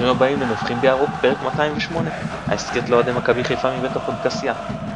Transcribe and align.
ברוכים 0.00 0.16
הבאים 0.16 0.40
לנובחים 0.40 0.80
בירוק, 0.80 1.10
פרק 1.20 1.42
208, 1.42 2.10
ההסכת 2.46 2.88
לאוהדי 2.88 3.12
מכבי 3.12 3.44
חיפה 3.44 3.70
מבית 3.78 3.96
הפודקאסטייה. 3.96 4.54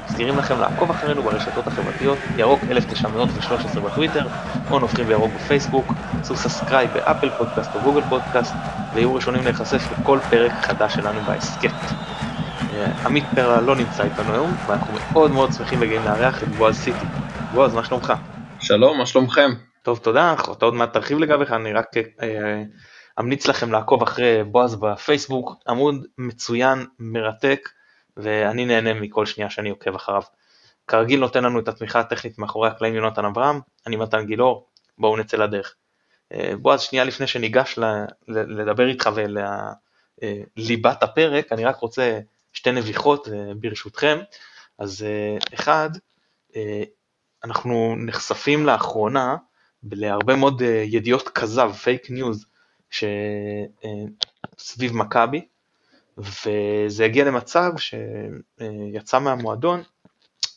מזכירים 0.09 0.39
לכם 0.39 0.61
לעקוב 0.61 0.91
אחרינו 0.91 1.23
ברשתות 1.23 1.67
החברתיות, 1.67 2.19
ירוק 2.37 2.61
1913 2.71 3.83
בטוויטר, 3.83 4.27
או 4.71 4.79
נובחים 4.79 5.07
בירוק 5.07 5.35
בפייסבוק, 5.35 5.93
עשו 6.21 6.37
subscribe 6.37 6.91
באפל 6.95 7.31
פודקאסט 7.31 7.75
או 7.75 7.81
גוגל 7.81 8.03
פודקאסט, 8.09 8.55
ויהיו 8.95 9.15
ראשונים 9.15 9.45
להיחשף 9.45 9.83
לכל 9.93 10.19
פרק 10.31 10.53
חדש 10.53 10.95
שלנו 10.95 11.21
בהסכת. 11.21 11.71
אה, 12.73 12.93
עמית 13.07 13.25
פרלה 13.35 13.61
לא 13.61 13.77
נמצא 13.77 14.05
איתנו 14.05 14.33
היום, 14.33 14.51
ואנחנו 14.69 14.95
מאוד 14.95 15.31
מאוד 15.31 15.53
שמחים 15.53 15.79
וגאים 15.83 16.05
לארח 16.05 16.43
את 16.43 16.49
בועז 16.49 16.77
סיטי. 16.77 17.07
בועז, 17.53 17.75
מה 17.75 17.85
שלומך? 17.85 18.13
שלום, 18.61 18.99
מה 18.99 19.07
שלומכם? 19.07 19.51
טוב, 19.83 19.99
תודה, 19.99 20.35
אתה 20.53 20.65
עוד 20.65 20.75
מעט 20.75 20.93
תרחיב 20.93 21.19
לגביך, 21.19 21.53
אני 21.53 21.73
רק 21.73 21.87
אה, 22.23 22.63
אמליץ 23.21 23.47
לכם 23.47 23.73
לעקוב 23.73 24.03
אחרי 24.03 24.45
בועז 24.45 24.75
בפייסבוק, 24.75 25.55
עמוד 25.69 26.07
מצוין, 26.19 26.87
מרתק, 26.99 27.69
ואני 28.17 28.65
נהנה 28.65 28.95
מכל 28.95 29.27
שנייה 29.27 29.51
שאני 29.51 29.71
עוקב 29.71 29.95
אחריו. 29.95 30.23
כרגיל 30.87 31.21
נותן 31.21 31.45
לנו 31.45 31.61
את 31.61 31.69
התמיכה 31.69 32.01
הטכנית 32.01 32.39
מאחורי 32.39 32.69
הקלעים 32.69 32.95
יונתן 32.95 33.25
אברהם, 33.25 33.61
אני 33.87 33.97
מתן 33.97 34.27
גילאור, 34.27 34.69
בואו 34.99 35.17
נצא 35.17 35.37
לדרך. 35.37 35.75
אה, 36.33 36.53
בועז, 36.61 36.81
שנייה 36.81 37.05
לפני 37.05 37.27
שניגש 37.27 37.79
לדבר 38.29 38.89
איתך 38.89 39.11
ולליבת 40.23 41.03
הפרק, 41.03 41.53
אני 41.53 41.65
רק 41.65 41.77
רוצה 41.77 42.21
שתי 42.53 42.73
נביחות 42.73 43.29
אה, 43.29 43.53
ברשותכם. 43.57 44.19
אז 44.79 45.07
אחד, 45.55 45.91
אנחנו 47.45 47.97
נחשפים 47.99 48.67
לאחרונה 48.67 49.37
להרבה 49.93 50.37
מאוד 50.37 50.63
ידיעות 50.85 51.29
כזב, 51.29 51.73
fake 51.73 52.11
news, 52.11 52.47
שסביב 54.57 54.97
מכבי, 54.97 55.47
וזה 56.19 57.05
הגיע 57.05 57.25
למצב 57.25 57.71
שיצא 57.77 59.19
מהמועדון, 59.19 59.83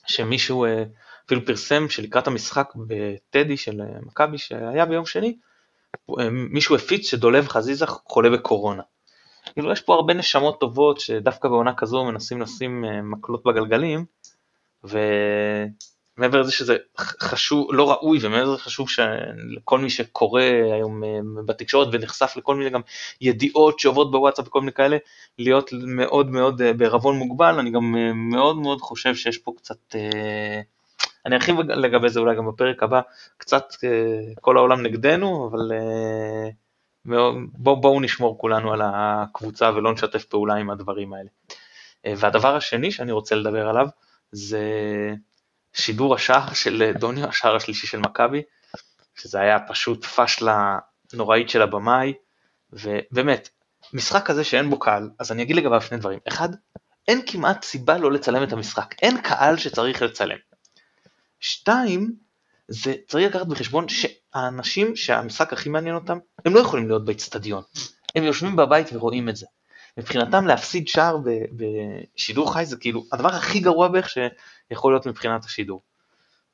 שמישהו 0.08 0.66
אפילו 1.26 1.46
פרסם 1.46 1.90
שלקראת 1.90 2.28
המשחק 2.28 2.74
בטדי 2.76 3.58
של 3.58 3.82
מכבי 4.02 4.38
שהיה 4.38 4.86
ביום 4.86 5.06
שני, 5.06 5.38
מישהו 6.32 6.76
הפיץ 6.76 7.10
שדולב 7.10 7.48
חזיזה 7.48 7.86
חולה 7.88 8.30
בקורונה. 8.30 8.84
כאילו 9.54 9.72
יש 9.72 9.82
פה 9.82 9.94
הרבה 9.94 10.14
נשמות 10.14 10.60
טובות 10.60 11.00
שדווקא 11.00 11.48
בעונה 11.48 11.74
כזו 11.74 12.04
מנסים 12.04 12.42
לשים 12.42 12.86
מקלות 13.04 13.44
בגלגלים, 13.44 14.06
ו... 14.84 15.00
מעבר 16.18 16.42
לזה 16.42 16.52
שזה 16.52 16.78
חשוב, 17.00 17.74
לא 17.74 17.92
ראוי 17.92 18.20
ומעבר 18.22 18.54
לזה 18.54 18.64
חשוב 18.64 18.90
שלכל 18.90 19.80
מי 19.80 19.90
שקורא 19.90 20.42
היום 20.74 21.04
אה, 21.04 21.20
בתקשורת 21.46 21.88
ונחשף 21.92 22.34
לכל 22.38 22.56
מיני 22.56 22.70
גם 22.70 22.82
ידיעות 23.22 23.80
שעוברות 23.80 24.12
בוואטסאפ 24.12 24.48
וכל 24.48 24.60
מיני 24.60 24.72
כאלה, 24.72 24.98
להיות 25.40 25.70
מאוד 25.74 26.32
מאוד 26.32 26.62
אה, 26.62 26.74
בערבון 26.74 27.18
מוגבל, 27.18 27.60
אני 27.60 27.72
גם 27.72 27.96
אה, 27.98 28.14
מאוד 28.14 28.58
מאוד 28.58 28.82
חושב 28.82 29.16
שיש 29.16 29.38
פה 29.38 29.54
קצת, 29.58 29.96
אני 31.26 31.36
ארחיב 31.36 31.60
לגבי 31.60 32.10
זה 32.10 32.20
אולי 32.20 32.36
גם 32.36 32.48
בפרק 32.48 32.84
הבא, 32.84 33.02
קצת 33.38 33.74
כל 34.42 34.58
העולם 34.58 34.82
נגדנו, 34.82 35.50
אבל 35.52 35.72
בואו 37.54 37.82
בוא 37.82 38.02
נשמור 38.02 38.38
כולנו 38.38 38.74
על 38.74 38.82
הקבוצה 38.84 39.72
ולא 39.76 39.94
נשתף 39.94 40.26
פעולה 40.26 40.56
עם 40.56 40.70
הדברים 40.70 41.14
האלה. 41.14 41.30
והדבר 42.18 42.56
השני 42.56 42.92
שאני 42.92 43.12
רוצה 43.12 43.36
לדבר 43.36 43.68
עליו 43.68 43.88
זה 44.32 44.64
שידור 45.78 46.16
השער 46.16 46.54
של 46.54 46.92
דוניו, 47.00 47.30
השער 47.30 47.56
השלישי 47.56 47.88
של 47.88 47.98
מכבי, 47.98 48.42
שזה 49.16 49.40
היה 49.40 49.60
פשוט 49.60 50.06
פשלה 50.06 50.78
נוראית 51.14 51.50
של 51.50 51.62
הבמאי, 51.62 52.14
ובאמת, 52.74 53.50
משחק 53.94 54.26
כזה 54.26 54.44
שאין 54.44 54.70
בו 54.70 54.80
קהל, 54.80 55.10
אז 55.20 55.32
אני 55.32 55.44
אגיד 55.44 55.56
לגביו 55.56 55.82
שני 55.82 55.98
דברים. 55.98 56.20
אחד, 56.28 56.50
אין 57.08 57.22
כמעט 57.28 57.64
סיבה 57.64 57.98
לא 57.98 58.12
לצלם 58.12 58.44
את 58.44 58.54
המשחק, 58.54 58.96
אין 59.02 59.22
קהל 59.22 59.58
שצריך 59.58 60.02
לצלם. 60.02 60.38
שתיים, 61.40 62.14
זה 62.68 62.94
צריך 63.08 63.36
לקחת 63.36 63.48
בחשבון 63.48 63.86
שהאנשים 63.90 64.96
שהמשחק 64.96 65.54
הכי 65.54 65.70
מעניין 65.70 65.96
אותם, 65.96 66.18
הם 66.46 66.54
לא 66.54 66.60
יכולים 66.60 66.88
להיות 66.88 67.06
באצטדיון. 67.06 67.64
הם 68.16 68.24
יושבים 68.24 68.56
בבית 68.56 68.88
ורואים 68.94 69.30
את 69.30 69.36
זה. 69.36 69.46
מבחינתם 69.98 70.48
להפסיד 70.48 70.88
שער 70.88 71.18
בשידור 71.52 72.54
חי 72.54 72.66
זה 72.66 72.78
כאילו 72.78 73.04
הדבר 73.12 73.30
הכי 73.30 73.60
גרוע 73.60 73.88
בערך 73.88 74.10
שיכול 74.10 74.94
להיות 74.94 75.06
מבחינת 75.06 75.46
השידור. 75.46 75.82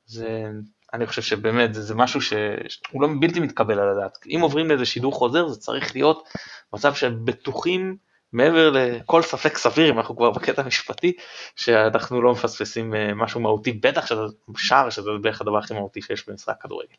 זה, 0.06 0.50
אני 0.94 1.06
חושב 1.06 1.22
שבאמת 1.22 1.74
זה, 1.74 1.82
זה 1.82 1.94
משהו 1.94 2.20
שהוא 2.22 3.02
לא 3.02 3.08
בלתי 3.20 3.40
מתקבל 3.40 3.78
על 3.78 3.88
הדעת. 3.88 4.18
אם 4.26 4.38
עוברים 4.42 4.68
לאיזה 4.68 4.84
שידור 4.84 5.12
חוזר 5.12 5.48
זה 5.48 5.60
צריך 5.60 5.94
להיות 5.94 6.28
מצב 6.72 6.94
של 6.94 7.14
בטוחים 7.24 7.96
מעבר 8.32 8.70
לכל 8.70 9.22
ספק 9.22 9.58
סביר 9.58 9.90
אם 9.90 9.98
אנחנו 9.98 10.16
כבר 10.16 10.30
בקטע 10.30 10.62
המשפטי 10.62 11.12
שאנחנו 11.56 12.22
לא 12.22 12.32
מפספסים 12.32 12.94
אה, 12.94 13.14
משהו 13.14 13.40
מהותי 13.40 13.72
בטח 13.72 14.06
שזה 14.06 14.20
שער 14.56 14.90
שזה 14.90 15.10
בערך 15.22 15.40
הדבר 15.40 15.58
הכי 15.58 15.74
מהותי 15.74 16.02
שיש 16.02 16.28
במשחק 16.28 16.54
כדורגל. 16.60 16.94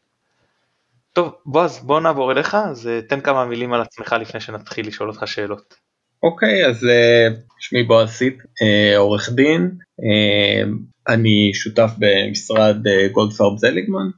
טוב 1.13 1.35
בועז 1.45 1.79
בוא 1.79 1.99
נעבור 1.99 2.31
אליך 2.31 2.55
אז 2.55 2.87
אה, 2.87 3.01
תן 3.01 3.21
כמה 3.21 3.45
מילים 3.45 3.73
על 3.73 3.81
עצמך 3.81 4.15
לפני 4.19 4.39
שנתחיל 4.39 4.87
לשאול 4.87 5.09
אותך 5.09 5.27
שאלות. 5.27 5.75
אוקיי, 6.23 6.65
אז 6.67 6.83
uh, 6.83 7.33
שמי 7.59 7.83
בועז 7.83 8.09
סיט, 8.09 8.37
uh, 8.39 8.97
עורך 8.97 9.29
דין, 9.29 9.71
uh, 10.01 10.69
אני 11.07 11.51
שותף 11.53 11.91
במשרד 11.97 12.77
גולדפרב 13.11 13.57
זליגמן, 13.57 14.09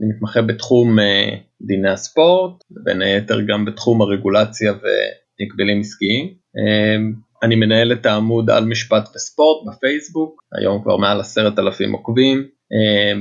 אני 0.00 0.08
מתמחה 0.14 0.42
בתחום 0.42 0.96
דיני 1.62 1.90
הספורט, 1.90 2.64
בין 2.70 3.02
היתר 3.02 3.40
גם 3.40 3.64
בתחום 3.64 4.02
הרגולציה 4.02 4.72
והגבלים 4.72 5.80
עסקיים. 5.80 6.34
אני 7.42 7.56
מנהל 7.56 7.92
את 7.92 8.06
העמוד 8.06 8.50
על 8.50 8.64
משפט 8.64 9.08
וספורט 9.16 9.66
בפייסבוק, 9.68 10.42
היום 10.58 10.82
כבר 10.82 10.96
מעל 10.96 11.20
עשרת 11.20 11.58
אלפים 11.58 11.92
עוקבים, 11.92 12.46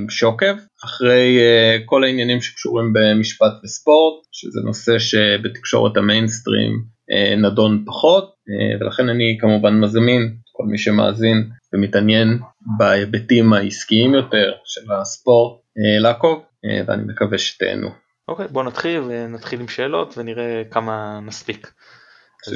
שעוקב 0.10 0.56
אחרי 0.86 1.40
כל 1.86 2.04
העניינים 2.04 2.42
שקשורים 2.42 2.94
במשפט 2.94 3.54
וספורט, 3.64 4.24
שזה 4.32 4.60
נושא 4.66 5.00
שבתקשורת 5.00 5.98
המיינסטרים 5.98 6.72
אה, 6.72 6.99
נדון 7.38 7.84
פחות, 7.86 8.36
אה, 8.50 8.78
ולכן 8.80 9.10
אני 9.10 9.38
כמובן 9.42 9.80
מזמין 9.80 10.36
כל 10.52 10.64
מי 10.64 10.78
שמאזין 10.78 11.50
ומתעניין 11.74 12.40
בהיבטים 12.78 13.54
העסקיים 13.54 14.14
יותר 14.14 14.54
של 14.66 14.92
הספורט 14.92 15.60
אה, 15.78 16.00
לעקוב, 16.00 16.44
ואני 16.88 17.04
מקווה 17.04 17.38
שתהנו. 17.38 17.90
אוקיי, 18.28 18.46
okay, 18.46 18.52
בוא 18.52 18.64
נתחיל 18.64 19.02
ונתחיל 19.08 19.60
עם 19.60 19.68
שאלות 19.68 20.18
ונראה 20.18 20.64
כמה 20.72 21.20
נספיק. 21.24 21.72
אז, 22.48 22.54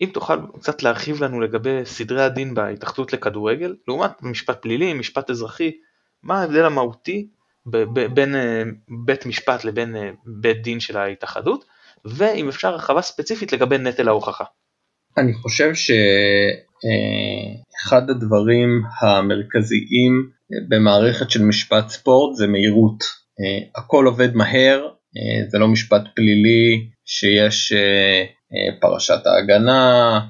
אם 0.00 0.10
תוכל 0.14 0.38
קצת 0.60 0.82
להרחיב 0.82 1.24
לנו 1.24 1.40
לגבי 1.40 1.80
סדרי 1.84 2.22
הדין 2.22 2.54
בהתאחדות 2.54 3.12
לכדורגל, 3.12 3.74
לעומת 3.88 4.22
משפט 4.22 4.62
פלילי, 4.62 4.92
משפט 4.92 5.30
אזרחי, 5.30 5.72
מה 6.22 6.40
ההבדל 6.40 6.64
המהותי 6.64 7.28
בין 8.14 8.34
בית 9.04 9.26
משפט 9.26 9.64
לבין 9.64 9.96
בית 10.26 10.62
דין 10.62 10.80
של 10.80 10.96
ההתאחדות, 10.96 11.64
ואם 12.04 12.48
אפשר 12.48 12.68
הרחבה 12.68 13.02
ספציפית 13.02 13.52
לגבי 13.52 13.78
נטל 13.78 14.08
ההוכחה. 14.08 14.44
אני 15.18 15.34
חושב 15.34 15.72
שאחד 17.74 18.10
הדברים 18.10 18.82
המרכזיים 19.00 20.30
במערכת 20.68 21.30
של 21.30 21.42
משפט 21.42 21.88
ספורט 21.88 22.36
זה 22.36 22.46
מהירות. 22.46 23.04
הכל 23.76 24.06
עובד 24.06 24.34
מהר, 24.34 24.88
זה 25.48 25.58
לא 25.58 25.68
משפט 25.68 26.02
פלילי 26.14 26.88
שיש 27.04 27.72
פרשת 28.80 29.26
ההגנה, 29.26 30.20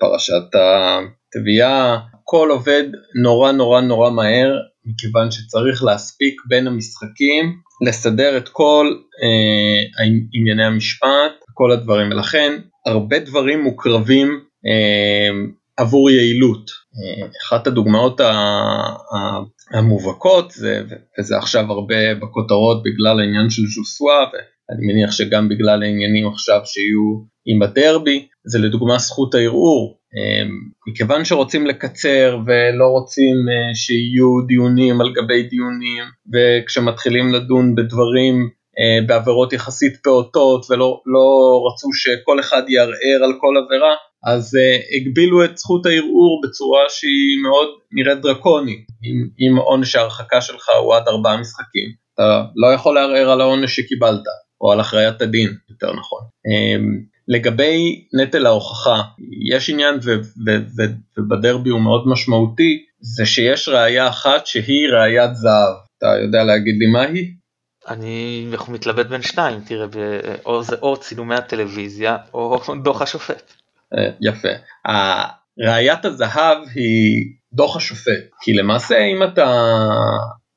פרשת 0.00 0.42
התביעה, 0.54 1.98
הכל 2.22 2.48
עובד 2.50 2.84
נורא 3.22 3.52
נורא 3.52 3.80
נורא 3.80 4.10
מהר, 4.10 4.52
מכיוון 4.84 5.30
שצריך 5.30 5.84
להספיק 5.84 6.42
בין 6.48 6.66
המשחקים 6.66 7.56
לסדר 7.80 8.36
את 8.36 8.48
כל 8.48 8.94
אה, 9.22 10.04
ענייני 10.32 10.64
המשפט, 10.64 11.44
כל 11.54 11.72
הדברים, 11.72 12.10
ולכן 12.10 12.58
הרבה 12.86 13.18
דברים 13.18 13.62
מוקרבים 13.62 14.40
אה, 14.66 15.30
עבור 15.76 16.10
יעילות. 16.10 16.70
אה, 16.70 17.26
אחת 17.46 17.66
הדוגמאות 17.66 18.20
המובהקות, 19.72 20.50
זה, 20.50 20.82
וזה 21.18 21.36
עכשיו 21.36 21.72
הרבה 21.72 22.14
בכותרות 22.14 22.82
בגלל 22.82 23.20
העניין 23.20 23.50
של 23.50 23.62
ז'וסווה, 23.62 24.26
ואני 24.70 24.92
מניח 24.92 25.10
שגם 25.10 25.48
בגלל 25.48 25.82
העניינים 25.82 26.28
עכשיו 26.28 26.60
שיהיו 26.64 27.24
עם 27.46 27.62
הדרבי, 27.62 28.26
זה 28.44 28.58
לדוגמה 28.58 28.98
זכות 28.98 29.34
הערעור. 29.34 30.00
אמ, 30.16 30.50
מכיוון 30.88 31.24
שרוצים 31.24 31.66
לקצר 31.66 32.38
ולא 32.46 32.86
רוצים 32.86 33.36
אה, 33.48 33.74
שיהיו 33.74 34.46
דיונים 34.46 35.00
על 35.00 35.12
גבי 35.12 35.42
דיונים 35.42 36.04
וכשמתחילים 36.32 37.32
לדון 37.32 37.74
בדברים 37.74 38.48
אה, 38.78 39.06
בעבירות 39.06 39.52
יחסית 39.52 39.96
פעוטות 40.02 40.66
ולא 40.70 41.02
לא 41.06 41.26
רצו 41.66 41.88
שכל 41.92 42.40
אחד 42.40 42.62
יערער 42.68 43.24
על 43.24 43.32
כל 43.40 43.54
עבירה 43.64 43.94
אז 44.26 44.54
uh, 44.54 44.96
הגבילו 44.96 45.44
את 45.44 45.58
זכות 45.58 45.86
הערעור 45.86 46.40
בצורה 46.44 46.80
שהיא 46.88 47.42
מאוד 47.42 47.68
נראית 47.92 48.20
דרקונית 48.22 48.86
אם, 49.04 49.28
אם 49.40 49.56
עונש 49.56 49.96
ההרחקה 49.96 50.40
שלך 50.40 50.68
הוא 50.82 50.94
עד 50.94 51.08
ארבעה 51.08 51.40
משחקים 51.40 51.88
אתה 52.14 52.42
לא 52.56 52.74
יכול 52.74 52.94
לערער 52.94 53.30
על 53.30 53.40
העונש 53.40 53.76
שקיבלת 53.76 54.22
או 54.60 54.72
על 54.72 54.80
הכריית 54.80 55.22
הדין 55.22 55.56
יותר 55.70 55.92
נכון. 55.92 56.20
Um, 56.22 57.10
לגבי 57.28 58.04
נטל 58.20 58.46
ההוכחה, 58.46 59.02
יש 59.48 59.70
עניין 59.70 59.94
ובדרבי 61.16 61.70
הוא 61.70 61.80
מאוד 61.80 62.08
משמעותי, 62.08 62.84
זה 63.00 63.26
שיש 63.26 63.68
ראייה 63.68 64.08
אחת 64.08 64.46
שהיא 64.46 64.88
ראיית 64.88 65.34
זהב. 65.34 65.74
אתה 65.98 66.06
יודע 66.22 66.44
להגיד 66.44 66.74
לי 66.78 66.86
מה 66.86 67.02
היא? 67.02 67.32
אני 67.88 68.46
מתלבט 68.68 69.06
בין 69.06 69.22
שניים, 69.22 69.60
תראה, 69.60 69.86
או 70.46 70.62
זה 70.62 70.76
או 70.82 70.96
צילומי 70.96 71.34
הטלוויזיה 71.34 72.16
או 72.34 72.60
דוח 72.84 73.02
השופט. 73.02 73.52
אה, 73.98 74.10
יפה. 74.20 74.48
ראיית 75.58 76.04
הזהב 76.04 76.58
היא 76.74 77.24
דוח 77.52 77.76
השופט, 77.76 78.30
כי 78.40 78.52
למעשה 78.52 78.94
אם 78.98 79.22
אתה, 79.22 79.76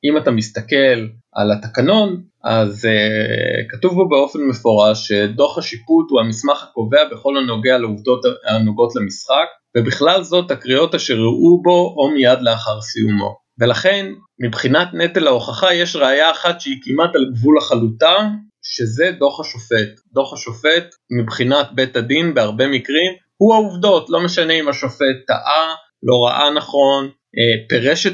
אם 0.04 0.18
אתה 0.18 0.32
מסתכל 0.32 1.08
על 1.34 1.52
התקנון, 1.52 2.24
אז 2.44 2.86
uh, 2.86 3.70
כתוב 3.70 3.94
בו 3.94 4.10
באופן 4.10 4.40
מפורש 4.40 5.08
שדוח 5.08 5.58
השיפוט 5.58 6.08
הוא 6.10 6.20
המסמך 6.22 6.64
הקובע 6.64 7.10
בכל 7.12 7.38
הנוגע 7.38 7.78
לעובדות 7.78 8.20
הנוגעות 8.48 8.96
למשחק, 8.96 9.48
ובכלל 9.78 10.24
זאת 10.24 10.52
הקריאות 10.52 10.96
אשר 10.96 11.14
ראו 11.14 11.62
בו 11.64 11.96
או 11.98 12.12
מיד 12.12 12.42
לאחר 12.42 12.82
סיומו. 12.82 13.38
ולכן 13.60 14.06
מבחינת 14.46 14.88
נטל 14.94 15.28
ההוכחה 15.28 15.74
יש 15.74 15.96
ראייה 15.96 16.32
אחת 16.32 16.62
שהיא 16.62 16.78
כמעט 16.84 17.16
על 17.16 17.26
גבול 17.34 17.58
החלוטה, 17.58 18.30
שזה 18.64 19.12
דוח 19.20 19.40
השופט. 19.40 19.90
דוח 20.14 20.34
השופט 20.34 20.86
מבחינת 21.20 21.68
בית 21.76 21.96
הדין 21.96 22.34
בהרבה 22.34 22.68
מקרים 22.68 23.14
הוא 23.38 23.54
העובדות, 23.54 24.10
לא 24.10 24.20
משנה 24.20 24.54
אם 24.54 24.70
השופט 24.70 25.18
טעה, 25.28 25.76
לא 26.04 26.26
ראה 26.26 26.50
נכון, 26.50 27.06
אה, 27.06 27.68
פירש 27.70 28.08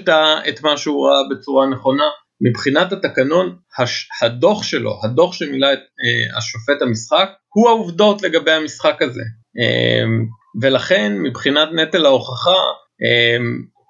את 0.50 0.64
מה 0.64 0.78
שהוא 0.78 1.08
ראה 1.08 1.22
בצורה 1.32 1.70
נכונה, 1.70 2.04
מבחינת 2.42 2.92
התקנון 2.92 3.56
הש, 3.78 4.08
הדוח 4.22 4.64
שלו, 4.64 5.00
הדוח 5.04 5.34
שמילא 5.34 5.74
את 5.74 5.80
אה, 5.80 6.38
השופט 6.38 6.82
המשחק, 6.82 7.30
הוא 7.54 7.70
העובדות 7.70 8.22
לגבי 8.22 8.52
המשחק 8.52 9.02
הזה. 9.02 9.24
אה, 9.60 10.06
ולכן 10.62 11.14
מבחינת 11.24 11.70
נטל 11.76 12.06
ההוכחה, 12.06 12.60
אה, 13.04 13.38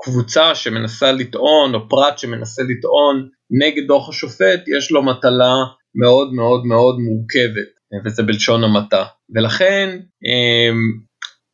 קבוצה 0.04 0.56
שמנסה 0.56 1.12
לטעון 1.12 1.76
או 1.76 1.90
פרט 1.90 2.18
שמנסה 2.18 2.62
לטעון 2.64 3.30
נגד 3.62 3.88
דוח 3.88 4.10
השופט, 4.10 4.68
יש 4.78 4.92
לו 4.92 5.04
מטלה 5.04 5.56
מאוד 5.96 6.34
מאוד 6.34 6.66
מאוד 6.66 7.00
מורכבת, 7.00 7.70
וזה 8.06 8.24
בלשון 8.24 8.64
המעטה. 8.64 9.04
ולכן 9.36 10.00
אה, 10.26 10.76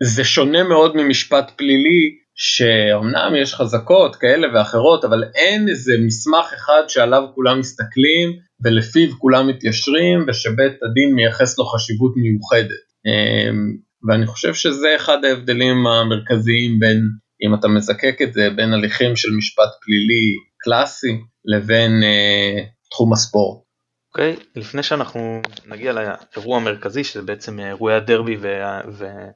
זה 0.04 0.24
שונה 0.24 0.64
מאוד 0.64 0.96
ממשפט 0.96 1.52
פלילי 1.56 2.25
שאומנם 2.36 3.36
יש 3.42 3.56
חזקות 3.56 4.16
כאלה 4.16 4.48
ואחרות, 4.54 5.06
אבל 5.06 5.24
אין 5.36 5.70
איזה 5.70 5.94
מסמך 6.06 6.54
אחד 6.56 6.82
שעליו 6.88 7.24
כולם 7.36 7.60
מסתכלים 7.60 8.40
ולפיו 8.64 9.10
כולם 9.20 9.48
מתיישרים 9.48 10.26
ושבית 10.28 10.74
הדין 10.84 11.16
מייחס 11.16 11.58
לו 11.58 11.66
חשיבות 11.66 12.14
מיוחדת. 12.18 12.86
אמ, 13.06 13.78
ואני 14.08 14.26
חושב 14.28 14.54
שזה 14.54 14.96
אחד 14.96 15.26
ההבדלים 15.26 15.88
המרכזיים 15.88 16.80
בין, 16.80 17.02
אם 17.48 17.54
אתה 17.60 17.68
מזקק 17.68 18.18
את 18.24 18.34
זה, 18.34 18.50
בין 18.56 18.74
הליכים 18.74 19.16
של 19.16 19.30
משפט 19.38 19.70
פלילי 19.82 20.36
קלאסי 20.58 21.18
לבין 21.46 22.04
אה, 22.04 22.64
תחום 22.90 23.14
הספורט. 23.14 23.66
אוקיי, 24.12 24.36
okay, 24.36 24.60
לפני 24.60 24.84
שאנחנו 24.84 25.42
נגיע 25.66 25.94
לאירוע 25.94 26.58
המרכזי, 26.58 27.04
שזה 27.04 27.22
בעצם 27.22 27.60
אירועי 27.60 27.96
הדרבי 27.96 28.38
וה, 28.38 28.82
וה, 28.88 29.28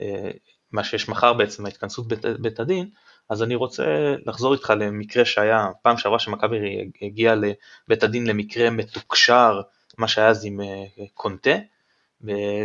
אה, 0.00 0.30
מה 0.74 0.84
שיש 0.84 1.08
מחר 1.08 1.32
בעצם, 1.32 1.66
ההתכנסות 1.66 2.08
בית, 2.08 2.24
בית 2.38 2.60
הדין, 2.60 2.88
אז 3.28 3.42
אני 3.42 3.54
רוצה 3.54 3.84
לחזור 4.26 4.54
איתך 4.54 4.72
למקרה 4.76 5.24
שהיה 5.24 5.68
פעם 5.82 5.98
שעברה 5.98 6.18
שמכבי 6.18 6.90
הגיע 7.02 7.34
לבית 7.34 8.02
הדין 8.02 8.26
למקרה 8.26 8.70
מתוקשר, 8.70 9.60
מה 9.98 10.08
שהיה 10.08 10.28
אז 10.28 10.44
עם 10.44 10.60
אה, 10.60 10.84
קונטה, 11.14 11.54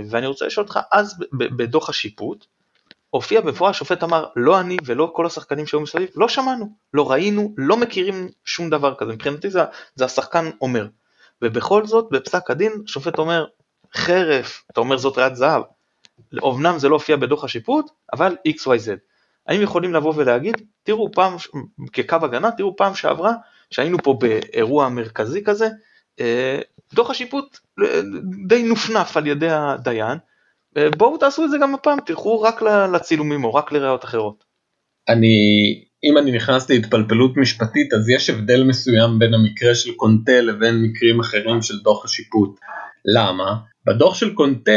ואני 0.09 0.27
רוצה 0.27 0.45
לשאול 0.45 0.65
אותך, 0.65 0.79
אז 0.91 1.19
בדוח 1.31 1.89
השיפוט, 1.89 2.45
הופיע 3.09 3.41
במפורש, 3.41 3.75
השופט 3.75 4.03
אמר, 4.03 4.25
לא 4.35 4.59
אני 4.59 4.77
ולא 4.85 5.11
כל 5.15 5.25
השחקנים 5.25 5.65
שהיו 5.65 5.81
מסביב, 5.81 6.09
לא 6.15 6.27
שמענו, 6.27 6.69
לא 6.93 7.11
ראינו, 7.11 7.53
לא 7.57 7.77
מכירים 7.77 8.29
שום 8.45 8.69
דבר 8.69 8.95
כזה, 8.95 9.13
מבחינתי 9.13 9.49
זה, 9.49 9.61
זה 9.95 10.05
השחקן 10.05 10.49
אומר. 10.61 10.87
ובכל 11.41 11.85
זאת, 11.85 12.07
בפסק 12.11 12.51
הדין, 12.51 12.71
השופט 12.85 13.17
אומר, 13.17 13.45
חרף, 13.93 14.63
אתה 14.71 14.79
אומר 14.79 14.97
זאת 14.97 15.17
ראיית 15.17 15.35
זהב, 15.35 15.61
אמנם 16.45 16.79
זה 16.79 16.89
לא 16.89 16.95
הופיע 16.95 17.15
בדוח 17.15 17.43
השיפוט, 17.43 17.91
אבל 18.13 18.35
XYZ. 18.47 18.89
האם 19.47 19.61
יכולים 19.61 19.93
לבוא 19.93 20.13
ולהגיד, 20.15 20.55
תראו 20.83 21.11
פעם, 21.11 21.35
כקו 21.93 22.15
הגנה, 22.21 22.51
תראו 22.51 22.75
פעם 22.75 22.95
שעברה, 22.95 23.33
שהיינו 23.71 23.97
פה 24.03 24.17
באירוע 24.19 24.89
מרכזי 24.89 25.43
כזה, 25.43 25.69
אה, 26.19 26.59
דוח 26.93 27.09
השיפוט 27.09 27.57
אה, 27.83 28.01
די 28.47 28.63
נופנף 28.63 29.17
על 29.17 29.27
ידי 29.27 29.49
הדיין, 29.49 30.17
אה, 30.77 30.89
בואו 30.97 31.17
תעשו 31.17 31.45
את 31.45 31.51
זה 31.51 31.57
גם 31.61 31.73
הפעם, 31.73 31.99
תלכו 32.05 32.41
רק 32.41 32.61
לצילומים 32.93 33.43
או 33.43 33.53
רק 33.53 33.71
לראיות 33.71 34.03
אחרות. 34.03 34.43
אני, 35.09 35.37
אם 36.03 36.17
אני 36.17 36.31
נכנס 36.31 36.69
להתפלפלות 36.69 37.37
משפטית, 37.37 37.93
אז 37.93 38.09
יש 38.09 38.29
הבדל 38.29 38.63
מסוים 38.63 39.19
בין 39.19 39.33
המקרה 39.33 39.75
של 39.75 39.91
קונטה 39.95 40.41
לבין 40.41 40.81
מקרים 40.83 41.19
אחרים 41.19 41.61
של 41.61 41.79
דוח 41.79 42.05
השיפוט. 42.05 42.59
למה? 43.05 43.55
בדוח 43.89 44.15
של 44.15 44.33
קונטה 44.33 44.71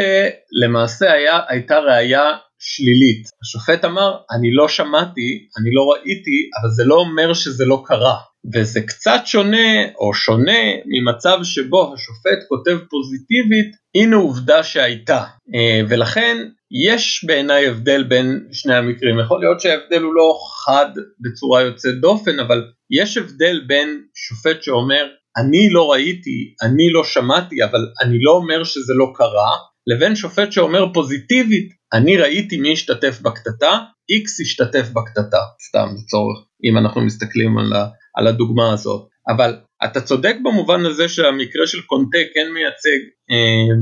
למעשה 0.62 1.12
היה, 1.12 1.40
הייתה 1.48 1.78
ראייה 1.78 2.30
שלילית. 2.58 3.28
השופט 3.42 3.84
אמר, 3.84 4.16
אני 4.30 4.52
לא 4.52 4.68
שמעתי, 4.68 5.46
אני 5.58 5.70
לא 5.74 5.82
ראיתי, 5.92 6.50
אבל 6.60 6.70
זה 6.70 6.84
לא 6.84 6.94
אומר 6.94 7.34
שזה 7.34 7.64
לא 7.64 7.82
קרה. 7.86 8.16
וזה 8.54 8.80
קצת 8.80 9.20
שונה, 9.24 9.88
או 9.98 10.14
שונה, 10.14 10.62
ממצב 10.86 11.38
שבו 11.42 11.94
השופט 11.94 12.48
כותב 12.48 12.78
פוזיטיבית, 12.90 13.72
הנה 13.94 14.16
עובדה 14.16 14.62
שהייתה. 14.62 15.24
אה, 15.54 15.80
ולכן 15.88 16.48
יש 16.86 17.24
בעיניי 17.26 17.68
הבדל 17.68 18.02
בין 18.02 18.46
שני 18.52 18.74
המקרים. 18.74 19.20
יכול 19.20 19.40
להיות 19.40 19.60
שההבדל 19.60 20.02
הוא 20.02 20.14
לא 20.14 20.38
חד 20.64 20.90
בצורה 21.20 21.62
יוצאת 21.62 22.00
דופן, 22.00 22.40
אבל 22.40 22.64
יש 22.90 23.16
הבדל 23.16 23.60
בין 23.66 24.02
שופט 24.14 24.62
שאומר, 24.62 25.06
אני 25.36 25.70
לא 25.70 25.92
ראיתי, 25.92 26.54
אני 26.62 26.90
לא 26.92 27.04
שמעתי, 27.04 27.64
אבל 27.64 27.80
אני 28.02 28.18
לא 28.20 28.30
אומר 28.30 28.64
שזה 28.64 28.92
לא 28.96 29.12
קרה, 29.14 29.50
לבין 29.86 30.16
שופט 30.16 30.52
שאומר 30.52 30.92
פוזיטיבית, 30.94 31.68
אני 31.92 32.16
ראיתי 32.16 32.56
מי 32.56 32.72
השתתף 32.72 33.20
בקטטה, 33.20 33.78
X 34.12 34.42
השתתף 34.42 34.88
בקטטה, 34.90 35.40
סתם 35.68 35.86
לצורך, 35.98 36.38
אם 36.64 36.78
אנחנו 36.78 37.00
מסתכלים 37.00 37.58
על, 37.58 37.72
ה, 37.72 37.86
על 38.16 38.26
הדוגמה 38.26 38.72
הזאת. 38.72 39.08
אבל 39.28 39.56
אתה 39.84 40.00
צודק 40.00 40.36
במובן 40.44 40.86
הזה 40.86 41.08
שהמקרה 41.08 41.66
של 41.66 41.82
קונטה 41.82 42.18
כן 42.34 42.52
מייצג 42.54 43.00
אה, 43.30 43.74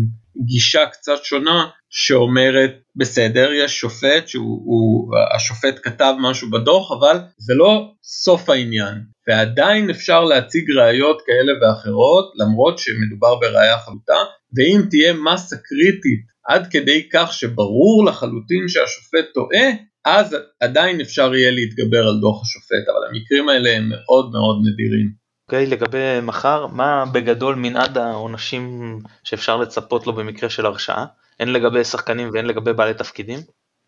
גישה 0.45 0.87
קצת 0.87 1.25
שונה 1.25 1.67
שאומרת 1.91 2.71
בסדר 2.97 3.53
יש 3.53 3.79
שופט 3.79 4.29
שהוא 4.29 4.63
הוא, 4.65 5.15
השופט 5.37 5.81
כתב 5.83 6.15
משהו 6.21 6.51
בדוח 6.51 6.93
אבל 6.93 7.17
זה 7.39 7.55
לא 7.55 7.93
סוף 8.03 8.51
העניין 8.51 8.95
ועדיין 9.29 9.91
אפשר 9.91 10.25
להציג 10.25 10.71
ראיות 10.71 11.23
כאלה 11.27 11.53
ואחרות 11.61 12.33
למרות 12.37 12.79
שמדובר 12.79 13.35
בראייה 13.41 13.79
חלוטה 13.79 14.19
ואם 14.57 14.81
תהיה 14.91 15.13
מסה 15.13 15.57
קריטית 15.57 16.25
עד 16.49 16.67
כדי 16.71 17.09
כך 17.13 17.33
שברור 17.33 18.05
לחלוטין 18.07 18.69
שהשופט 18.69 19.25
טועה 19.35 19.67
אז 20.05 20.37
עדיין 20.61 21.01
אפשר 21.01 21.35
יהיה 21.35 21.51
להתגבר 21.51 22.09
על 22.09 22.21
דוח 22.21 22.43
השופט 22.43 22.85
אבל 22.89 23.09
המקרים 23.09 23.49
האלה 23.49 23.77
הם 23.77 23.89
מאוד 23.89 24.31
מאוד 24.33 24.57
נדירים. 24.67 25.20
אוקיי, 25.50 25.66
לגבי 25.66 26.21
מחר, 26.23 26.66
מה 26.66 27.04
בגדול 27.12 27.54
מנעד 27.54 27.99
העונשים 27.99 28.99
שאפשר 29.25 29.57
לצפות 29.57 30.07
לו 30.07 30.12
במקרה 30.12 30.50
של 30.50 30.66
הרשעה? 30.66 31.07
הן 31.40 31.49
לגבי 31.49 31.85
שחקנים 31.85 32.30
והן 32.33 32.47
לגבי 32.47 32.73
בעלי 32.73 32.95
תפקידים? 32.95 33.38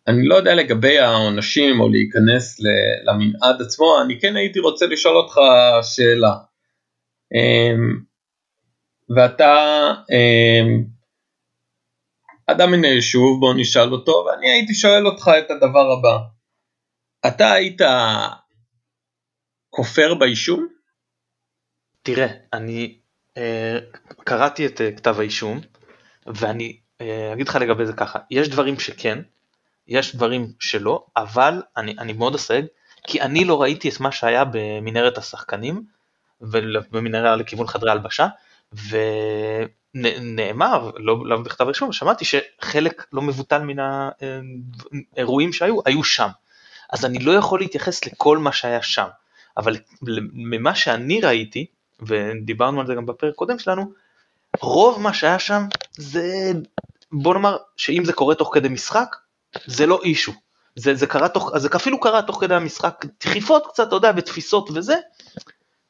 אני 0.08 0.28
לא 0.28 0.34
יודע 0.34 0.54
לגבי 0.54 0.98
העונשים 0.98 1.80
או 1.80 1.88
להיכנס 1.88 2.60
למנעד 3.04 3.62
עצמו, 3.62 4.02
אני 4.04 4.20
כן 4.20 4.36
הייתי 4.36 4.60
רוצה 4.60 4.86
לשאול 4.86 5.16
אותך 5.16 5.34
שאלה. 5.82 6.34
אמ, 7.34 8.00
ואתה 9.16 9.54
אמ, 10.12 10.84
אדם 12.46 12.70
מן 12.70 12.84
היישוב, 12.84 13.40
בוא 13.40 13.54
נשאל 13.56 13.92
אותו, 13.92 14.26
ואני 14.26 14.50
הייתי 14.50 14.74
שואל 14.74 15.06
אותך 15.06 15.30
את 15.38 15.50
הדבר 15.50 15.92
הבא. 15.92 16.18
אתה 17.26 17.52
היית 17.52 17.80
כופר 19.70 20.14
באישום? 20.14 20.71
תראה, 22.02 22.26
אני 22.52 22.98
אה, 23.36 23.78
קראתי 24.24 24.66
את 24.66 24.80
אה, 24.80 24.92
כתב 24.92 25.16
האישום, 25.18 25.60
ואני 26.26 26.76
אה, 27.00 27.32
אגיד 27.32 27.48
לך 27.48 27.56
לגבי 27.56 27.86
זה 27.86 27.92
ככה, 27.92 28.18
יש 28.30 28.48
דברים 28.48 28.80
שכן, 28.80 29.18
יש 29.88 30.16
דברים 30.16 30.52
שלא, 30.60 31.04
אבל 31.16 31.62
אני, 31.76 31.94
אני 31.98 32.12
מאוד 32.12 32.34
אסייג, 32.34 32.64
כי 33.06 33.20
אני 33.20 33.44
לא 33.44 33.62
ראיתי 33.62 33.88
את 33.88 34.00
מה 34.00 34.12
שהיה 34.12 34.44
במנהרת 34.52 35.18
השחקנים, 35.18 35.82
ובמנהרה 36.40 37.36
לכיוון 37.36 37.66
חדרי 37.66 37.90
הלבשה, 37.90 38.28
ונאמר, 39.94 40.90
לא, 40.96 41.26
לא 41.26 41.36
בכתב 41.36 41.64
ראשון, 41.64 41.92
שמעתי 41.92 42.24
שחלק 42.24 43.06
לא 43.12 43.22
מבוטל 43.22 43.62
מן 43.62 43.76
האירועים 45.16 45.52
שהיו, 45.52 45.78
היו 45.84 46.04
שם. 46.04 46.28
אז 46.92 47.04
אני 47.04 47.18
לא 47.18 47.32
יכול 47.32 47.60
להתייחס 47.60 48.06
לכל 48.06 48.38
מה 48.38 48.52
שהיה 48.52 48.82
שם, 48.82 49.06
אבל 49.56 49.76
ממה 50.32 50.74
שאני 50.74 51.20
ראיתי, 51.20 51.66
ודיברנו 52.06 52.80
על 52.80 52.86
זה 52.86 52.94
גם 52.94 53.06
בפרק 53.06 53.34
קודם 53.34 53.58
שלנו, 53.58 53.92
רוב 54.60 55.00
מה 55.00 55.14
שהיה 55.14 55.38
שם 55.38 55.62
זה 55.96 56.52
בוא 57.12 57.34
נאמר 57.34 57.56
שאם 57.76 58.04
זה 58.04 58.12
קורה 58.12 58.34
תוך 58.34 58.50
כדי 58.54 58.68
משחק, 58.68 59.16
זה 59.66 59.86
לא 59.86 60.00
אישו. 60.02 60.32
זה, 60.76 60.94
זה 60.94 61.06
קרה 61.06 61.28
תוך, 61.28 61.58
זה 61.58 61.68
אפילו 61.76 62.00
קרה 62.00 62.22
תוך 62.22 62.40
כדי 62.40 62.54
המשחק, 62.54 63.04
דחיפות 63.20 63.66
קצת, 63.66 63.88
אתה 63.88 63.96
יודע, 63.96 64.12
ותפיסות 64.16 64.70
וזה, 64.74 64.94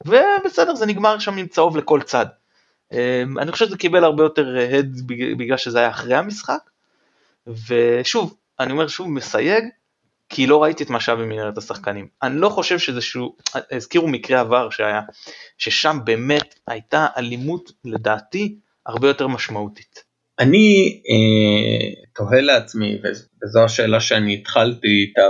ובסדר, 0.07 0.75
זה 0.75 0.87
נגמר 0.87 1.19
שם 1.19 1.39
עם 1.39 1.47
צהוב 1.47 1.77
לכל 1.77 2.03
צד. 2.03 2.27
אמ, 2.93 3.39
אני 3.39 3.53
חושב 3.53 3.67
שזה 3.67 3.77
קיבל 3.77 4.05
הרבה 4.05 4.23
יותר 4.23 4.57
הד 4.79 5.01
בגלל 5.39 5.57
שזה 5.57 5.79
היה 5.79 5.91
אחרי 5.91 6.15
המשחק, 6.15 6.71
ושוב, 7.47 8.37
אני 8.61 8.73
אומר 8.73 8.89
שוב, 8.89 9.09
מסייג, 9.09 9.65
כי 10.35 10.47
לא 10.47 10.63
ראיתי 10.63 10.85
את 10.85 10.91
מה 10.91 11.01
שהיה 11.01 11.17
במנהרת 11.17 11.59
השחקנים. 11.59 12.07
אני 12.23 12.41
לא 12.41 12.49
חושב 12.49 12.79
שזה 12.79 13.01
שהוא, 13.01 13.35
הזכירו 13.73 14.09
מקרה 14.09 14.41
עבר 14.41 14.71
שהיה, 14.71 15.01
ששם 15.59 15.99
באמת 16.05 16.55
הייתה 16.69 17.07
אלימות, 17.17 17.73
לדעתי, 17.85 18.59
הרבה 18.87 19.09
יותר 19.09 19.29
משמעותית. 19.29 20.13
אני 20.39 21.01
אה, 21.11 22.03
תוהה 22.15 22.41
לעצמי, 22.41 22.99
וזו 23.45 23.65
השאלה 23.65 24.01
שאני 24.01 24.35
התחלתי 24.35 24.89
איתה, 24.89 25.23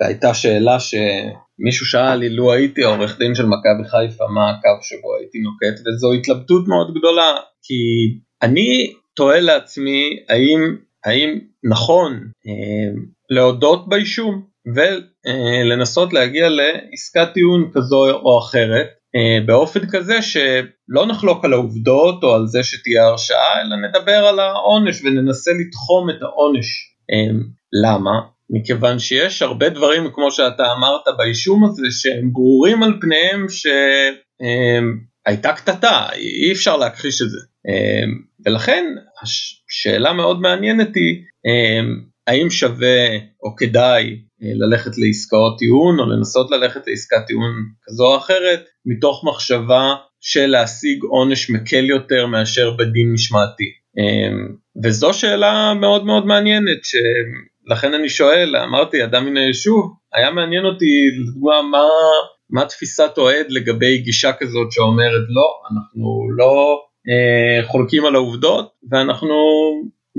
והייתה 0.00 0.34
שאלה 0.34 0.76
שמישהו 0.80 1.86
שאל 1.86 2.14
לי, 2.14 2.28
לו 2.28 2.52
הייתי 2.52 2.82
עורך 2.82 3.18
דין 3.18 3.34
של 3.34 3.46
מכבי 3.46 3.88
חיפה, 3.88 4.24
מה 4.34 4.50
הקו 4.50 4.82
שבו 4.82 5.16
הייתי 5.18 5.38
נוקט, 5.38 5.80
וזו 5.80 6.12
התלבטות 6.12 6.68
מאוד 6.68 6.94
גדולה, 6.98 7.36
כי 7.62 7.74
אני 8.42 8.92
תוהה 9.14 9.40
לעצמי, 9.40 10.10
האם, 10.28 10.76
האם 11.04 11.38
נכון 11.64 12.12
אה, 12.46 13.00
להודות 13.30 13.88
באישום 13.88 14.42
ולנסות 14.74 16.12
להגיע 16.12 16.48
לעסקת 16.48 17.34
טיעון 17.34 17.70
כזו 17.74 18.10
או 18.10 18.38
אחרת, 18.38 18.86
אה, 19.16 19.46
באופן 19.46 19.80
כזה 19.90 20.22
שלא 20.22 21.06
נחלוק 21.06 21.44
על 21.44 21.52
העובדות 21.52 22.22
או 22.22 22.34
על 22.34 22.46
זה 22.46 22.62
שתהיה 22.62 23.06
הרשעה, 23.06 23.60
אלא 23.60 23.76
נדבר 23.88 24.26
על 24.26 24.40
העונש 24.40 25.04
וננסה 25.04 25.50
לתחום 25.60 26.10
את 26.10 26.22
העונש. 26.22 26.66
אה, 27.12 27.38
למה? 27.82 28.12
מכיוון 28.50 28.98
שיש 28.98 29.42
הרבה 29.42 29.68
דברים, 29.68 30.10
כמו 30.14 30.30
שאתה 30.30 30.72
אמרת 30.72 31.02
באישום 31.18 31.64
הזה, 31.64 31.86
שהם 31.90 32.32
ברורים 32.32 32.82
על 32.82 32.92
פניהם 33.00 33.46
שהייתה 35.26 35.52
קטטה, 35.52 36.06
אי 36.14 36.52
אפשר 36.52 36.76
להכחיש 36.76 37.22
את 37.22 37.30
זה. 37.30 37.38
אה, 37.68 38.04
ולכן 38.46 38.94
השאלה 39.22 40.12
מאוד 40.12 40.40
מעניינת 40.40 40.96
היא, 40.96 41.22
האם 42.28 42.50
שווה 42.50 43.06
או 43.42 43.56
כדאי 43.56 44.04
אה, 44.42 44.48
ללכת 44.54 44.90
לעסקאות 44.98 45.58
טיעון 45.58 46.00
או 46.00 46.06
לנסות 46.06 46.50
ללכת 46.50 46.80
לעסקת 46.86 47.26
טיעון 47.26 47.52
כזו 47.84 48.04
או 48.04 48.16
אחרת 48.16 48.64
מתוך 48.86 49.24
מחשבה 49.24 49.94
של 50.20 50.46
להשיג 50.46 51.02
עונש 51.02 51.50
מקל 51.50 51.84
יותר 51.84 52.26
מאשר 52.26 52.70
בדין 52.70 53.12
משמעתי. 53.12 53.64
אמ, 53.98 54.56
וזו 54.84 55.14
שאלה 55.14 55.74
מאוד 55.74 56.04
מאוד 56.04 56.26
מעניינת 56.26 56.78
שלכן 56.82 57.94
אני 57.94 58.08
שואל, 58.08 58.56
אמרתי 58.56 59.04
אדם 59.04 59.26
מן 59.26 59.36
היישוב, 59.36 59.92
היה 60.14 60.30
מעניין 60.30 60.64
אותי 60.64 61.10
לדוגמה 61.20 61.62
מה, 61.62 61.84
מה 62.50 62.64
תפיסת 62.64 63.12
אוהד 63.18 63.46
לגבי 63.48 63.98
גישה 63.98 64.32
כזאת 64.32 64.72
שאומרת 64.72 65.24
לא, 65.28 65.48
אנחנו 65.72 66.28
לא 66.36 66.80
אה, 67.08 67.66
חולקים 67.66 68.04
על 68.04 68.14
העובדות 68.14 68.72
ואנחנו 68.90 69.34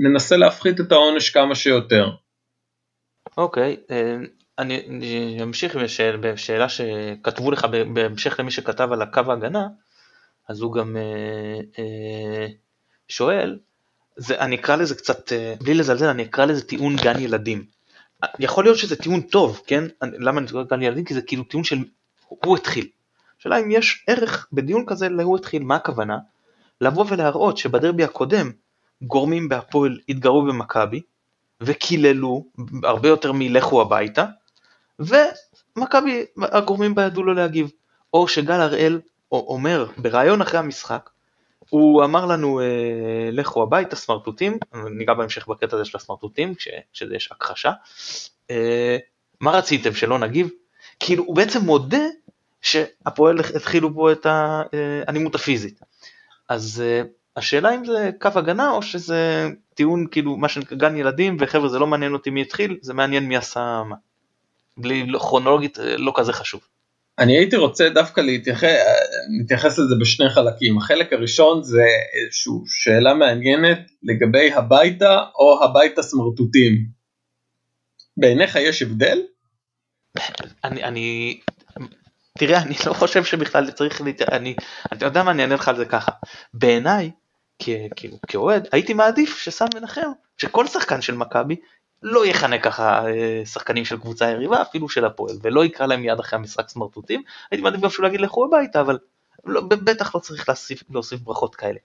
ננסה 0.02 0.36
להפחית 0.36 0.80
את 0.80 0.92
העונש 0.92 1.30
כמה 1.30 1.54
שיותר. 1.54 2.10
אוקיי, 3.36 3.76
אה, 3.90 4.16
אני 4.58 5.38
אמשיך 5.42 5.76
בשאל, 5.76 6.16
בשאלה 6.16 6.68
שכתבו 6.68 7.50
לך 7.50 7.64
בהמשך 7.64 8.40
למי 8.40 8.50
שכתב 8.50 8.92
על 8.92 9.02
הקו 9.02 9.20
ההגנה, 9.28 9.66
אז 10.48 10.60
הוא 10.60 10.72
גם 10.72 10.96
אה, 10.96 11.60
אה, 11.78 12.46
שואל, 13.08 13.58
זה, 14.16 14.40
אני 14.40 14.56
אקרא 14.56 14.76
לזה 14.76 14.94
קצת, 14.94 15.32
בלי 15.62 15.74
לזלזל, 15.74 16.06
אני 16.06 16.22
אקרא 16.22 16.44
לזה 16.44 16.66
טיעון 16.66 16.96
גן 16.96 17.20
ילדים. 17.20 17.64
יכול 18.38 18.64
להיות 18.64 18.78
שזה 18.78 18.96
טיעון 18.96 19.20
טוב, 19.20 19.62
כן? 19.66 19.84
אני, 20.02 20.16
למה 20.18 20.40
אני 20.40 20.48
קורא 20.48 20.62
גן 20.62 20.82
ילדים? 20.82 21.04
כי 21.04 21.14
זה 21.14 21.22
כאילו 21.22 21.44
טיעון 21.44 21.64
של 21.64 21.78
הוא 22.28 22.56
התחיל. 22.56 22.88
השאלה 23.40 23.58
אם 23.58 23.70
יש 23.70 24.04
ערך 24.06 24.48
בדיון 24.52 24.84
כזה 24.86 25.08
ל"הוא 25.08 25.36
התחיל", 25.36 25.62
מה 25.62 25.76
הכוונה? 25.76 26.18
לבוא 26.80 27.04
ולהראות 27.08 27.58
שבדרבי 27.58 28.04
הקודם 28.04 28.52
גורמים 29.02 29.48
בהפועל 29.48 29.98
התגרו 30.08 30.42
במכבי, 30.42 31.00
וקיללו 31.60 32.44
הרבה 32.82 33.08
יותר 33.08 33.32
מלכו 33.32 33.82
הביתה, 33.82 34.24
ומכבי, 34.98 36.24
הגורמים 36.42 36.94
בה 36.94 37.02
ידעו 37.02 37.22
לו 37.22 37.34
להגיב. 37.34 37.70
או 38.14 38.28
שגל 38.28 38.60
הראל 38.60 39.00
אומר 39.32 39.86
בריאיון 39.96 40.42
אחרי 40.42 40.58
המשחק, 40.58 41.10
הוא 41.70 42.04
אמר 42.04 42.26
לנו 42.26 42.60
אה, 42.60 42.64
לכו 43.32 43.62
הביתה 43.62 43.96
סמרטוטים, 43.96 44.58
ניגע 44.90 45.14
בהמשך 45.14 45.48
בקטע 45.48 45.76
הזה 45.76 45.84
של 45.84 45.98
הסמרטוטים, 45.98 46.54
כשזה 46.92 47.14
יש 47.14 47.32
הכחשה, 47.32 47.72
אה, 48.50 48.96
מה 49.40 49.50
רציתם 49.50 49.94
שלא 49.94 50.18
נגיב? 50.18 50.48
כאילו 51.00 51.24
הוא 51.24 51.36
בעצם 51.36 51.60
מודה 51.60 52.06
שהפועל 52.62 53.40
התחילו 53.40 53.94
פה 53.94 54.12
את 54.12 54.26
האלימות 54.26 55.34
הפיזית. 55.34 55.80
אז 56.48 56.82
אה, 56.86 57.02
השאלה 57.40 57.74
אם 57.74 57.84
זה 57.84 58.10
קו 58.20 58.28
הגנה 58.34 58.70
או 58.70 58.82
שזה 58.82 59.48
טיעון 59.74 60.06
כאילו 60.10 60.36
מה 60.36 60.48
שנקרא 60.48 60.76
גן 60.76 60.96
ילדים 60.96 61.36
וחבר'ה 61.40 61.68
זה 61.68 61.78
לא 61.78 61.86
מעניין 61.86 62.12
אותי 62.12 62.30
מי 62.30 62.42
התחיל 62.42 62.78
זה 62.82 62.94
מעניין 62.94 63.28
מי 63.28 63.36
עשה 63.36 63.82
מה. 63.88 63.96
בלי 64.76 65.06
לא, 65.06 65.18
כרונולוגית 65.18 65.78
לא 65.98 66.12
כזה 66.16 66.32
חשוב. 66.32 66.60
אני 67.18 67.38
הייתי 67.38 67.56
רוצה 67.56 67.88
דווקא 67.88 68.20
להתייחס, 68.20 68.68
להתייחס 69.38 69.78
לזה 69.78 69.94
בשני 70.00 70.30
חלקים. 70.30 70.78
החלק 70.78 71.12
הראשון 71.12 71.62
זה 71.62 71.84
איזושהי 72.12 72.52
שאלה 72.66 73.14
מעניינת 73.14 73.78
לגבי 74.02 74.52
הביתה 74.52 75.18
או 75.38 75.64
הביתה 75.64 76.02
סמרטוטים. 76.02 76.86
בעיניך 78.16 78.56
יש 78.56 78.82
הבדל? 78.82 79.18
אני, 80.64 80.84
אני, 80.84 81.40
תראה, 82.38 82.62
אני 82.62 82.74
לא 82.86 82.92
חושב 82.92 83.24
שבכלל 83.24 83.70
צריך, 83.70 84.02
אני, 84.32 84.54
אתה 84.92 85.06
יודע 85.06 85.22
מה, 85.22 85.30
אני 85.30 85.42
אענה 85.42 85.54
לך 85.54 85.68
על 85.68 85.76
זה 85.76 85.84
ככה. 85.84 86.12
בעיניי, 86.54 87.10
כאוהד, 88.28 88.68
הייתי 88.72 88.94
מעדיף 88.94 89.38
שסן 89.38 89.66
מנחם, 89.74 90.10
שכל 90.38 90.66
שחקן 90.66 91.00
של 91.00 91.14
מכבי 91.14 91.56
לא 92.02 92.26
יכנה 92.26 92.58
ככה 92.58 93.06
אה, 93.08 93.42
שחקנים 93.46 93.84
של 93.84 93.98
קבוצה 93.98 94.30
יריבה, 94.30 94.62
אפילו 94.62 94.88
של 94.88 95.04
הפועל, 95.04 95.36
ולא 95.42 95.64
יקרא 95.64 95.86
להם 95.86 96.00
מיד 96.00 96.20
אחרי 96.20 96.38
המשחק 96.38 96.68
סמרטוטים, 96.68 97.22
הייתי 97.50 97.62
מעדיף 97.62 97.80
גם 97.80 97.90
שהוא 97.90 98.04
להגיד 98.04 98.20
לכו 98.20 98.44
הביתה, 98.44 98.80
אבל 98.80 98.98
לא, 99.44 99.60
בטח 99.60 100.14
לא 100.14 100.20
צריך 100.20 100.48
להוסיף, 100.48 100.82
להוסיף 100.90 101.20
ברכות 101.20 101.54
כאלה. 101.54 101.78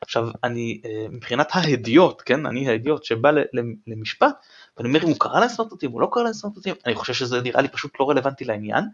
עכשיו, 0.00 0.28
אני, 0.44 0.80
אה, 0.84 1.06
מבחינת 1.10 1.48
ההדיוט, 1.52 2.22
כן, 2.26 2.46
אני 2.46 2.68
ההדיוט 2.68 3.04
שבא 3.04 3.30
למשפט, 3.86 4.34
ואני 4.76 4.88
אומר 4.88 5.02
אם 5.02 5.08
הוא 5.08 5.16
קרא 5.18 5.40
להם 5.40 5.48
סמרטוטים, 5.48 5.90
הוא 5.90 6.00
לא 6.00 6.08
קרא 6.12 6.22
להם 6.22 6.32
סמרטוטים, 6.32 6.74
אני 6.86 6.94
חושב 6.94 7.12
שזה 7.12 7.40
נראה 7.40 7.62
לי 7.62 7.68
פשוט 7.68 7.92
לא 8.00 8.10
רלוונטי 8.10 8.44
לעניין, 8.44 8.84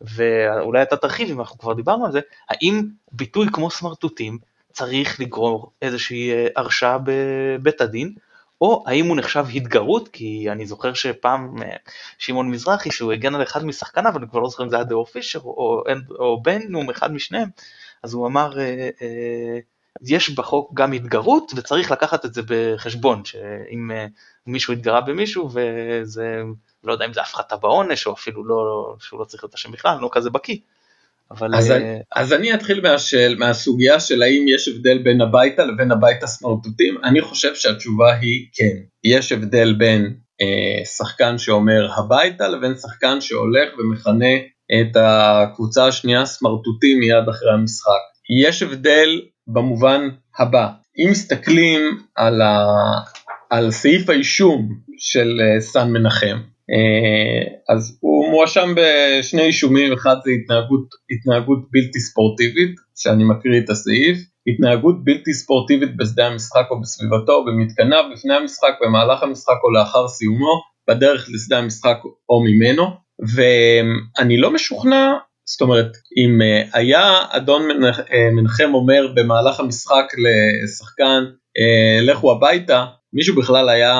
ואולי 0.00 0.82
אתה 0.82 0.96
תרחיב 0.96 1.30
אם 1.30 1.40
אנחנו 1.40 1.58
כבר 1.58 1.72
דיברנו 1.72 2.06
על 2.06 2.12
זה, 2.12 2.20
האם 2.48 2.82
ביטוי 3.12 3.46
כמו 3.52 3.70
סמרטוטים 3.70 4.38
צריך 4.78 5.20
לגרור 5.20 5.72
איזושהי 5.82 6.30
אה, 6.30 6.46
הרשעה 6.56 6.98
בבית 7.04 7.80
הדין, 7.80 8.14
או 8.60 8.84
האם 8.86 9.06
הוא 9.06 9.16
נחשב 9.16 9.44
התגרות, 9.54 10.08
כי 10.08 10.50
אני 10.50 10.66
זוכר 10.66 10.94
שפעם 10.94 11.62
אה, 11.62 11.76
שמעון 12.18 12.50
מזרחי 12.50 12.90
שהוא 12.90 13.12
הגן 13.12 13.34
על 13.34 13.42
אחד 13.42 13.64
משחקניו, 13.64 14.16
אני 14.16 14.28
כבר 14.28 14.40
לא 14.40 14.48
זוכר 14.48 14.64
אם 14.64 14.70
זה 14.70 14.76
היה 14.76 14.84
דאו 14.84 15.06
פישר 15.06 15.38
או, 15.38 15.50
או, 15.50 15.84
או 16.18 16.42
בן, 16.42 16.90
אחד 16.90 17.12
משניהם, 17.12 17.48
אז 18.02 18.14
הוא 18.14 18.26
אמר, 18.26 18.58
אה, 18.60 19.58
יש 20.02 20.30
בחוק 20.30 20.70
גם 20.74 20.92
התגרות 20.92 21.52
וצריך 21.56 21.90
לקחת 21.90 22.24
את 22.24 22.34
זה 22.34 22.42
בחשבון, 22.46 23.24
שאם 23.24 23.90
מישהו 24.46 24.72
התגרה 24.72 25.00
במישהו 25.00 25.50
וזה, 25.52 26.42
לא 26.84 26.92
יודע 26.92 27.04
אם 27.06 27.12
זה 27.12 27.20
הפחתה 27.20 27.56
בעונש 27.56 28.06
או 28.06 28.12
אפילו 28.12 28.44
לא, 28.44 28.94
שהוא 29.00 29.20
לא 29.20 29.24
צריך 29.24 29.44
להיות 29.44 29.54
אשם 29.54 29.72
בכלל, 29.72 29.98
לא 30.00 30.08
כזה 30.12 30.30
בקיא. 30.30 30.56
אבל... 31.30 31.54
אז, 31.54 31.70
אני, 31.70 31.84
אה, 31.84 31.98
אז 32.16 32.32
אני 32.32 32.54
אתחיל 32.54 32.80
מהשאל, 32.80 33.36
מהסוגיה 33.38 34.00
של 34.00 34.22
האם 34.22 34.44
יש 34.48 34.68
הבדל 34.68 34.98
בין 34.98 35.20
הביתה 35.20 35.64
לבין 35.64 35.90
הביתה 35.90 36.26
סמרטוטים, 36.26 36.98
אני 37.04 37.20
חושב 37.20 37.54
שהתשובה 37.54 38.14
היא 38.14 38.46
כן. 38.52 38.76
יש 39.04 39.32
הבדל 39.32 39.74
בין 39.78 40.14
אה, 40.40 40.84
שחקן 40.84 41.38
שאומר 41.38 41.88
הביתה 41.96 42.48
לבין 42.48 42.74
שחקן 42.74 43.20
שהולך 43.20 43.68
ומכנה 43.78 44.34
את 44.80 44.96
הקבוצה 44.96 45.86
השנייה 45.86 46.26
סמרטוטים 46.26 46.98
מיד 47.00 47.28
אחרי 47.30 47.52
המשחק. 47.52 48.02
יש 48.42 48.62
הבדל 48.62 49.20
במובן 49.46 50.08
הבא, 50.38 50.68
אם 50.98 51.10
מסתכלים 51.10 51.80
על, 52.16 52.42
ה, 52.42 52.66
על 53.50 53.70
סעיף 53.70 54.10
האישום 54.10 54.68
של 54.98 55.40
אה, 55.40 55.60
סן 55.60 55.90
מנחם, 55.90 56.38
אה, 56.70 57.74
אז 57.74 57.98
הוא 58.00 58.17
מואשם 58.30 58.74
בשני 58.76 59.42
אישומים, 59.42 59.92
אחד 59.92 60.16
זה 60.24 60.30
התנהגות, 60.30 60.88
התנהגות 61.10 61.58
בלתי 61.70 62.00
ספורטיבית, 62.00 62.74
שאני 62.96 63.24
מקריא 63.24 63.60
את 63.60 63.70
הסעיף, 63.70 64.18
התנהגות 64.46 65.04
בלתי 65.04 65.32
ספורטיבית 65.32 65.96
בשדה 65.96 66.26
המשחק 66.26 66.66
או 66.70 66.80
בסביבתו 66.80 67.44
במתקניו, 67.44 68.04
לפני 68.12 68.34
המשחק, 68.34 68.72
במהלך 68.80 69.22
המשחק 69.22 69.56
או 69.64 69.70
לאחר 69.70 70.08
סיומו, 70.08 70.60
בדרך 70.88 71.28
לשדה 71.34 71.58
המשחק 71.58 71.98
או 72.28 72.42
ממנו, 72.44 72.84
ואני 73.34 74.38
לא 74.38 74.50
משוכנע, 74.50 75.12
זאת 75.44 75.60
אומרת, 75.60 75.92
אם 76.16 76.42
אה, 76.42 76.62
היה 76.72 77.18
אדון 77.30 77.62
אה, 78.12 78.30
מנחם 78.36 78.74
אומר 78.74 79.12
במהלך 79.14 79.60
המשחק 79.60 80.04
לשחקן 80.18 81.24
לכו 82.02 82.32
הביתה, 82.32 82.84
מישהו 83.12 83.36
בכלל 83.36 83.68
היה 83.68 83.94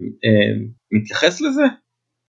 אה, 0.00 0.66
מתייחס 0.92 1.40
לזה? 1.40 1.62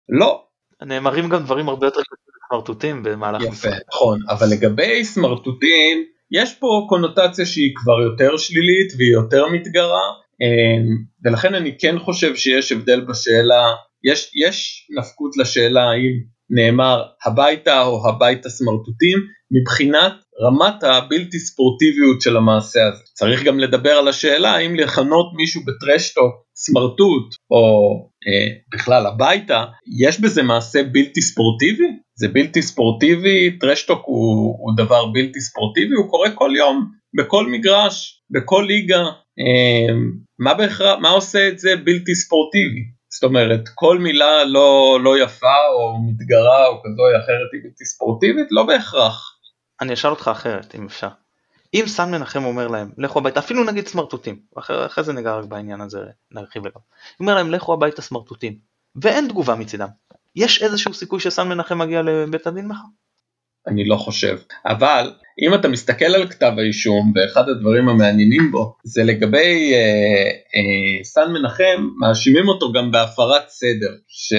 לא. 0.10 0.43
נאמרים 0.86 1.30
גם 1.30 1.44
דברים 1.44 1.70
הרבה 1.70 1.88
יותר 1.88 2.02
סמרטוטים 2.50 3.04
במהלך 3.04 3.42
יפה, 3.42 3.52
משחק. 3.52 3.82
נכון, 3.90 4.20
אבל 4.30 4.48
לגבי 4.52 5.06
סמרטוטים, 5.06 6.06
יש 6.32 6.54
פה 6.54 6.86
קונוטציה 6.90 7.46
שהיא 7.46 7.74
כבר 7.76 8.02
יותר 8.02 8.38
שלילית 8.38 8.94
והיא 8.98 9.14
יותר 9.14 9.48
מתגרה, 9.48 10.04
אה, 10.42 10.84
ולכן 11.26 11.56
אני 11.56 11.78
כן 11.80 12.00
חושב 12.00 12.36
שיש 12.36 12.72
הבדל 12.72 13.02
בשאלה, 13.02 13.64
יש, 14.04 14.32
יש 14.46 14.88
נפקות 14.98 15.38
לשאלה 15.38 15.82
האם 15.82 16.33
נאמר 16.50 17.04
הביתה 17.26 17.82
או 17.82 18.10
הביתה 18.10 18.50
סמרטוטים 18.50 19.18
מבחינת 19.52 20.14
רמת 20.42 20.84
הבלתי 20.84 21.40
ספורטיביות 21.40 22.22
של 22.22 22.38
המעשה 22.38 22.80
הזה. 22.88 23.04
צריך 23.14 23.44
גם 23.44 23.60
לדבר 23.60 23.92
על 23.92 24.08
השאלה 24.08 24.52
האם 24.52 24.76
לכנות 24.76 25.32
מישהו 25.36 25.62
בטרשטוק 25.66 26.34
סמרטוט 26.56 27.36
או 27.52 27.94
אה, 28.28 28.56
בכלל 28.74 29.06
הביתה, 29.06 29.66
יש 30.00 30.20
בזה 30.20 30.44
מעשה 30.44 30.84
בלתי 30.84 31.22
ספורטיבי? 31.22 31.88
זה 32.16 32.28
בלתי 32.28 32.62
ספורטיבי, 32.62 33.58
טרשטוק 33.60 34.02
הוא, 34.06 34.56
הוא 34.60 34.78
דבר 34.78 35.06
בלתי 35.06 35.42
ספורטיבי, 35.42 35.96
הוא 35.96 36.10
קורה 36.10 36.32
כל 36.32 36.52
יום, 36.58 36.92
בכל 37.18 37.48
מגרש, 37.48 38.24
בכל 38.30 38.66
ליגה. 38.68 39.04
אה, 39.40 39.94
מה, 40.40 40.54
בהכרח, 40.54 41.00
מה 41.02 41.10
עושה 41.10 41.48
את 41.48 41.60
זה 41.60 41.76
בלתי 41.76 42.16
ספורטיבי? 42.16 42.82
זאת 43.14 43.24
אומרת, 43.24 43.70
כל 43.76 43.98
מילה 43.98 44.44
לא, 44.44 45.00
לא 45.04 45.18
יפה 45.18 45.58
או 45.74 45.98
מתגרה 46.08 46.68
או 46.68 46.82
כזו 46.84 47.02
או 47.02 47.18
אחרת 47.24 47.50
היא 47.54 47.62
בלתי 47.64 47.86
ספורטיבית? 47.86 48.48
לא 48.52 48.64
בהכרח. 48.64 49.38
אני 49.82 49.94
אשאל 49.94 50.10
אותך 50.10 50.28
אחרת, 50.28 50.76
אם 50.76 50.86
אפשר. 50.86 51.08
אם 51.74 51.84
סן 51.88 52.12
מנחם 52.12 52.46
אומר 52.46 52.68
להם, 52.68 52.92
לכו 52.98 53.20
הביתה, 53.20 53.40
אפילו 53.40 53.64
נגיד 53.64 53.88
סמרטוטים, 53.88 54.40
אחרי, 54.60 54.86
אחרי 54.86 55.04
זה 55.04 55.14
ניגע 55.14 55.36
רק 55.36 55.46
בעניין 55.46 55.82
הזה, 55.82 56.00
נרחיב 56.32 56.66
לגב. 56.66 56.74
הוא 56.76 56.82
אומר 57.20 57.36
להם, 57.36 57.52
לכו 57.52 57.74
הביתה 57.74 58.02
סמרטוטים, 58.02 58.58
ואין 58.96 59.28
תגובה 59.28 59.56
מצידם. 59.56 59.88
יש 60.36 60.64
איזשהו 60.64 60.94
סיכוי 60.94 61.20
שסן 61.20 61.50
מנחם 61.50 61.78
מגיע 61.78 62.02
לבית 62.02 62.48
הדין 62.48 62.68
מחר? 62.68 62.84
אני 63.68 63.86
לא 63.86 63.96
חושב. 63.96 64.38
אבל 64.66 65.12
אם 65.42 65.54
אתה 65.54 65.68
מסתכל 65.68 66.06
על 66.06 66.28
כתב 66.28 66.52
האישום 66.58 67.14
ואחד 67.16 67.50
הדברים 67.50 67.90
המעניינים 67.90 68.52
בו 68.52 68.76
זה 68.84 69.04
לגבי 69.04 69.74
אה, 69.74 70.30
אה, 70.56 71.04
סן 71.04 71.32
מנחם 71.32 71.90
מאשימים 72.00 72.48
אותו 72.48 72.72
גם 72.72 72.92
בהפרת 72.92 73.50
סדר 73.50 73.94
ש... 74.08 74.34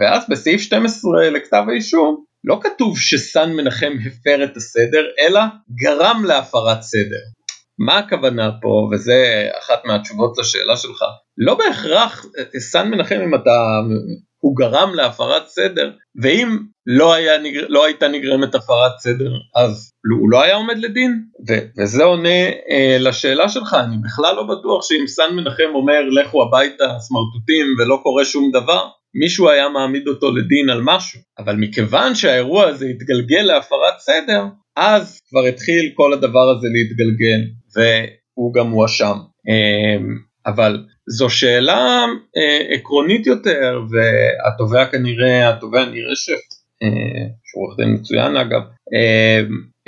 ואז 0.00 0.24
בסעיף 0.30 0.60
12 0.60 1.30
לכתב 1.30 1.64
האישום 1.68 2.24
לא 2.44 2.60
כתוב 2.62 2.98
שסן 2.98 3.52
מנחם 3.52 3.92
הפר 4.06 4.44
את 4.44 4.56
הסדר 4.56 5.02
אלא 5.18 5.40
גרם 5.74 6.24
להפרת 6.24 6.82
סדר. 6.82 7.22
מה 7.78 7.98
הכוונה 7.98 8.50
פה 8.62 8.88
וזה 8.92 9.48
אחת 9.58 9.84
מהתשובות 9.84 10.38
לשאלה 10.38 10.76
שלך 10.76 11.04
לא 11.38 11.54
בהכרח 11.54 12.26
סן 12.58 12.90
מנחם 12.90 13.20
אם 13.24 13.34
אתה 13.34 13.80
הוא 14.44 14.56
גרם 14.56 14.94
להפרת 14.94 15.46
סדר, 15.46 15.90
ואם 16.22 16.58
לא, 16.86 17.14
היה, 17.14 17.32
לא 17.68 17.84
הייתה 17.84 18.08
נגרמת 18.08 18.54
הפרת 18.54 18.98
סדר, 18.98 19.32
אז 19.56 19.92
הוא 20.20 20.30
לא 20.30 20.42
היה 20.42 20.54
עומד 20.54 20.78
לדין, 20.78 21.22
ו, 21.48 21.52
וזה 21.78 22.04
עונה 22.04 22.48
אה, 22.70 22.96
לשאלה 23.00 23.48
שלך, 23.48 23.74
אני 23.74 23.96
בכלל 24.04 24.36
לא 24.36 24.42
בטוח 24.42 24.84
שאם 24.88 25.06
סן 25.06 25.34
מנחם 25.36 25.70
אומר 25.74 26.00
לכו 26.08 26.42
הביתה 26.42 26.84
סמרטוטים 26.98 27.66
ולא 27.78 28.00
קורה 28.02 28.24
שום 28.24 28.50
דבר, 28.50 28.88
מישהו 29.14 29.50
היה 29.50 29.68
מעמיד 29.68 30.08
אותו 30.08 30.30
לדין 30.36 30.70
על 30.70 30.80
משהו, 30.84 31.20
אבל 31.38 31.56
מכיוון 31.56 32.14
שהאירוע 32.14 32.66
הזה 32.66 32.86
התגלגל 32.86 33.42
להפרת 33.42 33.98
סדר, 33.98 34.44
אז 34.76 35.20
כבר 35.28 35.44
התחיל 35.44 35.92
כל 35.94 36.12
הדבר 36.12 36.50
הזה 36.56 36.68
להתגלגל, 36.72 37.40
והוא 37.76 38.54
גם 38.54 38.70
הואשם. 38.70 39.16
אה, 39.48 39.96
אבל 40.46 40.84
זו 41.08 41.30
שאלה 41.30 42.04
אה, 42.36 42.74
עקרונית 42.74 43.26
יותר 43.26 43.80
והתובע 43.90 44.86
כנראה, 44.86 45.48
התובע 45.48 45.84
נראה 45.84 46.16
ש... 46.16 46.30
אה, 46.82 47.26
שהוא 47.44 47.66
עורך 47.66 47.76
דין 47.76 47.94
מצוין 47.94 48.36
אגב, 48.36 48.60
אה, 48.94 49.40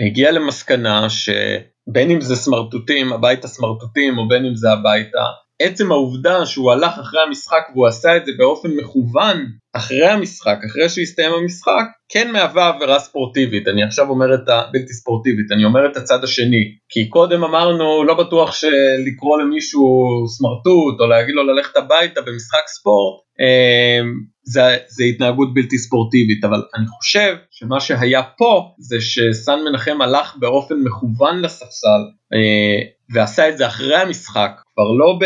הגיע 0.06 0.32
למסקנה 0.32 1.06
שבין 1.10 2.10
אם 2.10 2.20
זה 2.20 2.36
סמרטוטים, 2.36 3.12
הביתה 3.12 3.48
סמרטוטים 3.48 4.18
או 4.18 4.28
בין 4.28 4.44
אם 4.44 4.54
זה 4.54 4.72
הביתה, 4.72 5.24
עצם 5.62 5.92
העובדה 5.92 6.46
שהוא 6.46 6.72
הלך 6.72 6.98
אחרי 6.98 7.20
המשחק 7.26 7.62
והוא 7.72 7.86
עשה 7.86 8.16
את 8.16 8.26
זה 8.26 8.32
באופן 8.38 8.70
מכוון 8.70 9.46
אחרי 9.76 10.06
המשחק, 10.06 10.58
אחרי 10.70 10.88
שהסתיים 10.88 11.32
המשחק, 11.32 11.84
כן 12.08 12.30
מהווה 12.32 12.68
עבירה 12.68 12.98
ספורטיבית. 12.98 13.68
אני 13.68 13.82
עכשיו 13.84 14.08
אומר 14.10 14.34
את 14.34 14.48
ה... 14.48 14.62
בלתי 14.72 14.92
ספורטיבית, 14.92 15.52
אני 15.52 15.64
אומר 15.64 15.86
את 15.90 15.96
הצד 15.96 16.24
השני. 16.24 16.64
כי 16.88 17.08
קודם 17.08 17.44
אמרנו, 17.44 18.04
לא 18.04 18.14
בטוח 18.14 18.52
שלקרוא 18.52 19.38
למישהו 19.42 19.84
סמרטוט 20.28 21.00
או 21.00 21.06
להגיד 21.06 21.34
לו 21.34 21.42
ללכת 21.42 21.76
הביתה 21.76 22.20
במשחק 22.20 22.66
ספורט, 22.66 23.22
אמ, 23.40 24.33
זה, 24.44 24.76
זה 24.88 25.04
התנהגות 25.04 25.54
בלתי 25.54 25.78
ספורטיבית, 25.78 26.44
אבל 26.44 26.62
אני 26.76 26.86
חושב 26.86 27.36
שמה 27.50 27.80
שהיה 27.80 28.22
פה 28.22 28.74
זה 28.78 28.96
שסן 29.00 29.60
מנחם 29.68 30.02
הלך 30.02 30.36
באופן 30.36 30.74
מכוון 30.74 31.40
לספסל 31.40 32.02
אה, 32.34 32.94
ועשה 33.14 33.48
את 33.48 33.58
זה 33.58 33.66
אחרי 33.66 33.96
המשחק, 33.96 34.50
כבר 34.74 34.92
לא 34.98 35.18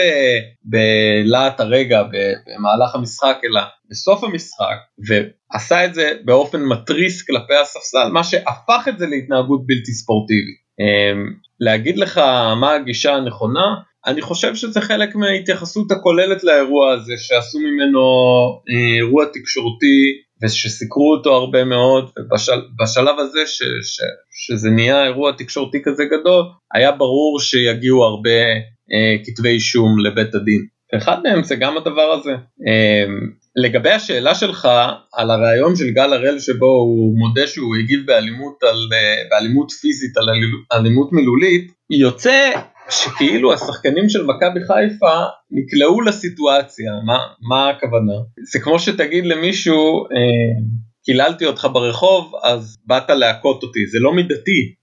בלהט 0.64 1.61
הרגע 1.61 2.02
במהלך 2.02 2.94
המשחק 2.94 3.38
אלא 3.44 3.61
בסוף 3.90 4.24
המשחק, 4.24 4.76
ועשה 5.09 5.85
את 5.85 5.94
זה 5.94 6.12
באופן 6.24 6.62
מתריס 6.64 7.26
כלפי 7.26 7.54
הספסל, 7.62 8.09
מה 8.12 8.24
שהפך 8.24 8.88
את 8.88 8.98
זה 8.98 9.07
להתנהגות 9.07 9.66
בלתי 9.66 9.92
ספורטיבית. 9.92 10.68
אמ, 10.81 11.33
להגיד 11.61 11.98
לך 11.98 12.18
מה 12.61 12.72
הגישה 12.72 13.14
הנכונה, 13.14 13.74
אני 14.06 14.22
חושב 14.22 14.54
שזה 14.54 14.80
חלק 14.80 15.14
מההתייחסות 15.14 15.90
הכוללת 15.90 16.44
לאירוע 16.44 16.92
הזה, 16.92 17.12
שעשו 17.16 17.58
ממנו 17.58 18.00
אה, 18.70 18.96
אירוע 18.96 19.24
תקשורתי 19.32 20.22
ושסיקרו 20.42 21.14
אותו 21.14 21.34
הרבה 21.34 21.64
מאוד, 21.64 22.11
ובשלב 22.18 23.18
הזה 23.18 23.46
ש, 23.46 23.62
ש, 23.82 24.00
שזה 24.30 24.70
נהיה 24.70 25.04
אירוע 25.04 25.32
תקשורתי 25.32 25.78
כזה 25.84 26.04
גדול, 26.04 26.44
היה 26.74 26.92
ברור 26.92 27.40
שיגיעו 27.40 28.04
הרבה 28.04 28.40
אה, 28.92 29.16
כתבי 29.24 29.48
אישום 29.48 29.98
לבית 29.98 30.34
הדין. 30.34 30.66
אחד 30.96 31.22
מהם 31.22 31.42
זה 31.42 31.56
גם 31.56 31.76
הדבר 31.76 32.12
הזה. 32.12 32.30
אה, 32.68 33.04
לגבי 33.56 33.90
השאלה 33.90 34.34
שלך 34.34 34.68
על 35.12 35.30
הרעיון 35.30 35.76
של 35.76 35.90
גל 35.90 36.12
הראל 36.12 36.38
שבו 36.38 36.66
הוא 36.66 37.18
מודה 37.18 37.46
שהוא 37.46 37.76
הגיב 37.76 38.06
באלימות, 38.06 38.62
על, 38.62 38.88
אה, 38.92 39.22
באלימות 39.30 39.70
פיזית 39.70 40.16
על 40.16 40.24
אלימות 40.72 41.12
מילולית, 41.12 41.72
יוצא 41.90 42.50
שכאילו 42.90 43.53
השחקנים 43.53 44.09
של 44.09 44.22
מכבי 44.22 44.61
חיפה 44.61 45.16
נקלעו 45.51 46.01
לסיטואציה, 46.01 46.92
מה, 47.07 47.18
מה 47.48 47.70
הכוונה? 47.70 48.12
זה 48.53 48.61
כמו 48.61 48.79
שתגיד 48.79 49.27
למישהו, 49.27 50.05
אה, 50.05 50.62
קיללתי 51.05 51.46
אותך 51.46 51.66
ברחוב 51.72 52.33
אז 52.44 52.77
באת 52.87 53.11
להכות 53.11 53.62
אותי, 53.62 53.87
זה 53.87 53.98
לא 54.01 54.12
מידתי, 54.12 54.74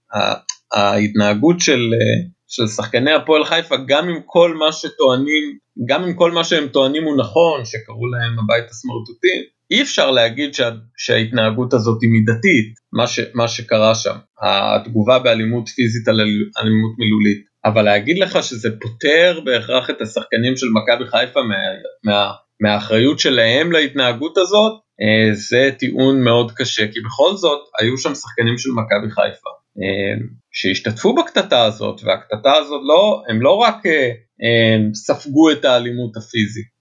ההתנהגות 0.72 1.60
של, 1.60 1.90
אה, 1.94 2.28
של 2.48 2.66
שחקני 2.66 3.12
הפועל 3.12 3.44
חיפה 3.44 3.74
גם 3.88 4.08
עם 4.08 4.20
כל 4.26 4.54
מה 4.54 4.72
שטוענים, 4.72 5.58
גם 5.88 6.04
עם 6.04 6.14
כל 6.14 6.32
מה 6.32 6.44
שהם 6.44 6.68
טוענים 6.68 7.04
הוא 7.04 7.16
נכון, 7.16 7.64
שקראו 7.64 8.06
להם 8.06 8.38
הבית 8.38 8.70
הסמרטוטים, 8.70 9.42
אי 9.70 9.82
אפשר 9.82 10.10
להגיד 10.10 10.54
שה, 10.54 10.70
שההתנהגות 10.96 11.74
הזאת 11.74 12.02
היא 12.02 12.10
מידתית, 12.10 12.74
מה, 12.92 13.06
ש, 13.06 13.20
מה 13.34 13.48
שקרה 13.48 13.94
שם, 13.94 14.16
התגובה 14.42 15.18
באלימות 15.18 15.68
פיזית 15.68 16.08
על 16.08 16.20
אלימות 16.60 16.94
מילולית. 16.98 17.44
אבל 17.66 17.82
להגיד 17.82 18.18
לך 18.18 18.42
שזה 18.42 18.68
פותר 18.80 19.40
בהכרח 19.44 19.90
את 19.90 20.00
השחקנים 20.00 20.56
של 20.56 20.66
מכבי 20.66 21.10
חיפה 21.10 21.40
מה, 21.42 21.56
מה, 22.04 22.32
מהאחריות 22.60 23.18
שלהם 23.18 23.72
להתנהגות 23.72 24.38
הזאת, 24.38 24.72
אה, 24.72 25.34
זה 25.34 25.70
טיעון 25.78 26.24
מאוד 26.24 26.52
קשה, 26.52 26.86
כי 26.92 27.00
בכל 27.00 27.36
זאת 27.36 27.60
היו 27.80 27.98
שם 27.98 28.14
שחקנים 28.14 28.58
של 28.58 28.70
מכבי 28.70 29.10
חיפה 29.10 29.50
אה, 29.82 30.26
שהשתתפו 30.52 31.14
בקטטה 31.14 31.64
הזאת, 31.64 32.00
והקטטה 32.04 32.52
הזאת 32.54 32.80
לא, 32.88 33.22
הם 33.28 33.42
לא 33.42 33.56
רק 33.56 33.86
אה, 33.86 34.76
ספגו 34.94 35.50
את 35.50 35.64
האלימות 35.64 36.16
הפיזית. 36.16 36.76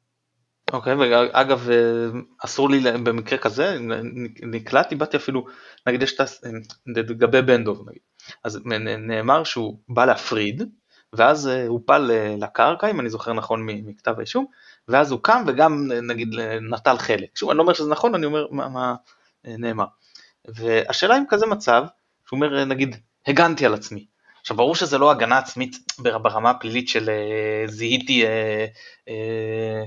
אוקיי, 0.74 0.94
okay, 0.94 0.98
ואגב 0.98 1.70
אסור 2.46 2.70
לי 2.70 2.80
במקרה 3.04 3.38
כזה, 3.38 3.78
נקלעתי, 4.44 4.96
באתי 4.96 5.18
אפילו, 5.18 5.46
נגיד 5.88 6.04
יש 6.04 6.14
את 6.14 6.22
לגבי 6.88 7.42
בן 7.42 7.64
דוב 7.64 7.86
נגיד. 7.90 8.02
אז 8.44 8.60
נאמר 8.98 9.44
שהוא 9.44 9.78
בא 9.90 10.06
להפריד, 10.06 10.64
ואז 11.18 11.48
אה, 11.48 11.68
הוא 11.68 11.80
פל 11.86 12.12
אה, 12.12 12.36
לקרקע, 12.40 12.90
אם 12.92 13.00
אני 13.00 13.10
זוכר 13.10 13.34
נכון 13.34 13.66
מכתב 13.66 14.14
האישום, 14.18 14.46
ואז 14.88 15.12
הוא 15.12 15.20
קם 15.24 15.44
וגם 15.48 15.92
אה, 15.92 16.02
נגיד 16.02 16.36
נטל 16.72 16.98
חלק. 16.98 17.38
שוב, 17.38 17.50
אני 17.50 17.58
לא 17.58 17.64
אומר 17.64 17.74
שזה 17.74 17.90
נכון, 17.90 18.16
אני 18.16 18.26
אומר 18.26 18.48
מה, 18.52 18.70
מה 18.70 18.96
נאמר. 19.46 19.86
והשאלה 20.46 21.18
אם 21.18 21.24
כזה 21.30 21.46
מצב, 21.46 21.84
שהוא 22.28 22.38
אומר 22.38 22.66
נגיד, 22.66 22.96
הגנתי 23.28 23.66
על 23.66 23.74
עצמי. 23.74 24.06
עכשיו 24.42 24.58
ברור 24.58 24.76
שזה 24.76 24.98
לא 24.98 25.12
הגנה 25.12 25.38
עצמית 25.38 25.78
ברמה 26.00 26.50
הפלילית 26.50 26.90
של 26.90 27.10
זיהיתי, 27.68 28.26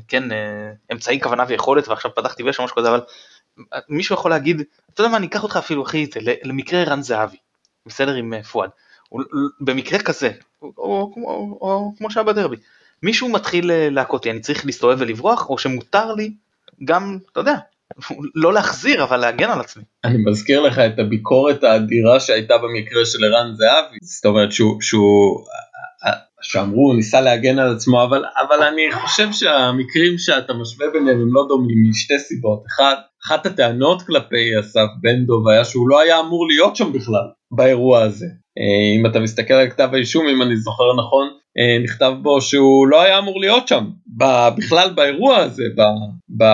כן, 0.08 0.22
אמצעי 0.92 1.20
כוונה 1.20 1.44
ויכולת 1.48 1.88
ועכשיו 1.88 2.14
פתחתי 2.14 2.42
ויש 2.42 2.58
או 2.58 2.64
משהו 2.64 2.76
כזה, 2.76 2.88
אבל 2.88 3.00
מישהו 3.88 4.14
יכול 4.14 4.30
להגיד, 4.30 4.62
אתה 4.94 5.00
יודע 5.00 5.10
מה, 5.10 5.16
אני 5.16 5.26
אקח 5.26 5.42
אותך 5.42 5.56
אפילו 5.56 5.82
אחי, 5.82 6.06
למקרה 6.44 6.80
ערן 6.80 7.02
זהבי. 7.02 7.36
בסדר 7.88 8.14
עם 8.14 8.34
אה, 8.34 8.42
פואד. 8.42 8.70
במקרה 9.60 9.98
כזה, 9.98 10.30
או, 10.62 10.70
או, 10.78 11.12
או, 11.16 11.58
או 11.60 11.92
כמו 11.98 12.10
שהיה 12.10 12.24
בדרבי, 12.24 12.56
מישהו 13.02 13.28
מתחיל 13.28 13.70
אה, 13.70 13.88
להכות 13.90 14.24
לי, 14.24 14.30
אני 14.30 14.40
צריך 14.40 14.66
להסתובב 14.66 14.96
ולברוח, 14.98 15.50
או 15.50 15.58
שמותר 15.58 16.14
לי 16.14 16.32
גם, 16.84 17.18
אתה 17.32 17.40
יודע, 17.40 17.54
לא 18.42 18.52
להחזיר, 18.52 19.04
אבל 19.04 19.16
להגן 19.16 19.50
על 19.50 19.60
עצמי. 19.60 19.82
אני 20.04 20.18
מזכיר 20.26 20.60
לך 20.60 20.78
את 20.78 20.98
הביקורת 20.98 21.64
האדירה 21.64 22.20
שהייתה 22.20 22.54
במקרה 22.58 23.06
של 23.06 23.24
ערן 23.24 23.54
זהבי, 23.54 23.98
זאת 24.02 24.26
אומרת 24.26 24.52
שהוא, 24.52 24.80
שהוא 24.80 25.44
שאמרו 26.42 26.88
הוא 26.88 26.96
ניסה 26.96 27.20
להגן 27.20 27.58
על 27.58 27.72
עצמו 27.76 28.04
אבל 28.04 28.24
אבל 28.48 28.62
אני 28.62 28.92
חושב 28.92 29.32
שהמקרים 29.32 30.18
שאתה 30.18 30.52
משווה 30.54 30.86
ביניהם 30.92 31.20
הם 31.20 31.34
לא 31.34 31.46
דומים 31.48 31.90
משתי 31.90 32.18
סיבות 32.18 32.62
אחד 32.66 32.94
אחת 33.26 33.46
הטענות 33.46 34.02
כלפי 34.02 34.60
אסף 34.60 34.86
בן 35.00 35.24
דב 35.26 35.48
היה 35.48 35.64
שהוא 35.64 35.88
לא 35.88 36.00
היה 36.00 36.20
אמור 36.20 36.46
להיות 36.48 36.76
שם 36.76 36.92
בכלל 36.92 37.24
באירוע 37.50 38.02
הזה. 38.02 38.26
אה, 38.58 39.00
אם 39.00 39.06
אתה 39.06 39.20
מסתכל 39.20 39.54
על 39.54 39.70
כתב 39.70 39.88
האישום 39.92 40.28
אם 40.28 40.42
אני 40.42 40.56
זוכר 40.56 40.96
נכון 40.96 41.28
אה, 41.58 41.78
נכתב 41.84 42.12
בו 42.22 42.40
שהוא 42.40 42.86
לא 42.86 43.02
היה 43.02 43.18
אמור 43.18 43.40
להיות 43.40 43.68
שם 43.68 43.84
בכלל 44.56 44.90
באירוע 44.94 45.36
הזה 45.36 45.62
ב, 45.76 45.80
ב, 46.38 46.44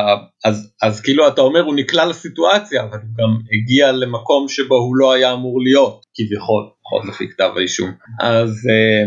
אז, 0.45 0.73
אז 0.83 1.01
כאילו 1.01 1.29
אתה 1.29 1.41
אומר 1.41 1.61
הוא 1.61 1.75
נקלע 1.75 2.07
לסיטואציה 2.07 2.83
אבל 2.83 2.99
הוא 2.99 3.17
גם 3.19 3.39
הגיע 3.53 3.93
למקום 3.93 4.49
שבו 4.49 4.75
הוא 4.75 4.97
לא 4.97 5.13
היה 5.13 5.33
אמור 5.33 5.63
להיות 5.63 6.07
כביכול 6.15 6.65
לפחות 6.81 7.05
לפי 7.09 7.29
כתב 7.29 7.51
האישום. 7.57 7.91
אז 8.21 8.51
אה, 8.71 9.05